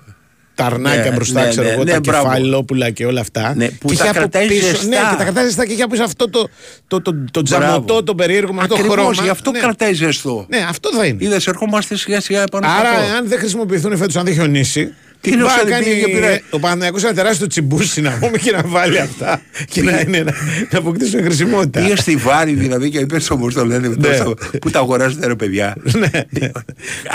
[0.56, 2.24] τα αρνάκια Ναι, μπροστά, ναι, ξέρω ναι, εγώ, ναι, τα μπράβο.
[2.28, 3.54] κεφαλόπουλα και όλα αυτά.
[3.56, 4.86] Ναι, που και τα είχε από κρατάει πίσω, ζεστά.
[4.88, 6.50] Ναι, και τα κρατάει ζεστά και είχε από πίσω αυτό το,
[6.88, 7.64] το, το, το, Μπράβο.
[7.66, 9.24] τζαμωτό, το περίεργο με αυτό το Ακριβώς, χρώμα.
[9.24, 9.60] γι' αυτό ναι.
[9.60, 10.46] κρατάει ζεστό.
[10.50, 11.26] Ναι, αυτό θα είναι.
[11.26, 13.16] Είδες, ερχόμαστε σιγά σιγά επάνω σε Άρα, αυτό.
[13.16, 14.94] αν δεν χρησιμοποιηθούν φέτος, αν δεν χιονίσει,
[15.24, 18.12] Τι είναι ο πάει να Σαλπίνη κάνει και πήρε- ο Παναγιακός ένα τεράστιο τσιμπούσι να
[18.20, 20.34] πούμε και να βάλει αυτά και να, είναι, να,
[20.72, 21.80] να αποκτήσουν χρησιμότητα.
[21.82, 23.88] Πήγε στη Βάρη δηλαδή και είπε όπως το λένε.
[23.88, 23.96] Ναι.
[23.96, 25.76] τόσο- Πού τα αγοράζετε ρε παιδιά.
[25.84, 26.52] ναι, ναι.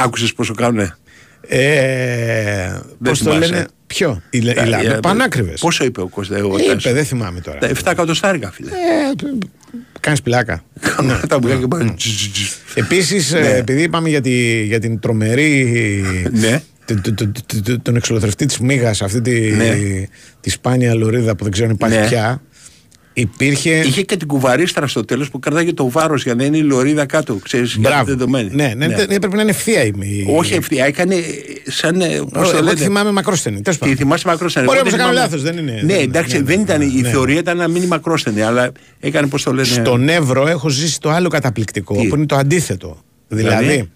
[0.05, 0.97] Άκουσες πόσο κάνουνε;
[1.49, 3.51] Ε, Πώς το θυμάσαι.
[3.53, 5.01] λένε, Ποιο, η, λε- η λάμπη.
[5.03, 5.61] Πανάκριβες.
[5.61, 6.93] Πόσο είπε ο Κώστα, ο Είπε, Τάσος.
[6.93, 7.59] δεν θυμάμαι τώρα.
[7.59, 8.71] Τα 7 εκατοστάρικα, φίλε.
[10.01, 10.65] Κάνεις πλάκα.
[10.81, 11.95] Κάνω τα μπουκιά και πάνε.
[12.75, 13.49] Επίσης, Ναι.
[13.49, 15.67] επειδή είπαμε για, τη, για την τρομερή.
[16.95, 17.01] Ναι.
[17.01, 19.77] τε- τε- τε- τε- τε- τον εξολοθρευτή της Μίγα, αυτή τη, Ναι.
[20.41, 22.07] τη σπάνια λωρίδα που δεν ξέρω αν υπάρχει Ναι.
[22.07, 22.43] πια.
[23.13, 23.71] Υπήρχε.
[23.81, 27.07] Είχε και την κουβαρίστρα στο τέλος που κρατάγε το βάρος για να είναι η λωρίδα
[27.07, 27.35] κάτω.
[27.35, 28.05] Ξέρεις, για Μπράβο.
[28.05, 28.51] δεδομένη.
[28.53, 29.93] Ναι, ναι, τε- έπρεπε να είναι ευθεία η.
[30.01, 31.15] η- Όχι ευθεία, έκανε
[31.67, 32.01] σαν.
[32.01, 33.61] ε, Πώς το Εγώ τη λένε; θυμάμαι μακρόστενη.
[33.61, 33.97] Τέλος Τη πάντων.
[33.99, 34.67] θυμάσαι μακρόστενη.
[34.67, 35.47] Μπορεί Εγώ όμως να δεν κάνω θυμάμαι.
[35.47, 36.81] λάθος, δεν είναι- Ναι, δεν- εντάξει, ναι, δεν ήταν.
[36.83, 37.09] Η ναι.
[37.09, 41.01] θεωρία ήταν να μην είναι μακρόστενη, αλλά έκανε πώς το λένε; Στον Εύρο έχω ζήσει
[41.01, 43.03] το άλλο καταπληκτικό Τι; που είναι το αντίθετο.
[43.29, 43.89] Δηλαδή,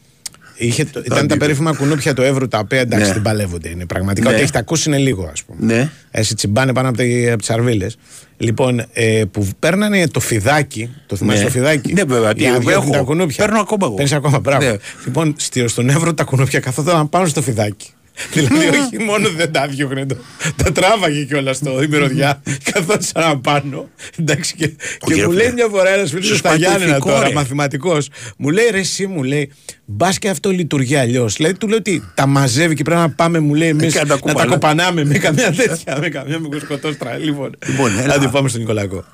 [0.66, 3.12] Είχε, το- ήταν τα περίφημα κουνούπια του Εύρου τα οποία εντάξει Ναι.
[3.12, 3.68] την παλεύονται.
[3.68, 4.28] Είναι πραγματικά.
[4.28, 4.34] Ναι.
[4.34, 5.74] Ότι έχει τα ακούσει είναι λίγο, ας πούμε.
[5.74, 5.90] Ναι.
[6.10, 7.96] Έτσι τσιμπάνε πάνω από, τι από τις αρβίλες.
[8.36, 11.44] Λοιπόν, ε, που παίρνανε το φιδάκι, το θυμάσαι Ναι.
[11.44, 12.90] το φιδάκι; Ναι, βέβαια, για να τι, βγαίνουν έχω.
[12.92, 13.44] τα κουνούπια.
[13.44, 13.94] Παίρνω ακόμα εγώ.
[13.94, 14.64] Παίρνεις ακόμα, μπράβο.
[14.70, 14.76] Ναι.
[15.04, 17.88] Λοιπόν, στη- στον Εύρο τα κουνούπια καθόταν πάνω στο φιδάκι.
[18.32, 20.16] δηλαδή, όχι μόνο δεν τα διώχνε, το,
[20.56, 22.42] τα τράβαγε κιόλας στο η μυρωδιά,
[22.72, 23.88] καθόταν πάνω.
[24.20, 26.64] Εντάξει, και, και κύριε μου λέει φίλε, μια φορά ένας φίλος σου στα πάει το
[26.64, 27.32] Γιάννενα ηθικό, τώρα, ρε.
[27.34, 29.52] μαθηματικός, μου λέει ρε, εσύ μου λέει,
[29.84, 31.34] μπας και αυτό λειτουργεί αλλιώς.
[31.36, 33.98] Δηλαδή, του λέω ότι τα μαζεύει και πρέπει να πάμε, μου λέει, εμείς Ε, και
[33.98, 34.50] να να τα τα κουπανά.
[34.52, 37.16] κοπανάμε με καμιά τέτοια, με καμιά μικροσκοτόστρα.
[37.16, 38.14] Λοιπόν, Λοιπόν, έλα.
[38.14, 39.04] άντε πάμε στον Νικολακό.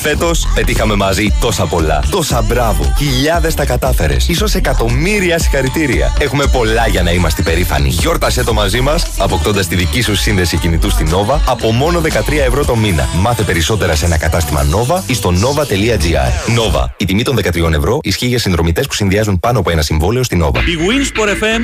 [0.00, 2.02] Φέτος πετύχαμε μαζί τόσα πολλά.
[2.10, 2.94] Τόσα μπράβο.
[2.98, 4.28] Χιλιάδες τα κατάφερες.
[4.36, 6.16] σω εκατομμύρια συγχαρητήρια.
[6.20, 7.88] Έχουμε πολλά για να είμαστε περήφανοι.
[7.88, 12.44] Γιόρτασε το μαζί μας, αποκτώντας τη δική σου σύνδεση κινητού στην Nova από μόνο 13
[12.46, 13.08] ευρώ το μήνα.
[13.20, 16.56] Μάθε περισσότερα σε ένα κατάστημα Nova ή στο nova.gr.
[16.58, 16.84] Nova.
[16.96, 20.44] Η τιμή των 13 ευρώ ισχύει για συνδρομητές που συνδυάζουν πάνω από ένα συμβόλαιο στην
[20.44, 20.56] Nova.
[20.56, 21.62] Η Winsport FM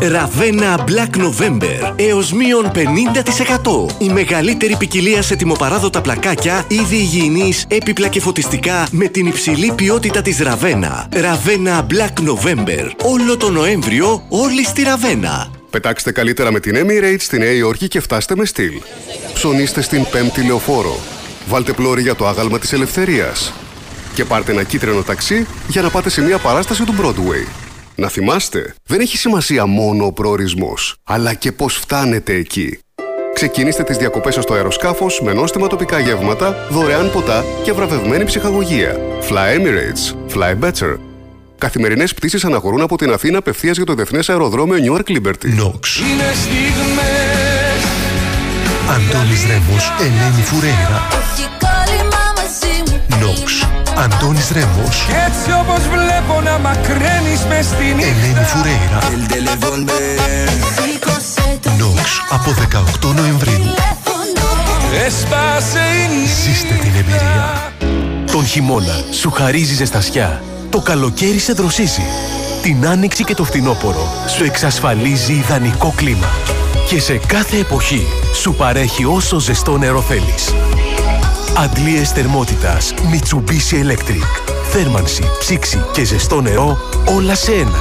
[0.00, 0.08] 94,6.
[0.10, 2.78] Ραβένα Black November έως μείον 50%.
[3.98, 5.36] Η μεγαλύτερη ποικιλία σε
[5.74, 11.08] τιμοπαράδοτα πλακάκια, είδη υγιεινής, έπιπλα και φωτιστικά με την υψηλή ποιότητα της Ραβένα.
[11.12, 12.90] Ραβένα Black November.
[13.02, 15.50] Όλο το Νοέμβριο όλοι στη Ραβένα.
[15.70, 18.72] Πετάξτε καλύτερα με την Emirates στη Νέα Υόρκη και φτάστε με στυλ.
[19.34, 20.98] Ψωνίστε στην πέμπτη λεωφόρο.
[21.48, 23.52] Βάλτε πλώρη για το άγαλμα της ελευθερίας.
[24.14, 27.48] Και πάρτε ένα κίτρινο ταξί για να πάτε σε μια παράσταση του Broadway.
[27.96, 32.78] Να θυμάστε, δεν έχει σημασία μόνο ο προορισμός, αλλά και πώς φτάνετε εκεί.
[33.34, 38.96] Ξεκινήστε τις διακοπές σας στο αεροσκάφος με νόστιμα τοπικά γεύματα, δωρεάν ποτά και βραβευμένη ψυχαγωγία.
[39.28, 40.34] Fly Emirates.
[40.34, 40.96] Fly better.
[41.58, 45.48] Καθημερινές πτήσεις αναχωρούν από την Αθήνα απευθείας για το Διεθνές Αεροδρόμιο Newark Liberty.
[45.56, 45.98] Νόξ.
[45.98, 47.84] Είναι στιγμές
[48.88, 51.02] Αντώνης Ρέμος, Ελένη Φουρέιρα.
[53.20, 53.68] Νόξ.
[53.96, 58.98] Αντώνης Ρέμος, Κι έτσι όπως βλέπω να μακραίνεις μες στη νύχτα Ελένη Φουρέιρα.
[61.78, 62.22] Νόξ.
[62.30, 63.64] Από 18 Νοεμβρίου.
[65.06, 67.72] Έσπασε η νύχτα Ζήστε την εμπειρία.
[68.32, 70.42] Τον χειμώνα σου χαρίζει ζεστασιά.
[70.70, 72.02] Το καλοκαίρι σε δροσίζει.
[72.62, 76.28] Την άνοιξη και το φθινόπωρο σου εξασφαλίζει ιδανικό κλίμα.
[76.88, 80.54] Και σε κάθε εποχή σου παρέχει όσο ζεστό νερό θέλεις.
[81.56, 84.52] Αντλίες θερμότητας Mitsubishi Electric.
[84.70, 86.78] Θέρμανση, ψήξη και ζεστό νερό
[87.16, 87.78] όλα σε ένα.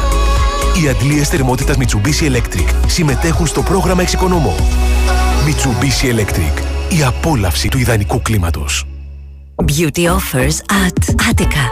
[0.84, 4.55] Οι αντλίες θερμότητας Mitsubishi Electric συμμετέχουν στο πρόγραμμα Εξοικονομώ.
[5.45, 6.61] Mitsubishi Electric.
[6.99, 8.86] Η απόλαυση του ιδανικού κλίματος.
[9.65, 11.65] Beauty offers at Attica.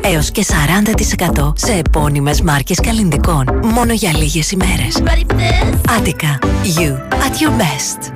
[0.00, 3.60] Έως και 40% σε επώνυμες μάρκες καλλιντικών.
[3.64, 5.02] Μόνο για λίγες ημέρες.
[5.98, 6.46] Attica.
[6.78, 8.15] You at your best.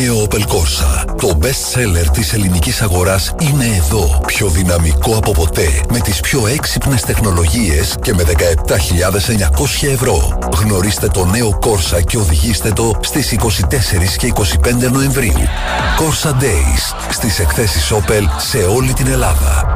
[0.00, 1.04] Νέο Opel Corsa.
[1.20, 4.20] Το best seller της ελληνικής αγοράς είναι εδώ.
[4.26, 5.80] Πιο δυναμικό από ποτέ.
[5.92, 10.38] Με τις πιο έξυπνες τεχνολογίες και με 17.900 ευρώ.
[10.56, 15.42] Γνωρίστε το νέο Corsa και οδηγήστε το στις 24 και 25 Νοεμβρίου.
[15.98, 17.10] Corsa Days.
[17.10, 19.66] Στις εκθέσεις Opel σε όλη την Ελλάδα.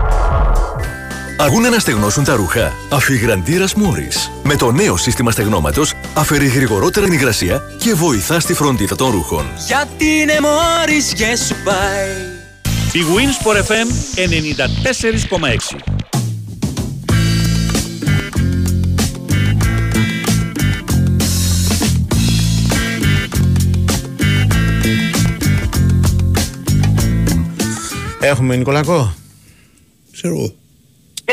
[1.39, 2.72] Αγούν να στεγνώσουν τα ρούχα.
[2.91, 4.30] Αφιγραντήρας Μόρις.
[4.43, 9.47] Με το νέο σύστημα στεγνώματος αφαιρεί γρηγορότερα την υγρασία και βοηθά στη φροντίδα των ρούχων.
[9.66, 12.09] Γιατί είναι μόρις και σου πάει
[12.93, 15.78] Η Winsport FM 94,6.
[28.20, 29.14] Έχουμε Νικολακό.
[30.12, 30.55] Ξέρω εγώ.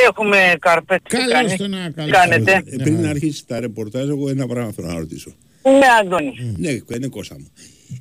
[0.08, 1.04] Έχουμε καρπέτσι.
[1.10, 4.30] τι Καλώς κάνεις; το να- Τι καλώς κάνετε; Ε, πριν να αρχίσει τα ρεπορτάζ, εγώ
[4.30, 5.32] ένα πράγμα θέλω να ρωτήσω.
[5.64, 6.34] Ναι, Αντώνη.
[6.58, 7.48] Ναι, είναι κόστα μου.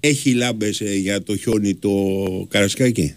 [0.01, 1.91] Έχει λάμπες ε, για το χιόνι το
[2.49, 3.15] καρασκάκι;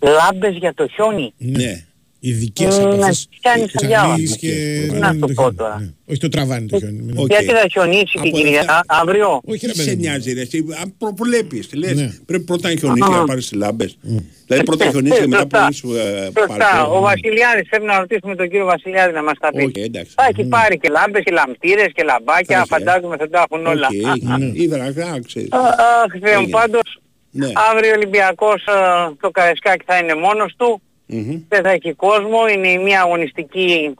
[0.00, 1.86] Λάμπες για το χιόνι; Ναι.
[2.24, 3.28] Ειδικές Mm, από ναι, αυτές.
[3.40, 4.00] κάνει τις χαλιά.
[4.02, 4.48] ανοίγεις και
[4.88, 5.54] Τι να τραβάνε σου το πω χιόνι.
[5.56, 5.76] τώρα.
[5.80, 5.88] Ναι.
[6.10, 7.00] Όχι το τραβάνει το χιόνι.
[7.02, 10.02] μην- Γιατί θα χιονίσει την κυρία αύριο; Όχι ρε Τι σε παιδί μου.
[10.02, 12.10] νοιάζει ρε, εσύ, αν προβλέπεις, λες, Ναι.
[12.26, 13.98] πρέπει πρώτα να χιονίσει για να πάρεις τις λάμπες.
[14.46, 15.58] Δηλαδή πρώτα χιονίσει και μετά Σωστά.
[15.58, 16.46] πάρεις ε, Σωστά.
[16.46, 16.96] παρκό.
[16.96, 19.64] Ο Βασιλιάδης πρέπει να ρωτήσουμε τον κύριο Βασιλιάδη να μας τα πει.
[19.64, 20.12] Όχι, εντάξει.
[20.16, 22.56] Θα έχει πάρει και λάμπες και λαμπτήρες και λαμπάκια.
[22.56, 22.76] Θα έχει, ε.
[22.76, 23.86] Φαντάζομαι θα τα έχουν όλα.
[23.86, 24.52] Οκ, έγινε.
[24.54, 25.48] Είδα να ξέρεις.
[25.52, 26.50] Αχ, Θεέ μου, Έγινε.
[26.58, 26.86] πάντως
[27.30, 27.50] Ναι.
[27.70, 28.72] αύριο ο Ολυμπιακός ε,
[29.20, 30.82] το Καραϊσκάκη θα είναι μόνος του.
[31.12, 31.42] Μμμ.
[31.48, 32.48] δεν θα έχει κόσμο.
[32.48, 33.94] Είναι η μία αγωνιστική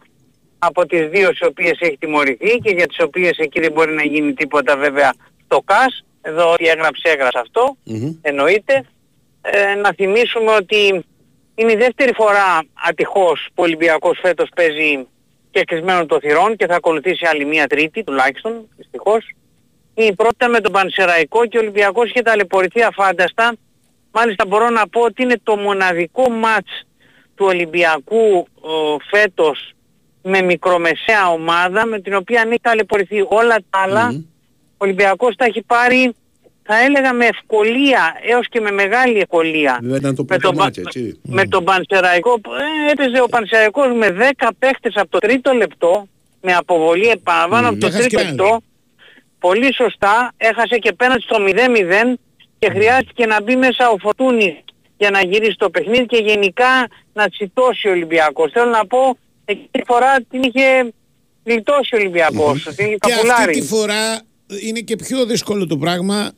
[0.59, 4.03] από τις δύο στις οποίες έχει τιμωρηθεί και για τις οποίες εκεί δεν μπορεί να
[4.05, 5.13] γίνει τίποτα βέβαια
[5.45, 6.05] στο ΚΑΣ.
[6.23, 8.15] Εδώ ό,τι έγραψε έγραψε αυτό, Μμμ.
[8.23, 8.85] εννοείται.
[9.43, 11.05] Ε, να θυμίσουμε ότι
[11.55, 15.07] είναι η δεύτερη φορά ατυχώς που ο Ολυμπιακός φέτος παίζει
[15.51, 19.31] και κλεισμένο το θυρών και θα ακολουθήσει άλλη μία τρίτη τουλάχιστον, δυστυχώς.
[19.95, 23.55] Η πρώτη ήταν με τον Πανσεραϊκό και ο Ολυμπιακός είχε ταλαιπωρηθεί αφάνταστα.
[24.13, 26.87] Μάλιστα μπορώ να πω ότι είναι το μοναδικό μάτς
[27.35, 29.73] του Ολυμπιακού ο, φέτος
[30.23, 34.09] με μικρομεσαία ομάδα με την οποία αν έχει ταλαιπωρηθεί όλα τα άλλα
[34.73, 36.15] ο Ολυμπιακός τα έχει πάρει
[36.63, 39.79] θα έλεγα με ευκολία έως και με μεγάλη ευκολία.
[39.83, 41.21] Βέβαια ήταν το Με πρώτο τον, μάτς, έτσι.
[41.23, 42.41] με τον Πανσεραϊκό
[42.89, 46.07] ε, έπαιζε ο Πανσεραϊκός με 10 παίχτες από το τρίτο λεπτό
[46.41, 48.61] με αποβολή επαναλαμβάνω από το Έχασε τρίτο και λεπτό.
[49.39, 52.15] πολύ σωστά έχασε και πέναντι στο 0-0
[52.59, 54.55] και χρειάστηκε να μπει μέσα ο Φωτούνης
[55.03, 56.73] για να γυρίσει το παιχνίδι και γενικά
[57.13, 58.53] να τσιτώσει ο Ολυμπιακός.
[58.53, 60.93] Θέλω να πω εκείνη τη φορά την είχε
[61.45, 62.63] γλιτώσει ο Ολυμπιακός.
[62.77, 63.53] Την είχε Και αυτή καπουλάρει.
[63.53, 64.21] τη φορά
[64.69, 66.31] είναι και πιο δύσκολο το πράγμα,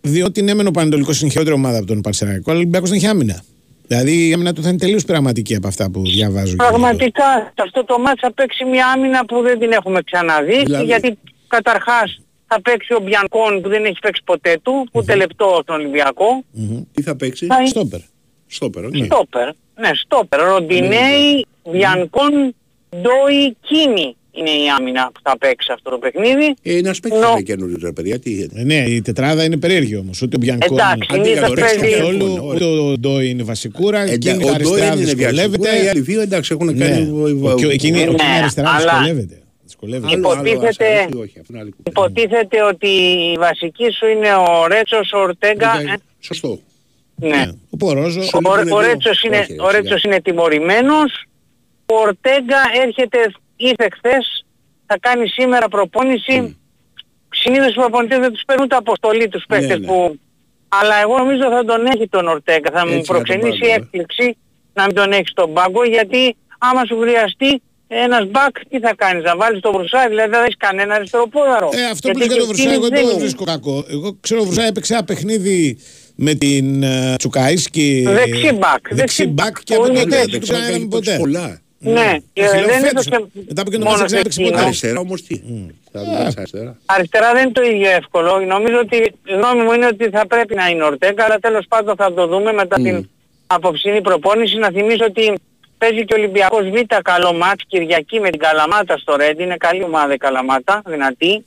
[0.00, 2.98] διότι ναι, μεν ο Πανετολικός είναι χειρότερη ομάδα από τον Πανσεραϊκό, αλλά ο Ολυμπιακός δεν
[2.98, 3.42] έχει άμυνα.
[3.86, 6.50] Δηλαδή η άμυνα του θα είναι τελείως πειραματική από αυτά που διαβάζω.
[6.50, 10.62] και Πραγματικά σε αυτό το ματς θα παίξει μια άμυνα που δεν την έχουμε ξαναδεί
[10.62, 15.58] Δηλαδή- γιατί καταρχάς θα παίξει ο Μπιανκόν που δεν έχει παίξει ποτέ του, ούτε λεπτό
[15.62, 16.44] στον Ολυμπιακό.
[16.92, 18.00] Τι θα παίξει; Θα είναι- Στόπερ.
[18.46, 18.94] Στόπερ, οκ.
[19.04, 19.46] Στόπερ.
[19.80, 20.40] Ναι, στόπερ.
[20.40, 22.54] Ροντινέη, Μπιανκόν,
[23.02, 26.54] Ντόι, Κίνη είναι η άμυνα που θα παίξει αυτό το παιχνίδι.
[26.62, 28.60] Ε, ένας παίκτης είναι καινούριο ρε παιδιά, τι γίνεται.
[28.60, 30.22] Ε, ναι, η τετράδα είναι περίεργη όμως.
[30.22, 30.74] Ούτε ο Μπιανκό.
[30.74, 33.98] Εντάξει, Αντί για συνήθως το παίξει παίζει- καθόλου, Λοιπόν, ούτε ο Ντόι είναι βασικούρα.
[34.00, 35.46] Ε, Εκείνη ο αριστερά Ντόιν είναι δυσκολεύεται.
[35.58, 36.88] διασυγούρα, οι άλλοι δύο εντάξει έχουν Ναι.
[36.88, 37.10] κάνει...
[37.42, 38.92] Ο- και- Εκείνη Ναι, εκείνη αριστερά αλλά-
[39.66, 40.14] δυσκολεύεται.
[40.14, 40.28] Δυσκολεύεται.
[40.28, 41.90] Άλλο- άλλο, Υποτίθεται- ας αρέσει, όχι, αυτό είναι άλλη κουβέντα.
[41.90, 42.88] Υποτίθεται ότι
[43.32, 45.70] η βασική σου είναι ο Ρέτσος, ο Ορτέγκα.
[45.70, 46.58] Εντάξει, ε, Σωστό.
[47.14, 47.42] ναι.
[47.70, 48.20] Ο Πορόζο.
[48.20, 51.24] Ο, ο, Ρέτσος είναι, Όχι, ρε, ο Ρέτσος είναι τιμωρημένος.
[51.86, 53.18] Ο Ορτέγκα έρχεται,
[53.56, 54.44] ήρθε χθες,
[54.86, 56.56] θα κάνει σήμερα προπόνηση.
[57.30, 59.86] Συνήθως οι προπονητές δεν τους παίρνουν τα αποστολή τους παίκτες ναι.
[59.86, 60.18] που...
[60.68, 62.70] Αλλά εγώ νομίζω θα τον έχει τον Ορτέγκα.
[62.72, 63.74] Θα μου Έτσι, θα τον προξενήσει πάρουμε, ε.
[63.74, 64.36] έκπληξη
[64.74, 69.24] να μην τον έχει στον πάγκο γιατί άμα σου χρειαστεί ένας μπακς τι θα κάνεις,
[69.24, 71.68] να βάλεις τον Βρουσάη, δηλαδή δεν έχεις κανένα αριστεροπόδαρο.
[71.72, 73.20] Ε, αυτό που Γιατί λέει για τον και Βρουσάη, εγώ εκείνη δεν δεν το είναι.
[73.20, 73.84] βρίσκω κακό.
[73.90, 75.78] Εγώ ξέρω ο Βρουσάη έπαιξε ένα παιχνίδι
[76.14, 78.04] με την uh, Τσουκάισκη.
[78.08, 80.30] Δεξί μπακ, Δεξί δεξί μπακ και που από είναι τότε δεξί.
[80.30, 81.04] δεν του Δεξιά κάναμε έχει ποτέ.
[81.04, 81.60] παίξει πολλά.
[81.78, 84.52] Ναι, Και ε, λέω δεν φέτος, έδωσε Μετά από και το μόνο μάτς έπαιξε δεξί.
[84.52, 84.64] ποτέ.
[84.64, 85.40] Αριστερά όμως τι;
[85.92, 86.76] Θα δούμε αριστερά.
[86.86, 88.38] Αριστερά δεν είναι το ίδιο εύκολο.
[88.40, 91.96] Νομίζω ότι η γνώμη μου είναι ότι θα πρέπει να είναι Ορτέγκα, αλλά τέλος πάντων
[91.96, 93.08] θα το δούμε μετά την
[93.46, 94.56] απόψινή προπόνηση.
[94.56, 95.32] Να θυμίσω ότι
[95.78, 99.42] παίζει και ο Ολυμπιακός Β καλό μάτς Κυριακή με την Καλαμάτα στο Ρέντι.
[99.42, 101.44] Είναι καλή ομάδα η Καλαμάτα, δυνατή.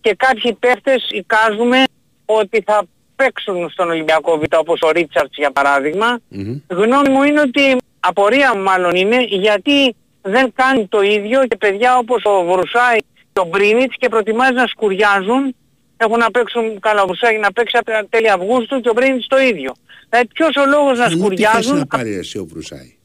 [0.00, 1.82] Και κάποιοι παίχτες εικάζουμε
[2.24, 2.82] ότι θα
[3.16, 6.18] παίξουν στον Ολυμπιακό Β όπως ο Ρίτσαρτς για παράδειγμα.
[6.68, 11.96] Γνώμη μου είναι ότι απορία μου μάλλον είναι γιατί δεν κάνει το ίδιο και παιδιά
[11.96, 12.98] όπως ο Βρουσάη
[13.32, 15.54] και ο Μπρίνιτς και προτιμάζει να σκουριάζουν
[15.96, 19.26] έχουν να παίξουν καλά ο Βρουσάη να παίξει από τα τέλη Αυγούστου και ο Μπρίνιτς
[19.26, 19.72] το ίδιο.
[20.08, 22.98] Δηλαδή ποιος ο λόγος να Ε, μου τι θες σκουριάζουν; να πάρει εσύ ο Βρουσάη.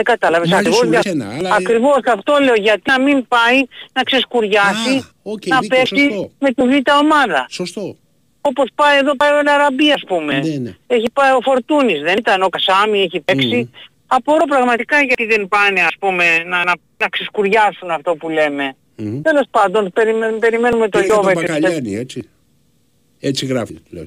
[0.00, 1.00] Δεν κατάλαβες Μαζί ακριβώς, σου για...
[1.04, 3.58] εσένα, αλλά- ακριβώς αυτό λέω γιατί να μην πάει
[3.92, 6.30] να ξεσκουριάσει Α, οκ, να δίκιο, παίξει σωστό.
[6.38, 7.46] με τη β' ομάδα.
[7.50, 7.96] Σωστό.
[8.40, 10.38] Όπως πάει εδώ πάει ο Λαραμπή ας πούμε.
[10.38, 10.74] Ναι, ναι.
[10.86, 13.70] Έχει πάει ο Φορτούνης, δεν ήταν ο Κασάμι, έχει παίξει.
[14.06, 18.76] Απορώ πραγματικά γιατί δεν πάνε ας πούμε να, να, να ξεσκουριάσουν αυτό που λέμε.
[18.96, 19.20] Μμμ.
[19.22, 21.48] Τέλος πάντων, περιμένουμε, περιμένουμε τον Πήρε και τον Γιώβετ.
[21.50, 22.28] Μπακαλιάνη, έτσι.
[23.20, 23.78] Έτσι γράφει.
[23.90, 24.04] λέω.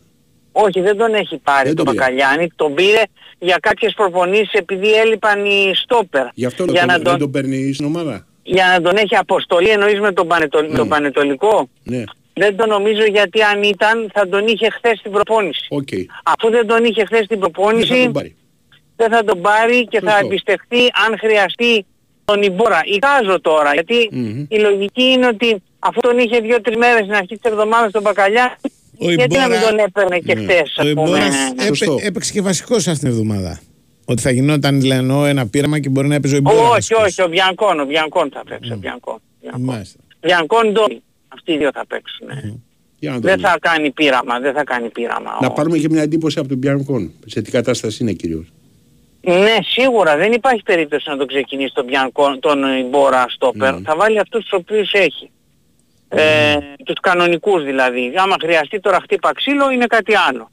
[0.56, 2.06] Όχι, δεν τον έχει πάρει Δεν τον τον πήρε.
[2.06, 2.48] Μπακαλιάνη.
[2.56, 3.02] Τον πήρε
[3.40, 6.26] για κάποιες προπονήσεις επειδή έλειπαν οι στόπερ.
[6.34, 8.26] Γι' αυτό για, τον, να δεν τον, τον παίρνει στην ομάδα.
[8.44, 12.04] για να τον έχει αποστολή εννοείς με τον, πανετολ, τον Πανετολικό; Ναι.
[12.34, 15.66] Δεν το νομίζω γιατί αν ήταν θα τον είχε χθες στην προπόνηση.
[15.70, 15.88] Οκ.
[16.24, 18.36] Αφού δεν τον είχε χθες στην Δεν προπόνηση θα τον πάρει.
[18.96, 20.26] δεν θα τον πάρει και θα Σωστό.
[20.26, 20.78] εμπιστευτεί
[21.08, 21.86] αν χρειαστεί
[22.26, 22.82] τον Ιμπόρα.
[22.86, 24.46] Εικάζω τώρα, γιατί Μμμ.
[24.50, 28.58] η λογική είναι ότι αφού τον είχε δύο-τρεις μέρες στην αρχή της εβδομάδας τον Μπακαλιάνη,
[28.98, 30.42] Ο γιατί να μην Ιμπόρα- τον έπαιρνε και Ναι.
[30.42, 30.90] χθες, Ο ας πούμε.
[30.90, 31.36] Ιμπόρας
[31.68, 31.92] Σωστό.
[31.94, 33.60] έπαι- έπαιξε και βασικό αυτήν την εβδομάδα.
[34.06, 36.58] Ότι θα γινόταν λένε ένα πείραμα και μπορεί να έπαιζε ο Ιμπόρα.
[36.58, 37.04] Όχι, βασικός.
[37.04, 39.18] όχι, ο Μπιανκόν, ο Μπιανκόν θα παίξει, ο Μπιανκόν.
[39.60, 40.00] Μάλιστα.
[40.20, 41.02] Μπιανκόν Ντόι.
[41.28, 42.30] Αυτοί οι δύο θα παίξουν.
[42.30, 42.54] ε.
[43.00, 43.48] Για να, Δεν δούμε.
[43.48, 45.38] θα κάνει πείραμα, δεν θα κάνει πείραμα.
[45.42, 47.12] να ο- πάρουμε και μια εντύπωση από τον Πιάνκον.
[47.26, 48.48] Σε τι κατάσταση είναι κυρίως;
[49.22, 53.76] Ναι, σίγουρα δεν υπάρχει περίπτωση να τον ξεκινήσει τον Μπιανκό, τον Ιμπόρα στόπερ.
[53.84, 55.30] Θα βάλει αυτούς τους οποίους έχει.
[56.16, 58.14] Ε, τους κανονικούς δηλαδή.
[58.16, 60.52] Άμα χρειαστεί τώρα χτύπα ξύλο είναι κάτι άλλο.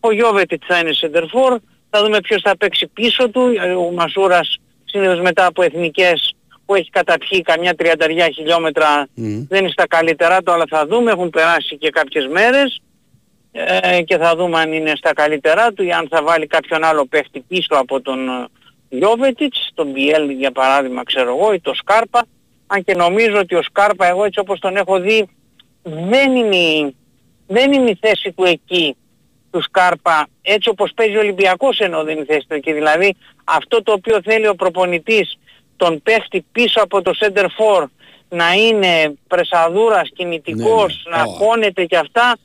[0.00, 1.58] Ο Γιώβετιτς θα είναι σεντερφόρ,
[1.90, 3.52] θα δούμε ποιος θα παίξει πίσω του.
[3.62, 6.34] Ε, Ο Μασούρας συνήθως μετά από εθνικές
[6.66, 9.06] που έχει καταπιεί καμιά τριανταριά χιλιόμετρα
[9.48, 11.10] δεν είναι στα καλύτερά του αλλά θα δούμε.
[11.10, 12.80] Έχουν περάσει και κάποιες μέρες
[13.52, 17.06] ε, και θα δούμε αν είναι στα καλύτερά του ή αν θα βάλει κάποιον άλλο
[17.06, 18.46] παίχτη πίσω από τον ε,
[18.88, 22.24] Γιώβετιτς, τον Μπιέλ για παράδειγμα ξέρω εγώ ή τον Σκάρπα
[22.74, 25.28] αν και νομίζω ότι ο Σκάρπα εγώ έτσι όπως τον έχω δει
[25.82, 26.96] δεν είναι, η-
[27.46, 28.96] δεν είναι η θέση του εκεί
[29.50, 33.14] του Σκάρπα έτσι όπως παίζει ο Ολυμπιακός ενώ δεν είναι η θέση του εκεί δηλαδή
[33.44, 35.38] αυτό το οποίο θέλει ο προπονητής
[35.76, 37.84] τον παίχτη πίσω από το center for
[38.28, 42.36] να είναι πρεσαδούρας, κινητικός, Ναι, να πόνεται και αυτά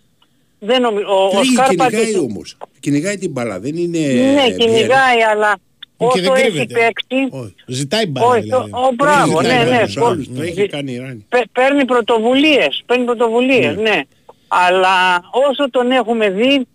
[0.59, 1.05] δεν νομίζω.
[1.07, 2.57] Ο, ο Τρίγει, Σκάρπα κυνηγάει του- όμως.
[2.79, 3.59] Κυνηγάει την μπάλα.
[3.59, 3.97] Δεν είναι...
[3.99, 5.57] ναι, ε, κυνηγάει, αλλά
[5.97, 6.73] Και δεν όσο έχει κρύβεται.
[6.73, 8.27] παίξει, Ζητάει μπάλα.
[8.27, 8.71] όχι, δηλαδή.
[8.73, 10.27] ο, ο, μπράβο, Ζητάει ναι, μπάλα ναι, στους πω- άλλους.
[10.35, 11.25] Το έχει κάνει η Ράνη.
[11.29, 14.01] Παι- παίρνει πρωτοβουλίες, παίρνει πρωτοβουλίες, ναι.
[14.47, 16.67] Αλλά όσο τον έχουμε δει,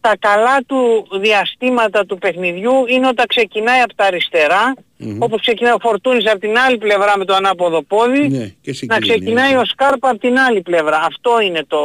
[0.00, 4.74] τα καλά του διαστήματα του παιχνιδιού είναι όταν ξεκινάει από τα αριστερά,
[5.18, 8.74] όπως ξεκινάει ο Φορτούνης από την άλλη πλευρά με το ανάποδο πόδι, Ναι, και να
[8.74, 9.58] συγκλίνει, ξεκινάει ναι.
[9.58, 10.96] ο Σκάρπα από την άλλη πλευρά.
[11.06, 11.78] Αυτό είναι το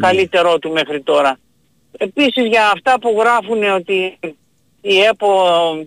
[0.00, 1.38] καλύτερό του μέχρι τώρα.
[1.98, 4.18] Επίσης για αυτά που γράφουν ότι
[4.80, 5.28] η ΕΠΟ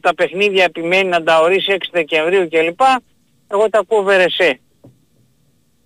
[0.02, 2.80] τα παιχνίδια επιμένει να τα ορίσει 6 Δεκεμβρίου κλπ.
[3.48, 4.60] Εγώ τα ακούω βερεσέ.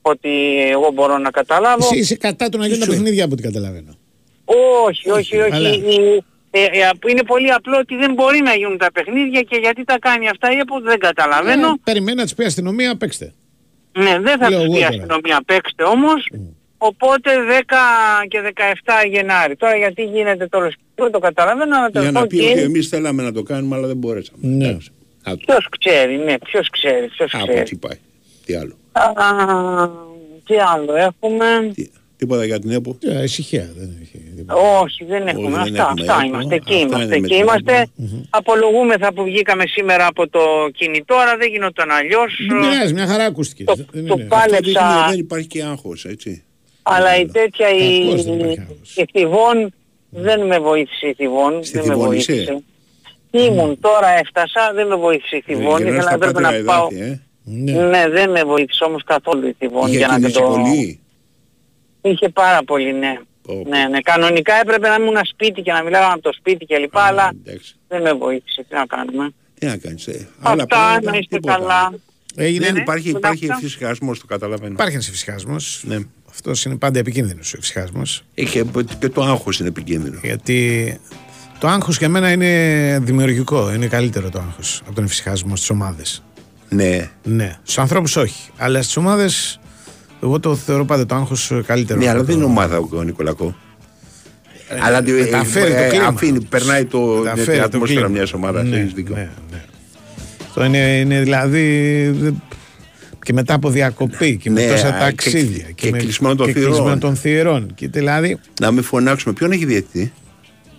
[0.02, 1.86] Ότι εγώ μπορώ να καταλάβω.
[1.92, 2.96] Εσύ είσαι κατά του να γίνουν τα Είσαι.
[2.96, 3.96] παιχνίδια από ό,τι καταλαβαίνω.
[4.86, 5.52] Όχι, όχι, όχι.
[5.54, 9.58] αλλά- Η- ε, ε, είναι πολύ απλό ότι δεν μπορεί να γίνουν τα παιχνίδια και
[9.62, 11.68] γιατί τα κάνει αυτά η ΕΠΟ δεν καταλαβαίνω.
[11.68, 13.34] Ε, Περιμένει να τη πει η αστυνομία, παίξτε.
[13.98, 14.88] Ναι, δεν θα Λέω τους εγώ πει η τώρα.
[14.88, 16.28] αστυνομία παίξτε όμως.
[16.86, 17.30] Οπότε
[17.60, 19.56] 10 και 17 Γενάρη.
[19.56, 20.60] Τώρα γιατί γίνεται το
[20.96, 23.76] δεν το καταλαβαίνω, αλλά Για το να πω πει ότι εμείς θέλαμε να το κάνουμε
[23.76, 24.38] αλλά δεν μπορέσαμε.
[24.48, 24.68] Ναι.
[24.68, 24.90] Εντάξει.
[25.24, 25.38] Άκου.
[25.38, 27.60] Ποιος ξέρει, ναι, ποιος ξέρει, ποιος Από ξέρει.
[27.60, 27.98] έτσι πάει.
[28.46, 28.76] Τι άλλο.
[28.92, 29.04] Α,
[30.46, 31.46] τι άλλο έχουμε;
[32.18, 33.70] Τίποτα για την ΕΠΟ; Ε, ησυχία.
[33.78, 34.46] Δεν έχει.
[34.82, 35.50] Όχι, δεν έχουμε.
[35.50, 36.26] δεν αυτά, έχουμε αυτά ΕΠΟ.
[36.28, 36.56] είμαστε.
[36.56, 37.04] Εκεί Αυτά είμαστε.
[37.04, 37.88] είναι με Εκεί την είμαστε.
[38.30, 40.40] Απολογούμεθα που βγήκαμε σήμερα από το
[40.74, 42.36] κινητό, αλλά δεν γινόταν αλλιώς.
[42.50, 43.66] Δεν πειράζει, μια χαρά ακούστηκες.
[43.66, 44.24] Το, Δεν το είναι.
[44.24, 46.44] πάλεψα, δείχνει δεν υπάρχει και άγχος, έτσι.
[46.88, 49.74] Αλλά η τέτοια η, Κακώς δεν υπάρχει η Θηβών
[50.10, 51.64] δεν με βοήθησε η Θηβών.
[51.64, 52.64] Στη Δεν με Θηβών είσαι; βοήθησε.
[53.32, 55.78] Ήμουν, τώρα έφτασα, δεν με βοήθησε η Θηβών.
[55.78, 56.88] Γυρνάς Ήθελα στα έπρεπε πάτρα να πάω.
[56.92, 57.20] εδάφη, ε.
[57.90, 60.42] Ναι, δεν με βοήθησε όμως καθόλου η Θηβών Είχε για να κίνηση το...
[60.42, 61.00] πολύ;
[62.02, 63.20] Είχε πάρα πολύ, ναι.
[63.68, 64.00] Ναι, ναι.
[64.02, 66.98] Κανονικά έπρεπε να ήμουν σπίτι και να μιλάω από το σπίτι κλπ.
[66.98, 67.76] Αλλά εντάξει.
[67.88, 68.66] δεν με βοήθησε.
[68.70, 70.28] Τι να κάνουμε; Τι να κάνεις, ε.
[70.42, 71.58] Άλλα Αυτά, πράγματα, να είστε τίποτα.
[71.58, 71.94] καλά.
[72.36, 72.66] Έγινε.
[72.66, 73.58] Δεν ναι, υπάρχει, ναι, υπάρχει αυτά.
[73.58, 74.74] εφησυχασμός, το καταλαβαίνω.
[74.74, 75.56] Υπάρχει ένας εφησυχασμό.
[75.82, 75.98] Ναι.
[76.36, 78.24] Αυτός είναι πάντα επικίνδυνος ο εφησυχασμός.
[78.34, 78.66] Είχε,
[79.00, 80.20] και το άγχος είναι επικίνδυνο.
[80.24, 81.00] Γιατί
[81.60, 83.74] το άγχος για μένα είναι δημιουργικό.
[83.74, 86.24] Είναι καλύτερο το άγχος από τον εφησυχασμό στις ομάδες.
[86.70, 87.10] Ναι.
[87.24, 87.56] Ναι.
[87.64, 88.50] Στους ανθρώπους όχι.
[88.58, 89.60] Αλλά στις ομάδες
[90.24, 92.00] εγώ το θεωρώ πάντα το άγχος καλύτερο.
[92.00, 93.56] Ναι, από αλλά το- δεν είναι ομάδα ο Νικολακό.
[94.84, 96.06] αλλά ε, μεταφέρει το ε, κλίμα.
[96.08, 98.18] αφήνει, περνάει το, Μεταφέρει την το ατμόσφαιρα κλίμα.
[98.18, 98.64] μιας ομάδας.
[98.68, 99.16] Ναι, έχεις δίκιο.
[99.16, 99.64] ναι, ναι.
[100.54, 102.36] Το είναι, είναι δηλαδή.
[103.26, 105.66] Δε- Και μετά από διακοπή και με Ναι, τόσα και- ταξίδια.
[105.76, 106.70] και με- κλεισμένο των και θυρών.
[106.72, 107.72] κλεισμένο των θυρών.
[107.76, 108.38] Και δηλαδή.
[108.62, 109.34] Να μην φωνάξουμε.
[109.34, 110.14] Ποιον έχει διαιτητή;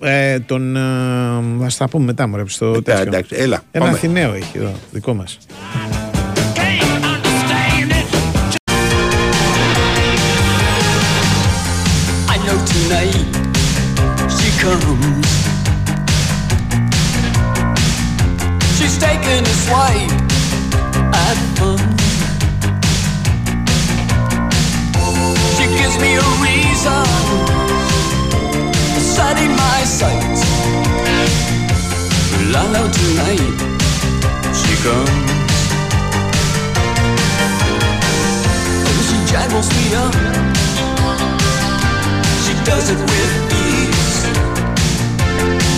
[0.01, 0.77] Ε, τον.
[0.77, 0.81] Ε,
[1.69, 3.03] θα τα πούμε μετά, μωρέ, στο Μετά, τέτοιο.
[3.09, 3.97] εντάξει, έλα, Ένα πάμε.
[3.97, 5.39] Αθηναίο έχει εδώ, δικό μας.
[12.35, 13.27] I know tonight
[14.37, 15.27] she comes.
[18.77, 20.16] She's taking a swipe
[26.87, 27.83] a reason,
[29.15, 30.37] setting my sight
[32.57, 33.53] I know tonight
[34.57, 35.11] she comes.
[38.89, 40.15] Oh, she jangles me up.
[42.45, 44.25] She does it with ease.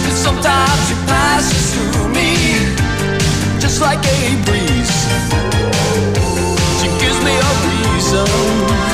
[0.07, 2.31] And sometimes she passes through me,
[3.59, 4.99] just like a breeze.
[6.79, 8.88] She gives me a reason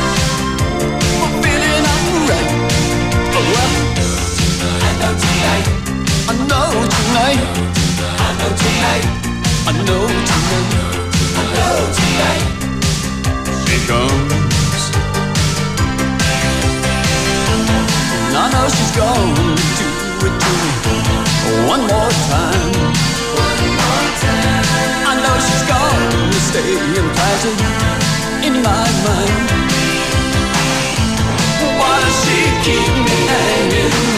[7.15, 7.39] tonight.
[8.19, 9.07] I know tonight.
[9.67, 10.69] I know tonight.
[11.39, 12.45] I know tonight.
[13.67, 14.83] She comes.
[18.27, 19.47] And I know she's gonna
[19.79, 19.91] do
[20.27, 20.53] it to
[20.85, 20.97] me
[21.71, 22.73] one more time.
[23.47, 24.67] One more time.
[25.07, 27.59] I know she's gonna stay implanted
[28.47, 29.47] in my mind.
[31.78, 34.14] Why does she keep me hanging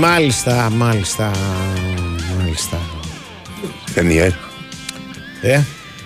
[0.00, 1.30] Μάλιστα, μάλιστα,
[2.38, 2.78] μάλιστα.
[3.94, 4.34] Ταινίες.
[5.42, 5.60] Ε,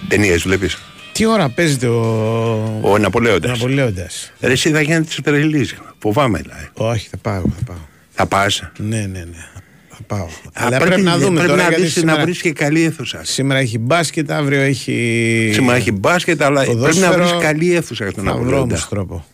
[0.09, 0.79] Ταινίες βλέπεις.
[1.13, 3.51] τι ώρα παίζεται ο, Ο Ναπολέοντας.
[3.51, 4.33] ο Ναπολέοντας.
[4.41, 5.75] Ρε εσύ θα γίνεις της τρελής.
[5.99, 6.69] Φοβάμαι δηλαδή.
[6.75, 7.77] Όχι, θα πάω, θα πάω.
[8.11, 9.47] Θα πας; Ναι, ναι, ναι.
[9.89, 10.25] Θα πάω.
[10.25, 12.83] Α, Αλλά πρέπει, να δούμε πρέπει τώρα να, γιατί δεις, σήμερα, να βρεις και καλή
[12.83, 13.21] αίθουσα.
[13.25, 15.51] σήμερα έχει μπάσκετ, αύριο έχει...
[15.55, 17.15] Σήμερα έχει μπάσκετ, αλλά πρέπει να ποδόσφαιρο.
[17.15, 18.63] βρεις καλή αίθουσα στον Θα βρω Ναπολέοντα.
[18.75, 19.25] όμως τρόπο.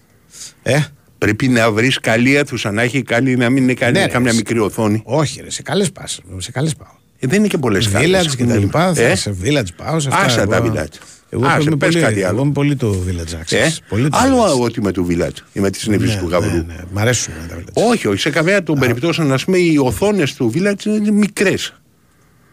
[0.62, 0.78] Ε,
[1.20, 4.28] Πρέπει να βρεις καλή αίθουσα, να έχει καλή, να μην είναι καλή, Ναι, ρε, κάμια
[4.28, 4.36] εσύ.
[4.38, 5.02] μικρή οθόνη.
[5.04, 6.92] όχι ρε, σε καλές πας, σε καλές πάω.
[7.18, 8.26] Ε, δεν είναι και πολλές καλές.
[8.32, 10.20] Village και τα λοιπά, θα Ε, σε village πάω, σε αυτά.
[10.24, 10.98] Άσα τα εγώ- village.
[11.30, 12.34] Εγώ Άσε, είμαι πες πολύ, κάτι άλλο.
[12.34, 13.76] εγώ είμαι πολύ του village Ε, access.
[13.88, 14.60] Πολύ του άλλο village.
[14.60, 16.50] ότι με του village ή με τις νύφες του Γαβρού.
[16.50, 17.90] Ναι, ναι, μ' αρέσουν τα village.
[17.90, 21.74] Όχι, όχι, σε καμία των περιπτώσεων, ας πούμε, οι οθόνες του village είναι μικρές.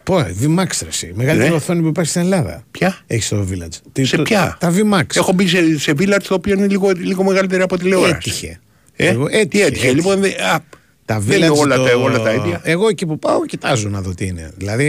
[0.08, 1.12] Πω, VMAX ρε εσύ.
[1.14, 1.56] Μεγαλύτερη Ναι.
[1.56, 2.64] οθόνη που υπάρχει στην Ελλάδα.
[2.70, 3.76] Ποια; Έχεις στο Village.
[3.92, 5.04] Τι- Σε το- ποια; Τα VMAX.
[5.16, 8.14] Έχω μπει σε, σε village το οποίο είναι λίγο, λίγο μεγαλύτερη από τηλεόραση.
[8.16, 8.60] Έτυχε.
[8.96, 9.92] Ε, Εγώ- τι έτυχε; έτυχε.
[9.92, 10.60] Λοιπόν, δε- α,
[11.04, 12.60] Τα δεν είναι Village όλα, το- τα, όλα τα ίδια.
[12.64, 14.50] Εγώ εκεί που πάω κοιτάζω να δω τι είναι.
[14.56, 14.84] Δηλαδή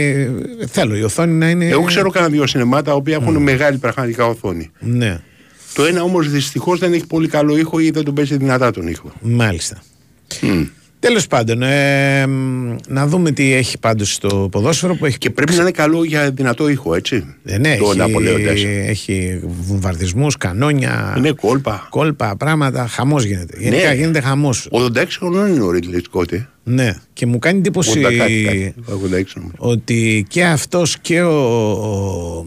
[0.60, 1.66] ε, θέλω η οθόνη να είναι.
[1.66, 4.70] Εγώ ξέρω κανένα δύο σινεμά τα οποία έχουν μεγάλη πραγματικά οθόνη.
[4.78, 5.20] Ναι,
[5.74, 8.86] Το ένα όμως δυστυχώς δεν έχει πολύ καλό ήχο ή δεν τον παίζει δυνατά τον
[8.88, 9.12] ήχο.
[9.20, 9.82] μάλιστα.
[11.00, 15.18] Τέλος πάντων, ε, μ, να δούμε τι έχει πάντως στο ποδόσφαιρο που έχει.
[15.18, 17.24] Και πρέπει να είναι καλό για δυνατό ήχο, έτσι.
[17.44, 18.50] Ε, ναι, το Ναπολέοντας.
[18.52, 21.14] έχει, έχει βομβαρδισμούς, κανόνια.
[21.18, 21.86] Είναι κόλπα.
[21.90, 22.86] Κόλπα, πράγματα.
[22.86, 23.56] Χαμός γίνεται.
[23.60, 23.94] Γενικά Ναι.
[23.94, 24.68] γίνεται χαμός.
[24.70, 26.32] 86 χρονών είναι ο Ρίτλι Σκότ.
[26.32, 26.48] ε.
[26.62, 28.74] Ναι, και μου κάνει εντύπωση 80 κάτι, κάτι.
[28.88, 29.54] 86 νομίζω.
[29.56, 31.32] ότι και αυτός και ο,
[31.70, 32.46] ο,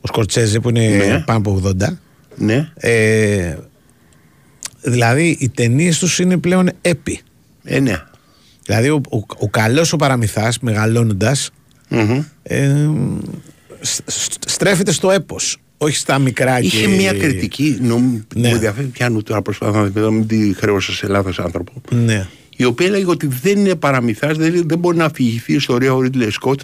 [0.00, 1.22] ο Σκορτσέζε που είναι Ναι.
[1.26, 1.72] πάνω από 80.
[2.36, 2.68] Ναι.
[2.74, 3.56] Ε,
[4.82, 7.20] δηλαδή οι ταινίες τους είναι πλέον έπι.
[7.64, 8.02] Ε, ναι.
[8.64, 11.50] Δηλαδή ο, ο, ο καλός ο παραμυθάς μεγαλώνοντας
[11.88, 12.22] Μμμ.
[12.42, 12.88] ε,
[13.80, 16.88] σ- σ- στρέφεται στο έπος όχι στα μικρά Είχε και...
[16.88, 18.48] μια κριτική, νομ, Ναι.
[18.48, 21.72] μου ενδιαφέρει πιάνω τώρα προσπαθώ να δω, μην τη χρέωσα σε λάθος άνθρωπο.
[21.90, 22.26] Ναι.
[22.56, 26.00] Η οποία έλεγε ότι δεν είναι παραμυθάς, δεν, δεν μπορεί να αφηγηθεί η ιστορία ο
[26.00, 26.60] Ρίτλε Σκότ,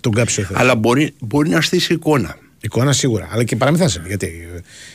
[0.00, 0.60] Τον κάψε ο Θεός.
[0.60, 2.36] αλλά μπορεί, μπορεί να στήσει εικόνα.
[2.64, 4.08] Εικόνα σίγουρα, αλλά και παραμυθά είναι.
[4.08, 4.48] Γιατί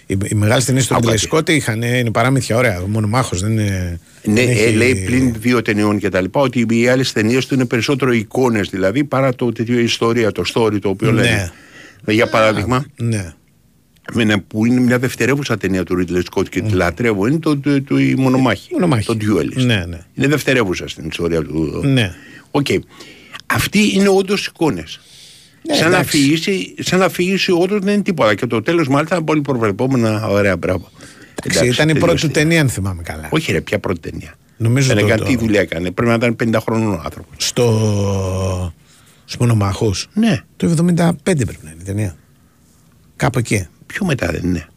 [0.05, 1.27] οι, οι μεγάλες ταινίες του Άκου Ρίτλε κάτι.
[1.27, 2.81] Σκότ είχαν, είναι παράμυθια ωραία.
[2.81, 3.99] Ο μονομάχος δεν είναι.
[4.23, 7.45] Ναι, δεν ε, έχει- λέει πλην δύο ταινιών και τα λοιπά, ότι οι άλλες ταινίες
[7.45, 11.21] του είναι περισσότερο εικόνες δηλαδή παρά το τέτοιο ιστορία, το story το οποίο Ναι.
[11.21, 11.51] λένε.
[12.07, 13.33] Για παράδειγμα, Ναι.
[14.13, 17.57] με ένα- που είναι μια δευτερεύουσα ταινία του Ρίτλε Σκότ και τη λατρεύω, είναι το,
[17.57, 18.67] το, το, η Μονομάχη.
[18.73, 19.05] Μονομάχη.
[19.05, 19.65] Το Duelist.
[19.65, 19.99] Ναι, ναι.
[20.13, 21.81] Είναι δευτερεύουσα στην ιστορία του.
[21.85, 22.13] Ναι.
[22.51, 22.65] Οκ.
[23.45, 24.99] Αυτοί είναι όντως εικόνες.
[25.67, 26.17] Ναι, σαν, να εντάξει.
[26.17, 28.35] αφηγήσει, σαν να αφηγήσει όντω δεν είναι τίποτα.
[28.35, 30.27] Και το τέλος μάλιστα είναι πολύ προβλεπόμενα.
[30.27, 30.89] Ωραία, μπράβο.
[31.43, 32.39] Εντάξει, Εντάξει, ήταν η πρώτη του τελείωσε.
[32.41, 33.27] ταινία, αν θυμάμαι καλά.
[33.31, 34.33] Όχι, ρε, ποια πρώτη ταινία.
[34.57, 35.91] Νομίζω δεν το- έκανε το- τι δουλειά έκανε.
[35.91, 37.35] Πρέπει να ήταν 50 χρονών ο άνθρωπος.
[37.37, 38.73] Στο.
[39.25, 39.91] Στους Μονομάχους.
[40.13, 40.39] Ναι.
[40.57, 42.15] Το 75 πρέπει να είναι η ταινία.
[43.15, 43.67] Κάπου εκεί.
[43.85, 44.67] Πιο μετά δεν είναι.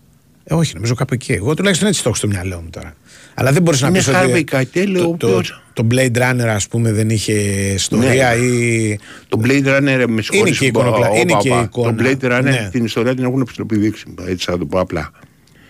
[0.50, 1.32] Ε, όχι, νομίζω κάπου εκεί.
[1.32, 2.94] Εγώ τουλάχιστον έτσι το έχω στο μυαλό μου τώρα.
[3.34, 4.44] Αλλά δεν μπορείς να Είναι πεις Harvey ότι.
[4.52, 7.32] Keitel, ο το, το, οποίος- το Blade Runner, ας πούμε, δεν είχε
[7.74, 8.44] ιστορία Ναι.
[8.44, 8.98] ή.
[9.28, 11.62] Το Blade Runner με συγχωρείς, και η μπα- εικονοκλα- όπα, είναι και η όπα.
[11.62, 11.94] εικόνα.
[11.94, 12.68] Το Blade Runner Ναι.
[12.72, 14.04] την ιστορία την έχουν ψιλοπηδήξει.
[14.28, 15.10] Έτσι θα το πω απλά.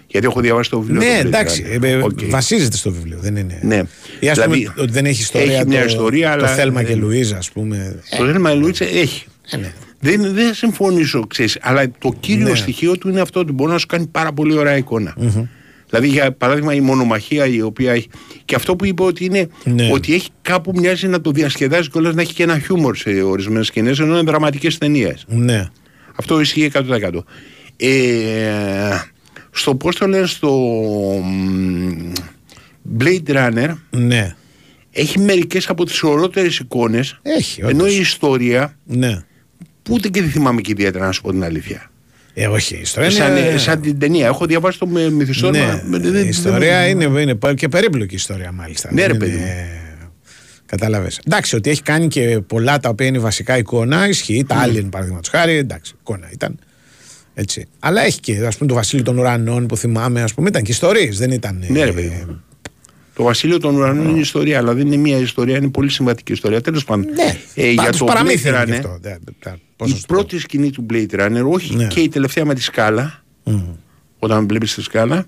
[0.07, 1.01] Γιατί έχω διαβάσει το βιβλίο.
[1.01, 1.65] Ναι, του Blade εντάξει.
[1.77, 1.83] Runner.
[1.83, 2.19] ε, ε, Οκ.
[2.25, 3.19] Βασίζεται στο βιβλίο.
[3.21, 3.59] Δεν είναι.
[3.63, 3.83] Ναι.
[4.21, 5.55] Ή ας Δηλαδή, πούμε ότι δεν έχει ιστορία.
[5.57, 7.97] έχει μια το, ιστορία, το αλλά Θέλμα και δεν- Λουίζα, ας πούμε.
[8.19, 9.25] Το Θέλμα Λουίτσε έχει.
[9.51, 9.73] Ε, ναι.
[10.01, 12.55] Δεν, δεν συμφωνήσω, ξέρεις, αλλά το κύριο Ναι.
[12.55, 15.15] στοιχείο του είναι αυτό ότι μπορεί να σου κάνει πάρα πολύ ωραία εικόνα.
[15.91, 18.09] Δηλαδή, για παράδειγμα, η μονομαχία η οποία έχει.
[18.45, 19.89] Και αυτό που είπε ότι είναι Ναι.
[19.93, 23.67] ότι έχει κάπου μοιάζει να το διασκεδάζει κιόλας να έχει και ένα χιούμορ σε ορισμένες
[23.67, 25.25] σκηνές, ενώ είναι δραματικές ταινίες.
[25.29, 25.67] Ναι.
[26.17, 27.25] Αυτό ισχύει 100%.
[27.77, 28.99] Ε,
[29.51, 30.51] στο πώς το λένε στο
[31.25, 32.13] μ,
[32.99, 34.37] Blade Runner Ναι.
[34.93, 37.97] έχει μερικές από τις ωραιότερες εικόνες Έχει, ενώ όντως.
[37.97, 39.23] η ιστορία Ναι.
[39.91, 41.91] Που ούτε και δεν θυμάμαι και ιδιαίτερα να σου πω την αλήθεια.
[42.35, 43.59] Ε, όχι, η ιστορία σαν, είναι.
[43.59, 44.27] σαν την ταινία.
[44.27, 45.67] Έχω διαβάσει το με- μυθιστόρημα.
[45.67, 48.89] Ναι, με- δεν- η δεν- ιστορία δεν- είναι, είναι πα- και περίπλοκη ιστορία μάλιστα.
[48.93, 49.67] Ναι, Δεν ρε, παιδί είναι-
[50.67, 51.21] Κατάλαβες.
[51.27, 54.45] Εντάξει, ότι έχει κάνει και πολλά τα οποία είναι βασικά εικόνα, ισχύει.
[54.49, 56.59] Τα Alien παραδείγματος χάρη, εντάξει, εικόνα ήταν.
[57.35, 57.67] Έτσι.
[57.79, 60.71] Αλλά έχει και ας πούμε, το Βασίλειο των Ουρανών που θυμάμαι, ας πούμε, ήταν και
[60.71, 61.65] ιστορίες, δεν ήταν.
[61.69, 62.27] Ναι, ρε ε, παιδί.
[63.21, 63.27] Μου.
[63.27, 66.61] Το Βασίλειο των Ουρανών είναι ιστορία, αλλά δεν είναι μια ιστορία, είναι πολύ σημαντική ιστορία.
[66.61, 67.07] Τέλος πάντων.
[67.13, 68.99] Ναι, ε, για πάντως το παραμύθι Blade είναι και Runner, αυτό.
[69.01, 70.15] Δεν- δεν- πώς να η σου πω.
[70.15, 71.87] πρώτη σκηνή του Blade Runner, όχι Ναι.
[71.87, 73.63] και η τελευταία με τη σκάλα, Μμμ.
[74.19, 75.27] όταν βλέπεις τη σκάλα,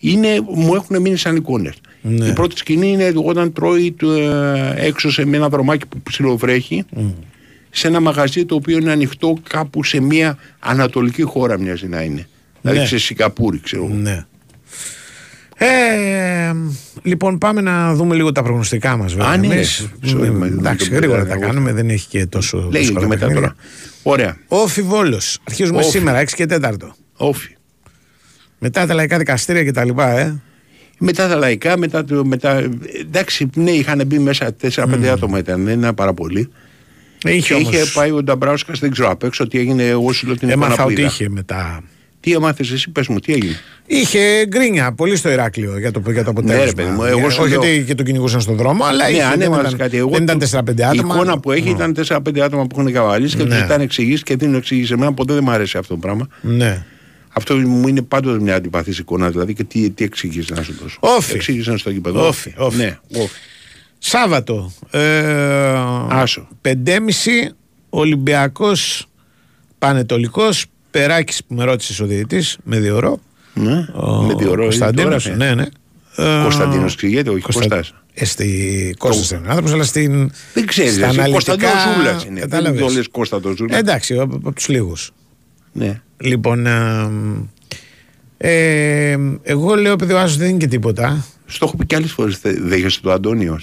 [0.00, 1.74] είναι, μου έχουν μείνει σαν εικόνες.
[2.02, 2.26] Ναι.
[2.26, 6.84] Η πρώτη σκηνή είναι όταν τρώει το, ε, έξω σε ένα δρομάκι που ψιλοβρέχει,
[7.70, 12.28] σε ένα μαγαζί το οποίο είναι ανοιχτό κάπου σε μια ανατολική χώρα μοιάζει να είναι.
[12.60, 12.86] Δηλαδή Ναι.
[12.86, 13.94] σε Σιγκαπούρη, ξέρω εγώ.
[15.58, 15.66] Ναι.
[15.66, 16.54] Ε,
[17.02, 19.16] λοιπόν, πάμε να δούμε λίγο τα προγνωστικά μας.
[19.16, 20.10] Α, ναι, Εμείς, ρε.
[20.12, 21.46] Sorry, μ, μα- εντάξει, το γρήγορα πέρα, τα εγώ.
[21.46, 22.58] κάνουμε, δεν έχει και τόσο.
[22.58, 23.40] Λέγε δύσκολα και μετά παιχνίδια.
[23.40, 23.54] τώρα.
[24.02, 24.36] Ωραία.
[24.48, 25.20] Όφι Βόλο.
[25.44, 25.88] Αρχίζουμε Όφι.
[25.90, 26.72] σήμερα, 6 και 4.
[27.16, 27.56] Όφι.
[28.58, 30.40] Μετά τα λαϊκά δικαστήρια και τα λοιπά, ε.
[30.98, 32.68] Μετά τα λαϊκά, μετά, το, μετά
[33.00, 36.48] εντάξει, ναι, είχαν μπει μέσα 4-5 άτομα ήταν, δεν είναι πάρα πολύ.
[37.24, 40.26] Είχε και όμως- είχε πάει ο Νταμπράουσκα, δεν ξέρω απ' έξω τι έγινε, εγώ σου
[40.26, 41.10] λέω την εικόνα Έμαθα που ότι είδα.
[41.10, 41.82] είχε μετά.
[42.28, 43.56] Τι έμαθες εσύ, πες μου, τι έγινε;
[43.86, 46.60] Είχε γκρίνια πολύ στο Ηράκλειο για το, για το αποτέλεσμα.
[46.64, 48.84] Ναι, ρε παιδί μου, εγώ Ε, σου Όχι λέω- ότι και τον κυνηγούσαν στον δρόμο,
[48.84, 51.14] αλλά ναι, είχε, αν δεν έμαθες ήταν, κάτι, εγώ δεν ήταν το- 4-5 Η άτομα.
[51.14, 51.74] εικόνα που έχει Μμ.
[51.74, 53.48] ήταν 4-5 άτομα που έχουν καβαλήσει και Ναι.
[53.48, 54.92] του ζητάνε εξηγήσει και δίνουν εξηγήσει.
[54.92, 56.28] Εμένα ποτέ δεν μου αρέσει αυτό το πράγμα.
[56.40, 56.84] Ναι.
[57.32, 59.30] Αυτό μου είναι πάντοτε μια αντιπαθής εικόνα.
[59.30, 60.96] Δηλαδή και τι, τι εξηγήσει να σου δώσω.
[61.00, 61.34] Όφι.
[61.34, 62.26] Εξήγησε στο γήπεδο.
[62.26, 62.76] Όφι, όφι.
[62.76, 63.38] Ναι, όφι.
[63.98, 64.72] Σάββατο.
[64.90, 65.00] Ε,
[66.08, 66.48] Άσο.
[66.62, 67.52] 5.30
[67.90, 69.06] Ολυμπιακός
[69.78, 73.20] Πανετολικός Περάκης που με ρώτησες ο διαιτητής με διορό.
[73.54, 75.54] Ναι, Ο με διορό, Κωνσταντίνος, το έγραφε.
[75.54, 75.66] ναι, ναι.
[76.16, 77.92] Ε, Κωνσταντίνος εξηγείται, όχι Κωνσταν- Κωστάς.
[78.28, 80.30] Στη Κώστα είναι άνθρωπος, αλλά στην.
[80.54, 80.94] Δεν ξέρεις.
[80.94, 82.40] στα Κωνσταντίνο αναλυτικά- Ζούλας είναι.
[82.40, 82.78] Κατάλαβες.
[82.80, 83.76] Δεν το λες Κώστα το Ζούλα.
[83.76, 85.10] Εντάξει, από, από τους λίγους.
[85.72, 86.00] Ναι.
[86.16, 87.10] Λοιπόν, ε,
[88.36, 91.24] ε, εγώ λέω επειδή ο Άσος δεν είναι και τίποτα.
[91.46, 92.38] Στο έχω πει και άλλες φορές.
[92.42, 93.60] Δέχεσαι το Αντώνιο.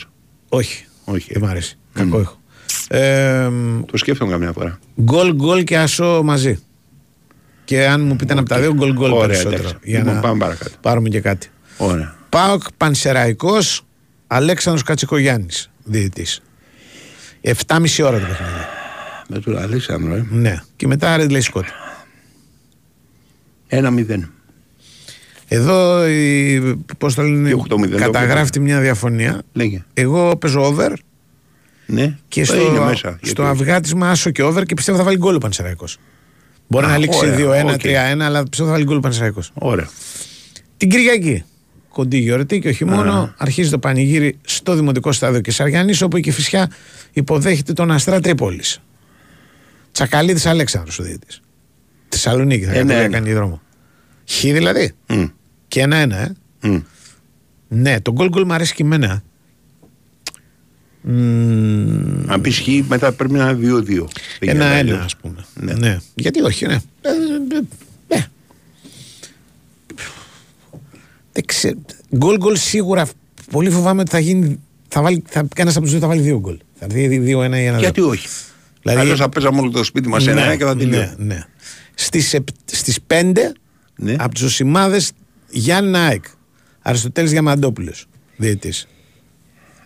[0.50, 0.86] Όχι.
[1.06, 1.34] Όχι.
[1.34, 1.78] Δεν μ' αρέσει.
[1.94, 2.40] Κακό έχω.
[2.88, 3.50] Ε,
[3.92, 4.80] Το σκέφτομαι καμιά φορά.
[5.02, 6.60] γκολ γκολ και Άσο μαζί.
[7.66, 9.56] Και αν μου πείτε ένα από τα δύο, γκολ γκολ Ωραία, περισσότερο.
[9.62, 9.78] εντάξει.
[9.84, 10.72] Για Λοιπόν, να πάμε παρακάτω.
[10.82, 11.48] πάρουμε και κάτι.
[11.78, 12.16] Ωραία.
[12.30, 13.82] Πάοκ Πανσεραϊκός
[14.28, 16.42] Αλέξανδρος Κατσικογιάννης διαιτητής
[17.42, 18.66] 7,5 ώρα το παιχνίδι.
[19.30, 20.26] Με τον Αλέξανδρο, ε.
[20.30, 20.62] Ναι.
[20.76, 21.66] Και μετά Ρέντλεϊ Σκότ.
[23.68, 24.30] Ένα μηδέν.
[25.48, 26.60] Εδώ η,
[26.98, 29.42] πώς το λένε, Και 8-0 το καταγράφει μια διαφωνία.
[29.54, 29.84] Λέγε.
[29.94, 30.92] Εγώ παίζω over
[31.86, 32.18] Ναι.
[32.28, 32.96] και Ε, στο, είναι μέσα.
[32.96, 35.98] στο Γιατί- αυγάτισμα άσο και over και πιστεύω θα βάλει γκολ ο Πανσεραϊκός.
[36.68, 37.80] Μπορεί Α, να λήξει ωραία, 2-1, οκ.
[37.84, 39.52] 3-1, αλλά πιστεύω θα βάλει γκολ ο Πανσεραϊκός.
[39.54, 39.88] Ωραία.
[40.78, 41.44] Την Κυριακή.
[41.90, 43.34] Κοντή γιορτή και όχι μόνο, Α.
[43.38, 46.72] αρχίζει το πανηγύρι στο Δημοτικό Στάδιο Καισαριανής όπου η Κηφισιά
[47.14, 48.80] υποδέχεται τον Αστέρα Τρίπολης.
[49.92, 51.42] Τσακαλίδης Αλέξανδρος ο διαιτητής.
[52.10, 53.14] Θεσσαλονίκη θα Ένα, κάνει, ένα.
[53.14, 53.62] κάνει δρόμο.
[54.30, 54.92] Χ δηλαδή.
[55.08, 55.24] Μμ.
[55.68, 56.32] Και ένα-ένα, ε.
[56.62, 56.78] Μμ.
[57.68, 59.24] Ναι, το γκολ γκολ μου αρέσει και εμένα.
[61.08, 63.84] Μμμ, Αν πεις χ, μετά πρέπει να είναι 2-2.
[63.86, 64.08] Δεν γίνεται
[64.40, 65.04] Ένα-ένα, αλλιώς.
[65.04, 65.46] ας πούμε.
[65.60, 65.98] Ναι.
[66.16, 66.74] Γιατί όχι, ναι.
[66.74, 67.58] Ε, ε,
[68.08, 68.24] ε, ε.
[71.32, 71.78] Δεν ξέρω.
[72.16, 73.08] Γκολ γκολ σίγουρα.
[73.52, 74.60] Πολύ φοβάμαι ότι θα γίνει.
[74.88, 76.58] Θα βάλει, θα, ένας από τους δύο θα βάλει δύο γκολ.
[76.80, 77.80] Θα δει δύο-ένα ή ένα.
[77.80, 78.28] Γιατί όχι.
[78.82, 81.14] Δηλαδή- Αλλιώς θα παίζαμε όλο το σπίτι μας ένα-ένα και θα ναι, τελειώσει.
[81.18, 81.44] ναι.
[81.96, 83.52] Στις, επ- στις 5
[83.96, 84.16] Ναι.
[84.20, 85.12] από τους Οσημάδες
[85.50, 86.24] Γιάννη Νάικ.
[86.82, 88.06] Αριστοτέλης Διαμαντόπουλος.
[88.38, 88.88] Διαιτητής.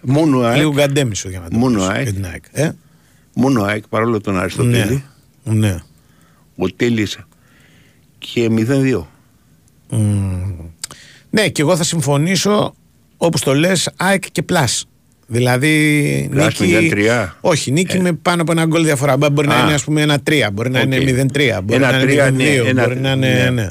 [0.02, 0.58] Μόνο ΑΕΚ.
[0.58, 1.72] Λίγο γκαντέμης ο Διαμαντόπουλος.
[1.74, 2.04] Μόνο ΑΕΚ.
[2.04, 2.44] για την ΑΕΚ.
[2.52, 2.70] Ε;
[3.34, 5.04] Μόνο ΑΕΚ παρόλο τον Αριστοτέλη.
[5.44, 5.54] Ναι.
[5.68, 5.78] ναι.
[6.58, 7.18] Ο Τέλης
[8.18, 9.02] και 0-2.
[9.90, 10.54] Μμμ.
[11.30, 12.74] Ναι, και εγώ θα συμφωνήσω
[13.18, 14.86] όπως το λες ΑΕΚ και plus.
[15.28, 16.92] Δηλαδή Plus νίκη.
[16.96, 17.28] 0-3.
[17.42, 19.18] Όχι, νίκη με πάνω από ένα γκολ διαφορά.
[19.18, 19.58] Μπα- Μπορεί να Ε.
[19.60, 19.64] Α.
[19.64, 20.86] είναι ας πούμε ένα 3, μπορεί να Οκ.
[20.86, 22.32] είναι 0-3, μπορεί Ένα να είναι τρία, 0-2,
[22.64, 23.34] ναι, ένα- μπορεί να είναι.
[23.44, 23.50] ναι.
[23.50, 23.68] Ναι.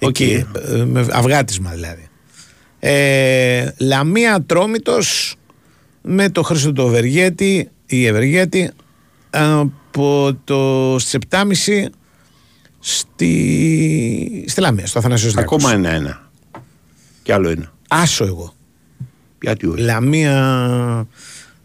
[0.00, 0.20] Οκ.
[0.20, 2.06] Εκεί, ε, με αυγάτισμα δηλαδή.
[2.80, 5.34] Ε, Λαμία Ατρόμητος
[6.02, 8.70] με το Χρήστο του Ευεργέτη ή Ευεργέτη
[9.30, 11.86] από το στις 7.30
[12.78, 15.64] στη, στη Λαμία, στο Αθανάσιος Δράκος.
[15.64, 16.30] Ακόμα ένα-ένα.
[17.22, 17.72] Κι άλλο ένα.
[17.88, 18.54] Άσο εγώ.
[19.40, 21.06] Γιατί όχι; Λαμία.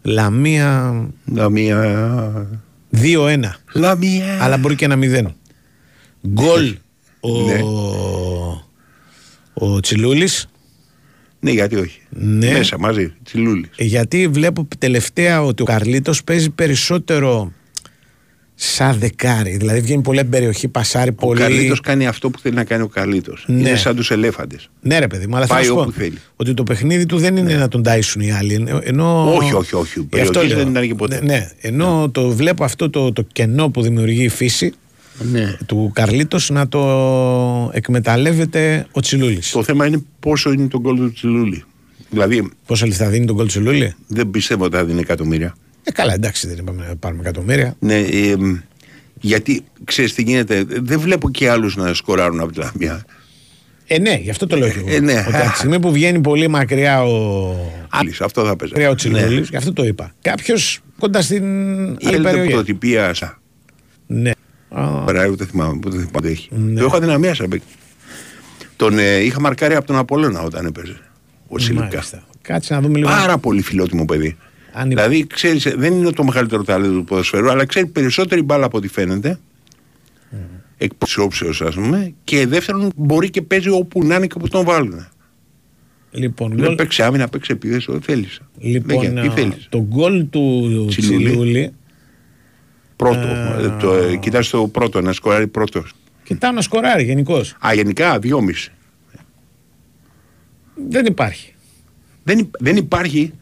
[0.02, 0.94] Λαμία.
[1.34, 2.60] Λαμία.
[2.92, 3.40] 2-1.
[3.74, 4.38] Λαμία.
[4.42, 5.34] Αλλά μπορεί και ένα 0.
[6.28, 6.76] Γκολ
[7.20, 7.60] ο, Ναι.
[9.54, 10.48] ο Τσιλούλης.
[11.40, 12.00] Ναι, γιατί όχι.
[12.10, 12.52] Ναι.
[12.52, 13.12] Μέσα μαζί.
[13.24, 13.68] Τσιλούλης.
[13.76, 17.52] Γιατί βλέπω τελευταία ότι ο Καρλίτος παίζει περισσότερο
[18.54, 19.56] σαν δεκάρι.
[19.56, 21.40] Δηλαδή βγαίνει πολύ από την περιοχή, πασάρει Ο πολύ.
[21.40, 23.44] Καρλίτος κάνει αυτό που θέλει να κάνει ο Καρλίτος.
[23.48, 23.58] Ναι.
[23.58, 24.70] Είναι σαν τους ελέφαντες.
[24.80, 26.18] Ναι, ρε παιδί μου, αλλά Πάει θέλω να σου όπου πω θέλει.
[26.36, 28.54] ότι το παιχνίδι του δεν είναι να τον τάισουν οι άλλοι.
[28.54, 29.34] Ενώ- Ενώ...
[29.36, 30.08] Όχι, όχι, όχι.
[30.12, 30.58] Γι' αυτό Περιοχής λέω.
[30.58, 31.20] δεν ήταν και ποτέ.
[31.20, 31.50] Ναι, ναι.
[31.60, 34.72] Ενώ το βλέπω αυτό το, το κενό που δημιουργεί η φύση
[35.18, 35.56] Ναι.
[35.66, 39.50] του Καρλίτος να το εκμεταλλεύεται ο Τσιλούλης.
[39.50, 41.64] Το θέμα είναι πόσο είναι το γκολ του Τσιλούλη.
[42.10, 45.54] Δηλαδή, Πόσα λεφτά δίνει τον γκολ Τσιλούλη; δεν πιστεύω ότι θα δίνει εκατομμύρια.
[45.82, 47.76] Ε, καλά, εντάξει, δεν είπαμε να πάρουμε εκατομμύρια.
[47.78, 48.56] Ναι, ε, μ,
[49.20, 53.04] γιατί ξέρεις τι γίνεται, δεν βλέπω και άλλους να σκοράρουν από τη Λαμία.
[53.86, 54.88] Ε, ναι, γι' αυτό το λέω και εγώ.
[54.94, 55.24] Ε, ναι.
[55.28, 57.54] Ότι από τη στιγμή που βγαίνει πολύ μακριά ο,
[57.90, 58.72] Άλλοι, αυτό θα παίζει.
[58.74, 60.14] μακριά ο Τσιλούλης, γι' αυτό το είπα.
[60.22, 61.44] Κάποιος κοντά στην
[61.92, 62.48] Η άλλη άλλη περιοχή.
[62.48, 63.38] πρωτοτυπία σα.
[64.06, 64.30] Ναι.
[64.70, 66.48] Α, Περάει ούτε θυμάμαι, ούτε θυμάμαι τι έχει.
[66.54, 66.78] Ναι.
[66.80, 67.72] Το έχω αδυναμία σαν παίκτη.
[68.76, 70.96] Τον ε, είχα μαρκάρει από τον Απολώνα όταν έπαιζε.
[71.48, 71.84] Ο Σιλικά.
[71.84, 72.22] μάλιστα.
[72.42, 73.08] Κάτσε να δούμε λίγο.
[73.10, 74.36] Πάρα πολύ φιλότιμο παιδί.
[74.72, 78.42] Αν υπά- Δηλαδή, ξέρεις, ε, δεν είναι το μεγαλύτερο ταλέντο του ποδοσφαίρου, αλλά ξέρει περισσότερη
[78.42, 79.38] μπάλα από ό,τι φαίνεται.
[80.78, 82.12] Εκ της όψεως, ας πούμε.
[82.24, 85.06] Και δεύτερον, μπορεί και παίζει όπου να είναι και όπου τον βάλουν.
[86.10, 88.40] Λοιπόν, Δεν γκολ- παίξει άμυνα, παίξει επίδεση, ό,τι θέλεις.
[88.58, 89.66] λοιπόν τι α, θέλεις.
[89.68, 91.72] το γκολ του Τσιλούλη.
[92.98, 93.26] Τσιλούλη Πρώτο.
[93.64, 95.92] ε, το, ε, κοιτάς το πρώτο, να σκοράρει πρώτος.
[96.24, 97.56] κοιτάω να σκοράρει γενικώς.
[97.66, 98.72] Α, γενικά, δυόμιση.
[100.88, 101.54] Δεν υπάρχει.
[102.24, 103.32] Δεν, υ- δεν υπάρχει.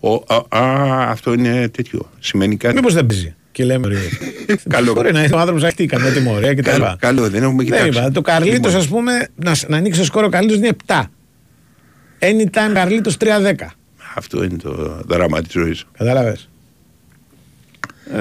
[0.00, 2.10] Ο, α, α, αυτό είναι τέτοιο.
[2.18, 2.74] Σημαίνει κάτι.
[2.74, 3.34] Μήπως δεν παίζει.
[3.52, 3.96] Και λέμε ρε.
[4.68, 4.92] Καλό.
[4.92, 6.70] Μπορεί να είναι ο άνθρωπος να χτύει καμιά τιμωρία κτλ.
[6.70, 7.98] Καλό, καλό, δεν έχουμε Δεν κοιτάξει.
[7.98, 8.10] είπα.
[8.10, 11.02] Το Καρλίτος, ας πούμε, να, σ- να ανοίξει το σκόρο ο Καρλίτος είναι 7.
[12.18, 13.74] Anytime Καρλίτος 3-10.
[14.14, 15.84] Αυτό είναι το δράμα της ζωής.
[15.98, 16.48] Κατάλαβες.
[18.12, 18.18] Ε,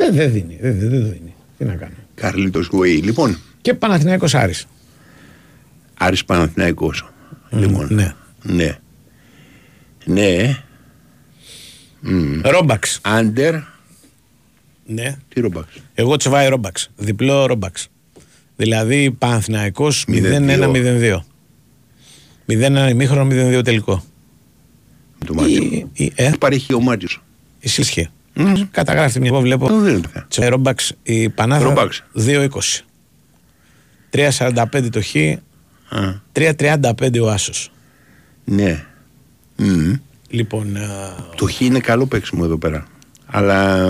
[0.00, 0.58] δεν δεν δίνει.
[0.60, 1.34] Δεν δεν- δεν δίνει.
[1.58, 1.94] Τι να κάνω.
[2.14, 2.96] Καρλίτο Γουέι.
[2.96, 4.66] Λοιπόν, Και Παναθηναϊκός Άρης.
[5.98, 7.08] Άρης Παναθηναϊκός.
[7.50, 8.14] Λοιπόν, ναι.
[8.42, 8.78] ναι.
[10.04, 10.56] Ναι.
[12.00, 12.40] Μμ.
[12.44, 12.98] Ρόμπαξ.
[13.02, 13.54] Άντερ.
[14.86, 15.16] Ναι.
[15.28, 15.68] Τι ρομπαξ.
[15.94, 16.90] Εγώ τσεβάει Ρόμπαξ.
[16.96, 17.88] Διπλό Ρόμπαξ.
[18.56, 21.24] Δηλαδή Παναθηναϊκός 0-1-0-2.
[22.46, 24.04] 0-1 ημίχρονο, 0-2 τελικό.
[25.26, 25.90] Το Μάτζιο.
[25.92, 27.22] Η, ε, Παρέχει ο Μάτζιος.
[27.60, 28.08] ισχύει.
[28.70, 29.30] Καταγράφει μια.
[29.32, 29.68] Εγώ βλέπω.
[30.28, 32.04] Σε Ρόμπαξ η Πανάθα Ρόμπαξ.
[32.16, 32.48] 2-20.
[34.10, 35.14] 3-45 το Χ.
[36.32, 37.72] 3-35 ο Άσος.
[38.44, 38.84] Ναι.
[39.56, 39.92] Μμμ.
[40.28, 40.76] Λοιπόν.
[40.76, 40.88] ε,
[41.36, 42.86] Το Χ είναι καλό παίξιμο εδώ πέρα.
[43.26, 43.86] Αλλά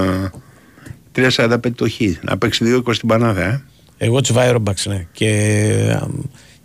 [1.14, 2.01] 3.45 το Χ.
[2.22, 3.62] Να παίξει 2.20 στην Πανάθα, ε.
[3.98, 5.06] Εγώ τσουβάει Ρόμπαξ, ναι.
[5.12, 5.28] Και,
[5.89, 6.01] ε,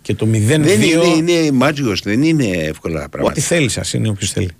[0.02, 0.40] και το 0-2.
[0.46, 3.32] Δεν είναι, είναι μάτζιος, δεν είναι εύκολα πράγματα.
[3.32, 4.50] Ό,τι θέλεις, σα είναι όποιος θέλει.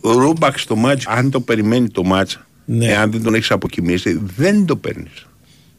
[0.00, 2.86] Ο Ρούμπαξ το μάτς, αν το περιμένει το μάτς, Ναι.
[2.86, 5.26] εάν δεν τον έχεις αποκοιμήσει, δεν το παίρνεις.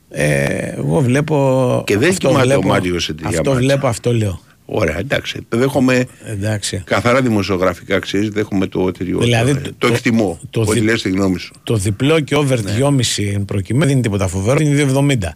[0.09, 1.83] Ε, εγώ βλέπω.
[1.85, 3.65] Και δεν αυτό κοιμάται ο βλέπω- Μάτζιος σε τέτοια Αυτό μάτσα.
[3.65, 4.41] βλέπω, αυτό λέω.
[4.65, 5.45] Ωραία, εντάξει.
[5.49, 6.81] Δέχομαι Εντάξει.
[6.85, 10.39] καθαρά δημοσιογραφικά, ξέρεις, δέχομαι το ότι Δηλαδή, το, το- το, το- εκτιμώ.
[10.49, 11.53] το ότι δι- λες τη γνώμη σου.
[11.63, 15.33] Το διπλό και over 2,5 εν προκειμένου δεν είναι τίποτα φοβερό, είναι 2,70.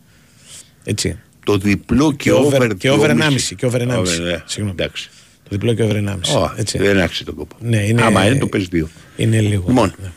[0.83, 1.17] Έτσι.
[1.45, 3.13] Το διπλό και, Και over- over, και over 2,5.
[3.13, 3.97] 1,5, και over 1,5.
[3.99, 4.41] Over, ναι.
[4.45, 4.75] Συγγνώμη.
[4.79, 5.09] Εντάξει.
[5.43, 6.35] Το διπλό και over 1,5.
[6.37, 6.77] Ω, έτσι.
[6.77, 7.55] δεν άξιζε τον κόπο.
[7.59, 8.89] Ναι, είναι, Άμα είναι το παίζει δύο.
[9.17, 9.63] είναι λίγο.
[9.67, 9.93] Λοιπόν.
[10.01, 10.07] Ναι.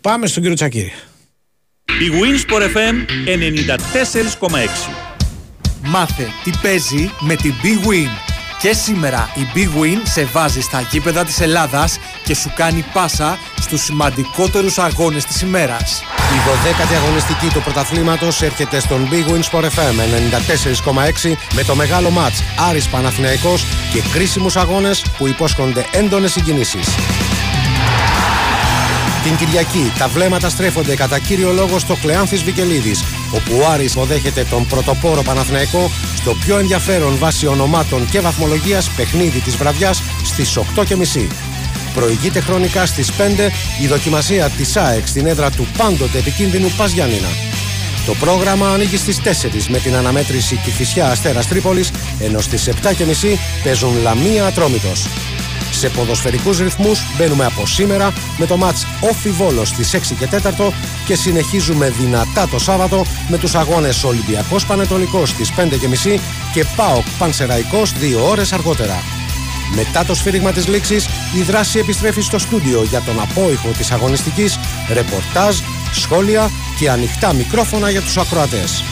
[0.00, 0.92] Πάμε στον κύριο Τσακύρη.
[1.84, 2.94] Η Winsport FM
[4.48, 4.92] 94,6.
[5.84, 8.08] Μάθε τι παίζει με την Big Win.
[8.60, 13.38] Και σήμερα η Big Win σε βάζει στα γήπεδα της Ελλάδας και σου κάνει πάσα
[13.60, 16.02] στους σημαντικότερους αγώνες της ημέρας.
[16.02, 19.96] Η 12η αγωνιστική του πρωταθλήματος έρχεται στον Big Win Sport FM
[21.24, 26.86] 94,6 με το μεγάλο μάτς Άρης Παναθηναϊκός και κρίσιμους αγώνες που υπόσχονται έντονες συγκινήσεις.
[29.22, 34.44] Την Κυριακή τα βλέμματα στρέφονται κατά κύριο λόγο στο Κλεάνθης Βικελίδης όπου ο Άρης υποδέχεται
[34.44, 41.26] τον πρωτοπόρο Παναθηναϊκό στο πιο ενδιαφέρον βάσει ονομάτων και βαθμολογίας παιχνίδι της βραδιάς στις 8.30.
[41.94, 43.12] Προηγείται χρονικά στις 5
[43.80, 47.28] η δοκιμασία της ΑΕΚ στην έδρα του πάντοτε επικίνδυνου Πας Γιάννηνα.
[48.06, 51.90] Το πρόγραμμα ανοίγει στις 4 με την αναμέτρηση Κηφισιά Αστέρας Τρίπολης,
[52.20, 55.06] ενώ στις 7.30 παίζουν Λαμία Ατρόμητος.
[55.70, 60.72] Σε ποδοσφαιρικούς ρυθμούς μπαίνουμε από σήμερα με το μάτς Όφι Βόλος στις 6 και 4
[61.06, 66.20] και συνεχίζουμε δυνατά το Σάββατο με τους αγώνες Ολυμπιακός Πανετολικός στις 5.30
[66.52, 69.02] και ΠΑΟΚ Πανσεραϊκός 2 ώρες αργότερα.
[69.74, 74.58] Μετά το σφύριγμα της λήξης, η δράση επιστρέφει στο στούντιο για τον απόϊχο της αγωνιστικής,
[74.92, 75.56] ρεπορτάζ,
[75.92, 78.84] σχόλια και ανοιχτά μικρόφωνα για τους ακροατές.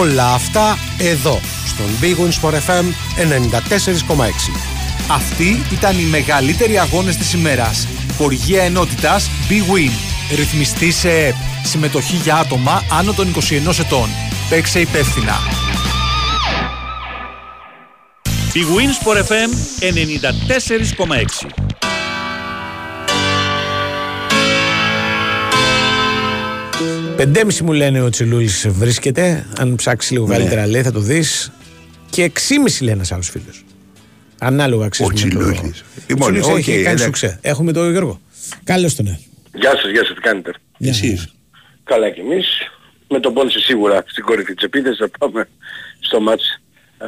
[0.00, 2.84] Όλα αυτά εδώ, στον Big Win Sport FM
[3.16, 4.77] 94,6.
[5.10, 7.86] Αυτοί ήταν οι μεγαλύτεροι αγώνες της ημέρας.
[8.16, 9.90] Χοργία ενότητας Big Win.
[10.36, 11.34] Ρυθμιστή σε ΕΠ.
[11.64, 14.08] Συμμετοχή για άτομα άνω των 21 ετών.
[14.48, 15.38] Παίξε υπεύθυνα.
[18.52, 21.46] bwin Σπορ FM 94,6.
[27.16, 29.46] Πεντέμιση μου λένε ο Τσιλούλης βρίσκεται.
[29.58, 30.36] Αν ψάξεις λίγο Ναι.
[30.36, 31.52] καλύτερα λέει θα το δεις.
[32.10, 33.64] Και 6,5 λέει ένας άλλος φίλος.
[34.38, 35.08] Ανάλογα ξέρει.
[35.08, 35.84] Ο Τσιλούλης.
[36.06, 37.04] Λοιπόν, Λοιπόν, οκ, έχει κάνει εντάξει.
[37.04, 37.38] σουξέ.
[37.42, 38.20] Έχουμε τον Γιώργο.
[38.64, 39.18] Καλώς τον ναι.
[39.54, 41.34] Γεια σας, γεια σας, τι κάνετε; Εσείς.
[41.84, 42.46] Καλά κι εμείς.
[43.08, 45.48] Με τον Πόνσε σίγουρα στην κορυφή της επίθεσης θα πάμε
[46.00, 46.60] στο μάτς
[46.98, 47.06] α,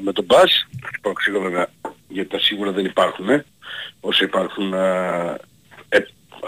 [0.00, 0.66] με τον Μπάς.
[0.86, 1.66] Χτυπάω ξύλο βέβαια
[2.08, 3.28] γιατί τα σίγουρα δεν υπάρχουν.
[3.28, 3.44] Ε.
[4.00, 5.36] Όσο υπάρχουν α,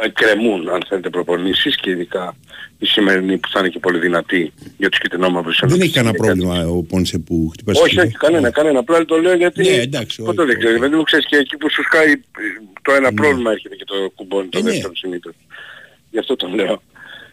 [0.02, 2.36] ε, εκκρεμούν αν θέλετε προπονήσεις και ειδικά
[2.78, 5.60] η σημερινή που θα είναι και πολύ δυνατή για τους κυτρινόμαυρους.
[5.66, 8.02] Δεν έχει κανένα πρόβλημα ο Πόνσε που χτυπάς Όχι, σκύλο.
[8.02, 8.78] όχι, κανένα, κανένα.
[8.78, 9.62] Απλά το λέω γιατί...
[9.62, 10.74] Ναι, εντάξει, Ποτέ όχι, δεν ξέρω.
[10.74, 12.16] Δηλαδή μου ξέρεις και εκεί που σου σκάει ε,
[12.82, 14.70] το ένα πρόβλημα έρχεται και το κουμπώνει το Ε, ναι.
[14.70, 15.34] δεύτερο συνήθως.
[16.10, 16.82] Γι' αυτό το λέω.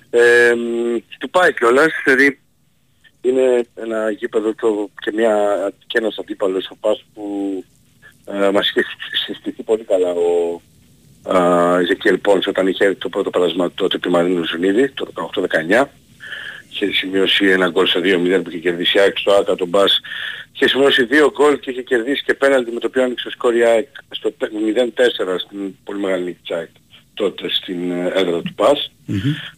[0.09, 2.39] Ε, μ, του πάει κιόλας, δηλαδή
[3.21, 5.35] είναι ένα γήπεδο το, και, μια,
[5.87, 7.23] και ένας αντίπαλος ο Πας που
[8.25, 8.83] ε, μας είχε
[9.25, 10.61] συστηθεί πολύ καλά ο
[11.87, 15.07] Ζεκιέλ Πόνς όταν είχε έρθει το πρώτο πέρασμα τότε επί Μαρίνου Ζουνίδη, το
[15.79, 15.83] 18-19
[16.69, 18.03] είχε σημειώσει ένα γκολ σε 2-0
[18.43, 20.01] που είχε κερδίσει η ΑΕΚ στο Άκα τον Μπάς
[20.53, 23.55] είχε σημειώσει δύο γκολ και είχε κερδίσει και πέναλτι με το οποίο άνοιξε ο σκορ
[23.55, 24.45] η ΑΕΚ στο 0-4
[25.37, 26.69] στην πολύ μεγάλη νίκη της ΑΕΚ
[27.13, 28.91] τότε στην ε, έδρα του Πας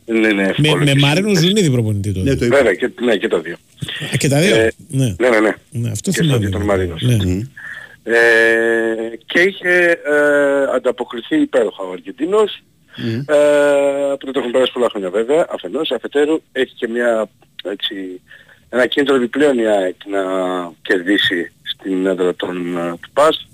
[0.06, 2.48] δεν είναι Με, εύκολο με και Μαρίνο Ζουνίδη προπονητή τότε.
[2.48, 3.56] Βέβαια και, ναι, και τα δύο.
[4.14, 4.56] Α, και τα δύο.
[4.56, 5.16] Ε, ναι.
[5.20, 5.52] Ναι, ναι, ναι.
[5.70, 5.90] ναι.
[5.90, 6.40] Αυτό και στο θυμάμαι.
[6.40, 7.02] δύο τον Μαρίνος.
[7.02, 7.16] Ναι.
[8.04, 12.64] Ε, και είχε ε, ανταποκριθεί υπέροχα ο Αργεντίνος.
[13.26, 17.30] Ε, που δεν το έχουν περάσει πολλά χρόνια βέβαια, αφενός, αφετέρου έχει και μια,
[17.64, 18.22] έτσι,
[18.70, 20.22] ένα κίνητρο επιπλέον η ΑΕΚ να
[20.82, 23.48] κερδίσει στην έδρα των, ε, του ΠΑΣ,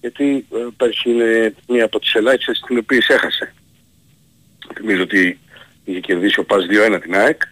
[0.00, 3.54] γιατί ε, πέρσι είναι μία από τις ελάχιστες την οποία έχασε.
[4.74, 5.38] Θυμίζω ότι
[5.84, 7.42] είχε κερδίσει ο ΠΑΣ 2-1 την ΑΕΚ.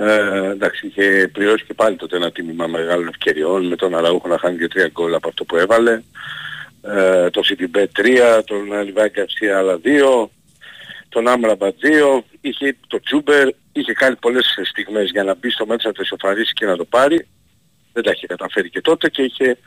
[0.00, 4.38] Ε, εντάξει, είχε πληρώσει και πάλι τότε ένα τίμημα μεγάλων ευκαιριών με τον Αραούχο να
[4.38, 6.02] χάνει και τρία γκολ από αυτό που έβαλε.
[6.82, 7.84] Ε, το CTB
[8.38, 10.28] 3, τον Λιβάκη Αυσία άλλα 2,
[11.08, 11.72] τον Άμραμπα 2,
[12.40, 16.52] είχε το Τσούμπερ, είχε κάνει πολλές στιγμές για να μπει στο μέτρο να το ισοφαρίσει
[16.52, 17.26] και να το πάρει.
[17.92, 19.58] Δεν τα είχε καταφέρει και τότε και είχε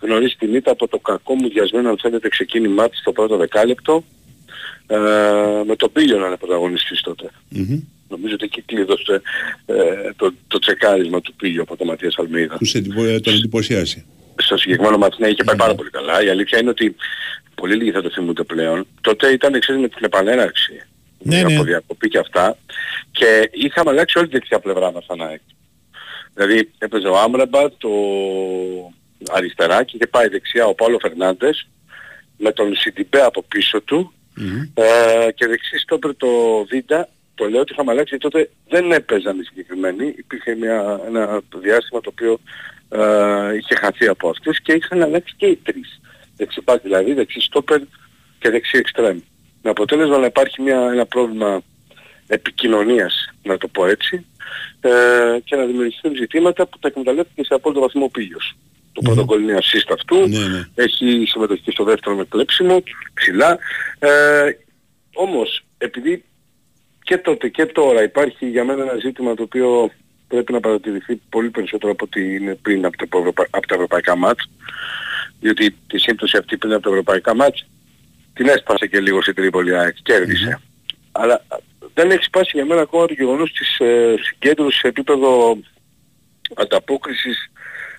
[0.00, 4.04] γνωρίσει την ήττα από το κακό μου διασμένο αν θέλετε ξεκίνημά της στο πρώτο δεκάλεπτο
[4.86, 4.96] ε,
[5.66, 7.30] με τον Πίλιο να είναι πρωταγωνιστής τότε.
[8.08, 9.22] Νομίζω ότι εκεί κλείδωσε
[9.66, 9.74] ε,
[10.16, 12.56] το, το τσεκάρισμα του Πίλιο από τον Ματίας Αλμίδα.
[12.56, 14.06] Τους εντυπω- τον εντυπωσιάσει.
[14.36, 16.22] Στο συγκεκριμένο μάτι ναι, είχε πάει πάρα πολύ καλά.
[16.24, 16.96] Η αλήθεια είναι ότι
[17.54, 18.86] πολύ λίγοι θα το θυμούνται πλέον.
[19.00, 20.72] Τότε ήταν ξέρεις με την επανέναρξη.
[21.18, 21.62] Ναι, από ναι.
[21.62, 22.58] διακοπή και αυτά.
[23.10, 25.40] Και είχαμε αλλάξει όλη την δεξιά πλευρά μας σαν ΑΕΚ.
[26.34, 27.90] Δηλαδή έπαιζε ο Άμραμπατ, το
[29.28, 31.68] αριστερά και είχε πάει δεξιά ο Παύλο Φερνάντες
[32.36, 34.12] με τον Σιντιμπέ από πίσω του
[34.74, 34.82] ε,
[35.34, 36.28] και δεξί στόπερ το
[36.68, 37.08] Βίντα.
[37.38, 40.14] Το λέω ότι είχαμε αλλάξει γιατί τότε δεν έπαιζαν οι συγκεκριμένοι.
[40.16, 42.40] Υπήρχε μια, ένα διάστημα το οποίο
[42.88, 46.00] ε, είχε χαθεί από αυτούς και είχαν αλλάξει και οι τρεις.
[46.36, 47.80] Δεξιπάς δηλαδή, δεξί στόπερ
[48.38, 49.18] και δεξί εξτρέμ.
[49.62, 51.62] Με αποτέλεσμα να υπάρχει μια, ένα πρόβλημα
[52.26, 54.26] επικοινωνίας, να το πω έτσι,
[54.80, 54.90] ε,
[55.44, 58.56] και να δημιουργηθούν ζητήματα που τα εκμεταλλεύτηκε σε απόλυτο βαθμό ο Πίλιος.
[58.92, 60.16] Το πρώτο γκολ είναι assist αυτού,
[60.74, 62.82] έχει συμμετοχή στο δεύτερο με κλέψιμο,
[63.14, 63.58] ψηλά.
[63.98, 64.50] Ε,
[65.14, 66.24] όμως, επειδή
[67.08, 69.90] και τότε και τώρα υπάρχει για μένα ένα ζήτημα το οποίο
[70.28, 74.16] πρέπει να παρατηρηθεί πολύ περισσότερο από ό,τι είναι πριν από, τα ευρωπα- από τα ευρωπαϊκά
[74.16, 74.50] μάτς,
[75.40, 77.66] διότι τη σύμπτωση αυτή πριν από τα ευρωπαϊκά μάτς
[78.34, 80.60] την έσπασε και λίγο στην Τρίπολη ΑΕΚ, κέρδισε.
[81.12, 81.56] Αλλά α,
[81.94, 85.58] δεν έχει σπάσει για μένα ακόμα το γεγονός της ε, συγκέντρωσης σε επίπεδο
[86.54, 87.50] ανταπόκρισης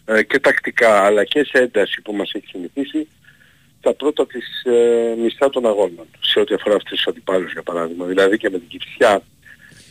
[0.05, 3.07] ε, και τακτικά αλλά και σε ένταση που μας έχει συνηθίσει
[3.81, 8.05] τα πρώτα της ε, μισθά των αγώνων σε ό,τι αφορά αυτούς τους αντιπάλους για παράδειγμα.
[8.05, 9.21] Δηλαδή και με την Κυψιά.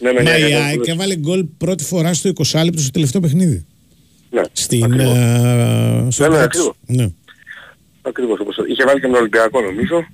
[0.00, 3.20] Ναι, με Μα η μια- ΑΕΚ έβαλε γκολ πρώτη φορά στο 20 λεπτό στο τελευταίο
[3.20, 3.66] παιχνίδι.
[4.30, 5.16] Ναι, Στην, ακριβώς.
[5.16, 6.44] ε, στο Ναι, ναι, Ajax.
[6.44, 6.72] ακριβώς.
[6.86, 7.08] Ναι.
[8.02, 10.06] Ακριβώς όπως το- Είχε βάλει και με τον Ολυμπιακό νομίζω.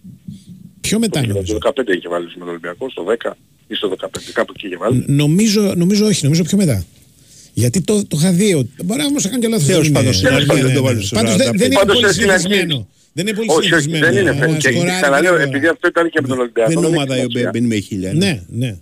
[0.81, 1.59] Πιο μετά Το νομίζω.
[1.59, 3.37] 15 είχε βάλει με τον Ολυμπιακό, στο 10
[3.69, 5.05] ή στο 15 κάπου εκεί είχε βάλει.
[5.07, 6.85] Νομίζω, νομίζω όχι, νομίζω πιο μετά.
[7.53, 8.55] Γιατί το, το είχα δει.
[8.55, 9.67] ότι- Μπορεί όμως να κάνω και λάθος.
[9.67, 10.87] Τέλος δεν πάντων, είναι- στην αρχή ναι, δεν ναι, το ναι.
[10.87, 11.57] βάλει στο Πάντως δεν, 45.
[11.59, 12.89] δεν είναι Πάντως πολύ στην αρχή- συνηθισμένο.
[13.17, 14.13] Δεν είναι πολύ Όχι, όχι, συνηθισμένο.
[14.15, 14.47] δεν είναι.
[14.47, 15.43] να Και σκοράρει ξαναλέω, γρήγορα.
[15.43, 16.69] επειδή αυτό ήταν και από τον Ολυμπιακό.
[16.71, 17.51] Δεν είναι έχει ομάδα η οποία σημασία.
[17.53, 18.13] μπαίνει με χίλια.
[18.13, 18.77] Ναι, ναι.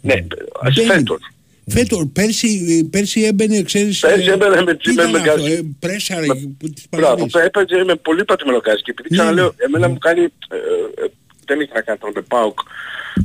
[0.00, 0.14] Ναι,
[0.62, 0.88] ας Μπαίνει.
[0.88, 1.20] φέτος.
[1.68, 4.00] Φέτος, πέρσι, πέρσι έμπαινε, ξέρεις...
[4.00, 5.52] Πέρσι ε, έμπαινε με τι με- ήταν με αυτό, γκάζι.
[5.52, 6.26] ε, πρέσαρε
[6.58, 7.34] που τις Μπράβο, παραδείγεις.
[7.34, 9.64] έπαιζε με πολύ πατημένο γκάζι και επειδή Ναι, ξαναλέω, ναι.
[9.64, 10.26] εμένα μου κάνει, ε,
[11.04, 11.06] ε,
[11.46, 12.58] δεν έχει να κάνει τώρα με ΠΑΟΚ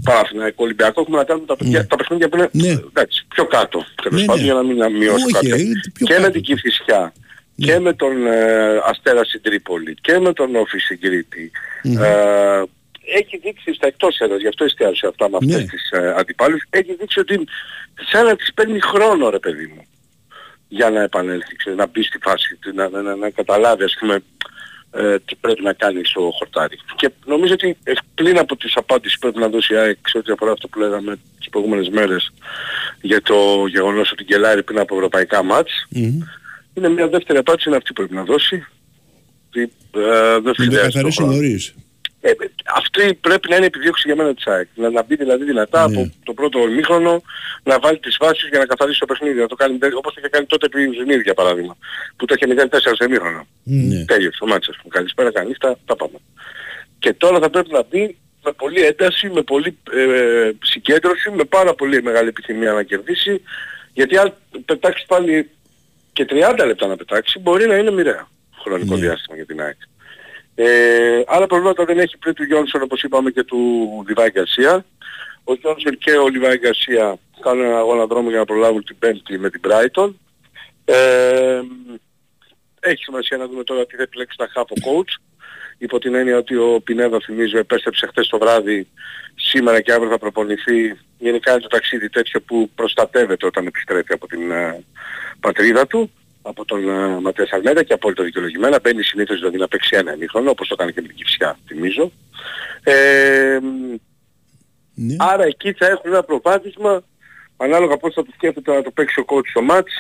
[0.04, 2.68] Παναθηναϊκό Ολυμπιακό, έχουμε να κάνουμε τα, παιδιά, τα παιχνίδια που είναι Ναι.
[2.90, 4.46] εντάξει, πιο κάτω, τέλος Ναι, πάντων, ναι.
[4.48, 5.56] για να μην να μειώσω Όχι, κάποια.
[5.56, 5.64] ε,
[5.94, 6.22] πιο Και κάτω.
[6.26, 6.30] με
[7.56, 11.52] την Κηφισιά και με τον ε, Αστέρα στην Τρίπολη και με τον Όφη στην Κρήτη.
[11.84, 12.64] Ε,
[13.16, 15.66] έχει δείξει στα εκτός έδρας, γι' αυτό εστιάζω σε αυτά με αυτές Ναι.
[15.66, 17.44] τις ε, αντιπάλους, έχει δείξει ότι
[18.12, 19.86] σαν να τις παίρνει χρόνο ρε παιδί μου
[20.68, 23.96] για να επανέλθει, ξέρεις, να μπει στη φάση, του, να, να, να, να καταλάβει ας
[24.00, 24.24] πούμε
[24.94, 26.78] ε, τι πρέπει να κάνει στο χορτάρι.
[26.96, 30.18] Και νομίζω ότι ε, πλην από τις απάντησεις που πρέπει να δώσει η ΑΕΚ σε
[30.18, 32.32] ό,τι αφορά αυτό που λέγαμε τις προηγούμενες μέρες
[33.02, 35.88] για το γεγονός ότι γκελάρει πριν από ευρωπαϊκά μάτς,
[36.74, 38.66] είναι μια δεύτερη απάντηση είναι αυτή που πρέπει να δώσει.
[39.48, 39.70] Ότι, ε,
[40.00, 41.34] δεν Να το χρειάζεται το καθαρίσει χρόνο.
[41.34, 41.74] νωρίς.
[42.24, 42.34] Ε, ε,
[42.76, 44.68] αυτή πρέπει να είναι η επιδίωξη για μένα της ΑΕΚ.
[44.76, 46.02] Να, να μπει δηλαδή δυνατά Ναι.
[46.02, 47.22] από το πρώτο ημίχρονο,
[47.64, 49.40] να βάλει τις βάσεις για να καθαρίσει το παιχνίδι.
[49.40, 51.78] Να το κάνει τε- όπως το είχε κάνει τότε επί Ζουνίδη για παράδειγμα.
[52.16, 53.48] Που το είχε 0-4 σε ημίχρονο.
[53.64, 54.06] Ναι.
[54.06, 54.80] Τέλειωσε ο μάτσος.
[54.88, 56.18] Καλησπέρα, καλή νύχτα, τα πάμε.
[57.00, 61.74] Και τώρα θα πρέπει να μπει με πολλή ένταση, με πολλή ε, συγκέντρωση, με πάρα
[61.74, 63.42] πολύ μεγάλη επιθυμία να κερδίσει.
[63.94, 64.34] Γιατί αν
[64.66, 65.50] πετάξεις πάλι
[66.14, 68.28] και 30 λεπτά να πετάξει, μπορεί να είναι μοιραία
[68.64, 69.78] χρονικό διάστημα για την ΑΕΚ.
[70.56, 74.86] Ε, άλλα προβλήματα δεν έχει πριν του Γιόνσον όπως είπαμε και του Λιβάη Γκαρσία.
[75.44, 79.38] Ο Γιόνσον και ο Λιβάη Γκαρσία κάνουν ένα αγώνα δρόμο για να προλάβουν την Πέμπτη
[79.38, 80.14] με την Brighton.
[80.86, 81.62] Ε,
[82.80, 85.22] έχει σημασία να δούμε τώρα τι θα επιλέξει τα half ο coach.
[85.78, 88.88] Υπό την έννοια ότι ο Πινέδα θυμίζω επέστρεψε χθες το βράδυ,
[89.36, 90.98] σήμερα και αύριο θα προπονηθεί.
[91.18, 94.84] Γενικά είναι το ταξίδι τέτοιο που προστατεύεται όταν επιστρέφει από την ε,
[95.42, 96.12] πατρίδα του
[96.42, 98.80] από τον uh, Ματέας Αλμέδα και απόλυτα δικαιολογημένα.
[98.84, 102.12] Μπαίνει συνήθως δηλαδή να παίξει ένα ημίχρονο όπως το κάνει και με την Κυψιά θυμίζω.
[102.84, 103.60] Ε,
[104.94, 105.16] Ναι.
[105.20, 107.04] Άρα εκεί θα έχουν ένα προβάδισμα
[107.58, 109.94] ανάλογα πώς θα το σκέφτεται να το παίξει ο coach στο μάτς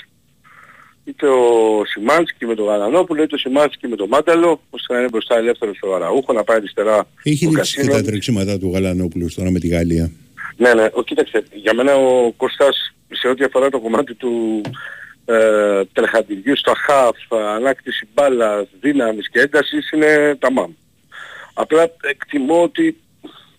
[1.04, 5.10] είτε ο Σιμάνσκι με τον Γαλανόπουλο είτε ο Σιμάνσκι με τον Μάνταλο ώστε να είναι
[5.12, 7.94] μπροστά ελεύθερος στο Αραούχο να πάει αριστερά Έχει ο δείξει και Κασίνο.
[7.94, 10.12] τα τρεξίματα του Γαλανόπουλου τώρα με τη Γαλλία.
[10.58, 10.88] Ναι, ναι.
[10.94, 14.62] Ο, κοίταξε, για μένα ο Κώστας σε ό,τι αφορά το κομμάτι του
[15.26, 17.18] ε, τρεχαντιριού στο χαφ,
[17.56, 20.72] ανάκτηση μπάλας, δύναμης και έντασης είναι τα μάμ.
[21.54, 22.98] Απλά εκτιμώ ότι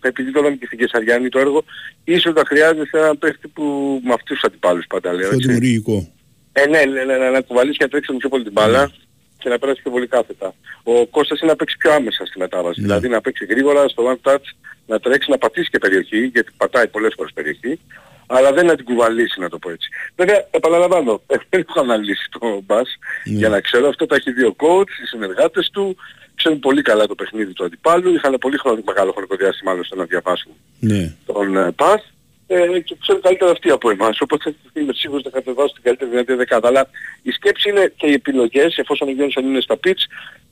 [0.01, 1.63] επειδή το λέμε και στην Κεσαριάννη το έργο,
[2.03, 3.63] ίσως θα χρειάζεται έναν παίχτη που
[4.03, 5.27] με αυτούς τους αντιπάλους πάντα λέω.
[5.27, 5.47] Πιο έτσι.
[5.47, 6.11] δημιουργικό.
[6.53, 8.91] Ε, ναι, ναι, ναι, ναι, να κουβαλήσει και να τρέξεις πιο πολύ την μπάλα
[9.37, 10.55] και να περάσεις πιο πολύ κάθετα.
[10.83, 12.81] Ο Κώστας είναι να παίξει πιο άμεσα στη μετάβαση.
[12.81, 14.45] Δηλαδή να παίξει γρήγορα στο one touch,
[14.87, 17.79] να τρέξει, να πατήσει και περιοχή, γιατί πατάει πολλές φορές περιοχή,
[18.27, 19.89] αλλά δεν να την κουβαλήσει να το πω έτσι.
[20.15, 24.55] Βέβαια, επαναλαμβάνω, δεν έχω αναλύσει το μπας για να ξέρω, αυτό τα έχει δει ο
[24.57, 25.95] coach, οι συνεργάτες του,
[26.35, 30.03] ξέρουν πολύ καλά το παιχνίδι του αντιπάλου, είχαν πολύ χρόνο, μεγάλο χρονικό διάστημα άλλωστε να
[30.05, 31.13] διαβάσουν Ναι.
[31.25, 32.13] τον ε, ΠΑΣ
[32.47, 34.21] ε, και ξέρουν καλύτερα αυτοί από εμάς.
[34.21, 36.67] Οπότε είμαι σίγουρος ότι θα κατεβάσουν την καλύτερη δυνατή δεκάδα.
[36.67, 36.89] Αλλά
[37.21, 40.01] η σκέψη είναι και οι επιλογές, εφόσον ο Γιόνσον είναι στα pitch,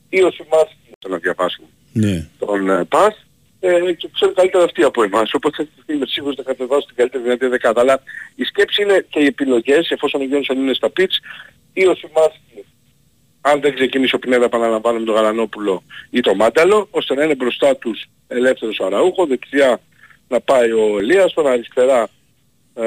[0.08, 0.76] ή ο Σιμάς
[1.08, 2.26] να διαβάσουν Ναι.
[2.38, 3.26] τον ε, ΠΑΣ
[3.64, 5.34] ε, και ξέρουν καλύτερα αυτοί από εμάς.
[5.34, 7.80] Οπότε είμαι σίγουρος ότι θα κατεβάσουν την καλύτερη δυνατή δεκάδα.
[7.80, 8.02] Αλλά
[8.34, 11.16] η σκέψη είναι και οι επιλογές, εφόσον ο Γιόνσον είναι στα pitch,
[11.72, 12.40] ή ο Σιμάς
[13.40, 17.34] αν δεν ξεκινήσει ο Πινέδα επαναλαμβάνω με τον Γαλανόπουλο ή το Μάνταλο, ώστε να είναι
[17.34, 19.80] μπροστά τους ελεύθερος ο Αραούχο, δεξιά
[20.28, 22.08] να πάει ο Ελίας, τώρα αριστερά
[22.74, 22.82] ε,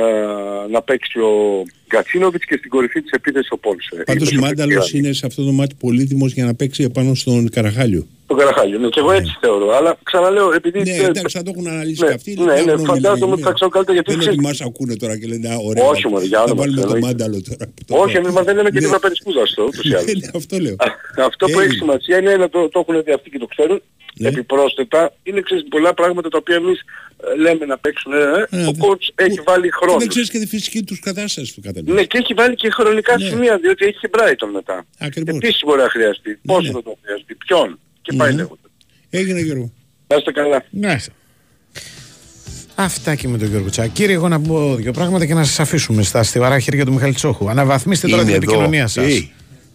[0.70, 4.04] να παίξει ο Γκατσίνοβιτς και στην κορυφή της επίθεσης ο Πόλσε.
[4.06, 8.08] Πάντως ο Μάνταλος είναι σε αυτό το μάτι πολύτιμος για να παίξει επάνω στον Καραχάλιο.
[8.28, 9.70] Τον Καραχάλιο, ναι, και εγώ έτσι θεωρώ.
[9.78, 10.82] Αλλά ξαναλέω, επειδή...
[10.82, 12.34] Ναι, ε, εντάξει, θα το έχουν αναλύσει ναι, και αυτοί.
[12.34, 14.60] ναι, μια ναι, γνώμη φαντάζομαι λένε, ότι θα ξέρω καλύτερα γιατί Δεν είναι ότι ξέρεις-
[14.60, 16.88] μας ακούνε τώρα και λένε «Α, ωραία, Όχι, θα- μωρέ, για θα όνομα βάλουμε του
[16.88, 17.02] το Θεού.
[17.06, 17.66] Μάνταλο τώρα.
[18.04, 18.82] Όχι, εμείς μας δεν λέμε και Ναι.
[18.86, 20.14] τίποτα περισπούδαστο, ούτως ή άλλως.
[20.14, 20.76] Ναι, Αυτό λέω.
[21.30, 23.82] Αυτό που Ε, έχει σημασία είναι να το, το έχουν δει αυτοί και το ξέρουν.
[24.20, 24.28] Ναι.
[24.28, 28.12] Επιπρόσθετα είναι ξέρεις, πολλά πράγματα τα οποία εμείς ε, λέμε να παίξουν.
[28.14, 28.18] Ε,
[28.70, 29.98] ο coach έχει βάλει Και χρόνο.
[30.00, 33.20] δεν ξέρεις και τη φυσική τους κατάσταση του κατά Ναι, και έχει βάλει και χρονικά
[33.20, 34.76] σημεία, διότι έχει και Brighton μετά.
[34.76, 35.08] Ναι.
[35.08, 35.36] Ακριβώς.
[35.36, 36.40] Επίσης μπορεί να χρειαστεί.
[36.46, 37.80] Πόσο θα το χρειαστεί, ποιον.
[38.06, 38.36] Και πάει Ναι.
[38.36, 38.60] λέγοντας.
[39.10, 39.72] Έγινε Γιώργο.
[40.08, 40.64] Να είστε καλά.
[40.70, 40.96] Ναι.
[42.76, 43.90] Αυτά και με τον Γιώργο Τσάκη.
[43.90, 47.14] Κύριε, εγώ να πω δύο πράγματα και να σας αφήσουμε στα στιβαρά χέρια του Μιχάλη
[47.14, 47.50] Τσόχου.
[47.50, 48.52] Αναβαθμίστε τώρα Είναι την εδώ.
[48.52, 49.06] επικοινωνία σας.
[49.14, 49.30] Ε.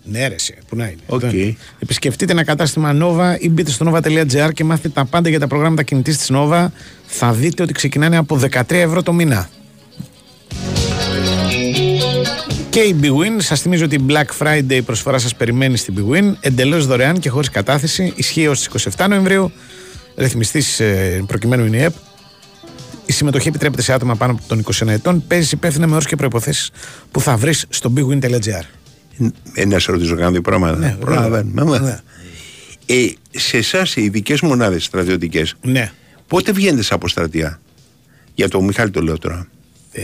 [0.05, 1.01] Ναι, ρε, σε, που να είναι.
[1.07, 1.21] Οκ.
[1.21, 5.47] Δεν- Επισκεφτείτε ένα κατάστημα Nova ή μπείτε στο nova.gr και μάθετε τα πάντα για τα
[5.47, 6.67] προγράμματα κινητής της Nova.
[7.07, 9.49] Θα δείτε ότι ξεκινάνε από 13 ευρώ το μήνα.
[12.71, 16.33] Και η BWIN, σας θυμίζω ότι η Black Friday η προσφορά σας περιμένει στην BWIN
[16.41, 18.13] εντελώς δωρεάν και χωρίς κατάθεση.
[18.17, 18.55] Ισχύει ω
[18.97, 19.53] 27 Νοεμβρίου.
[20.17, 20.81] Ρυθμιστής
[21.27, 21.95] προκειμένου είναι η ΕΠ.
[23.07, 25.27] Η συμμετοχή επιτρέπεται σε άτομα πάνω από των 21 ετών.
[25.27, 26.71] Παίζεις υπεύθυνα με όρους και προποθέσει
[27.11, 28.65] που θα βρεις στο bigwin.gr.
[29.55, 30.77] Ε, να σε ρωτήσω κάνω δύο πράγματα.
[30.77, 31.63] Ναι, Προλαβαίνουμε.
[31.63, 31.79] βέβαια.
[31.79, 32.01] Άμα.
[32.87, 35.91] Ε, σε εσάς οι ειδικές μονάδες στρατιωτικές, Ναι.
[36.27, 37.61] πότε βγαίνετε σε αποστρατεία;
[38.35, 39.47] Για το Μιχάλη το λέω τώρα.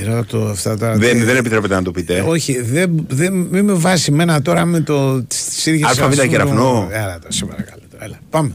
[0.02, 0.96] Ε, ρώτα αυτά τώρα.
[0.96, 2.16] Δεν, τι- δεν επιτρέπεται να το πείτε.
[2.16, 6.08] Ε, όχι, δεν, δεν, μην με βάζει εμένα τώρα με το, τις ίδιες Αλφα, Β,
[6.10, 6.88] ας πούμε, κεραυνό.
[6.90, 7.80] Έλα τώρα, σε παρακαλώ.
[7.90, 8.44] τώρα, Έλα, πάμε.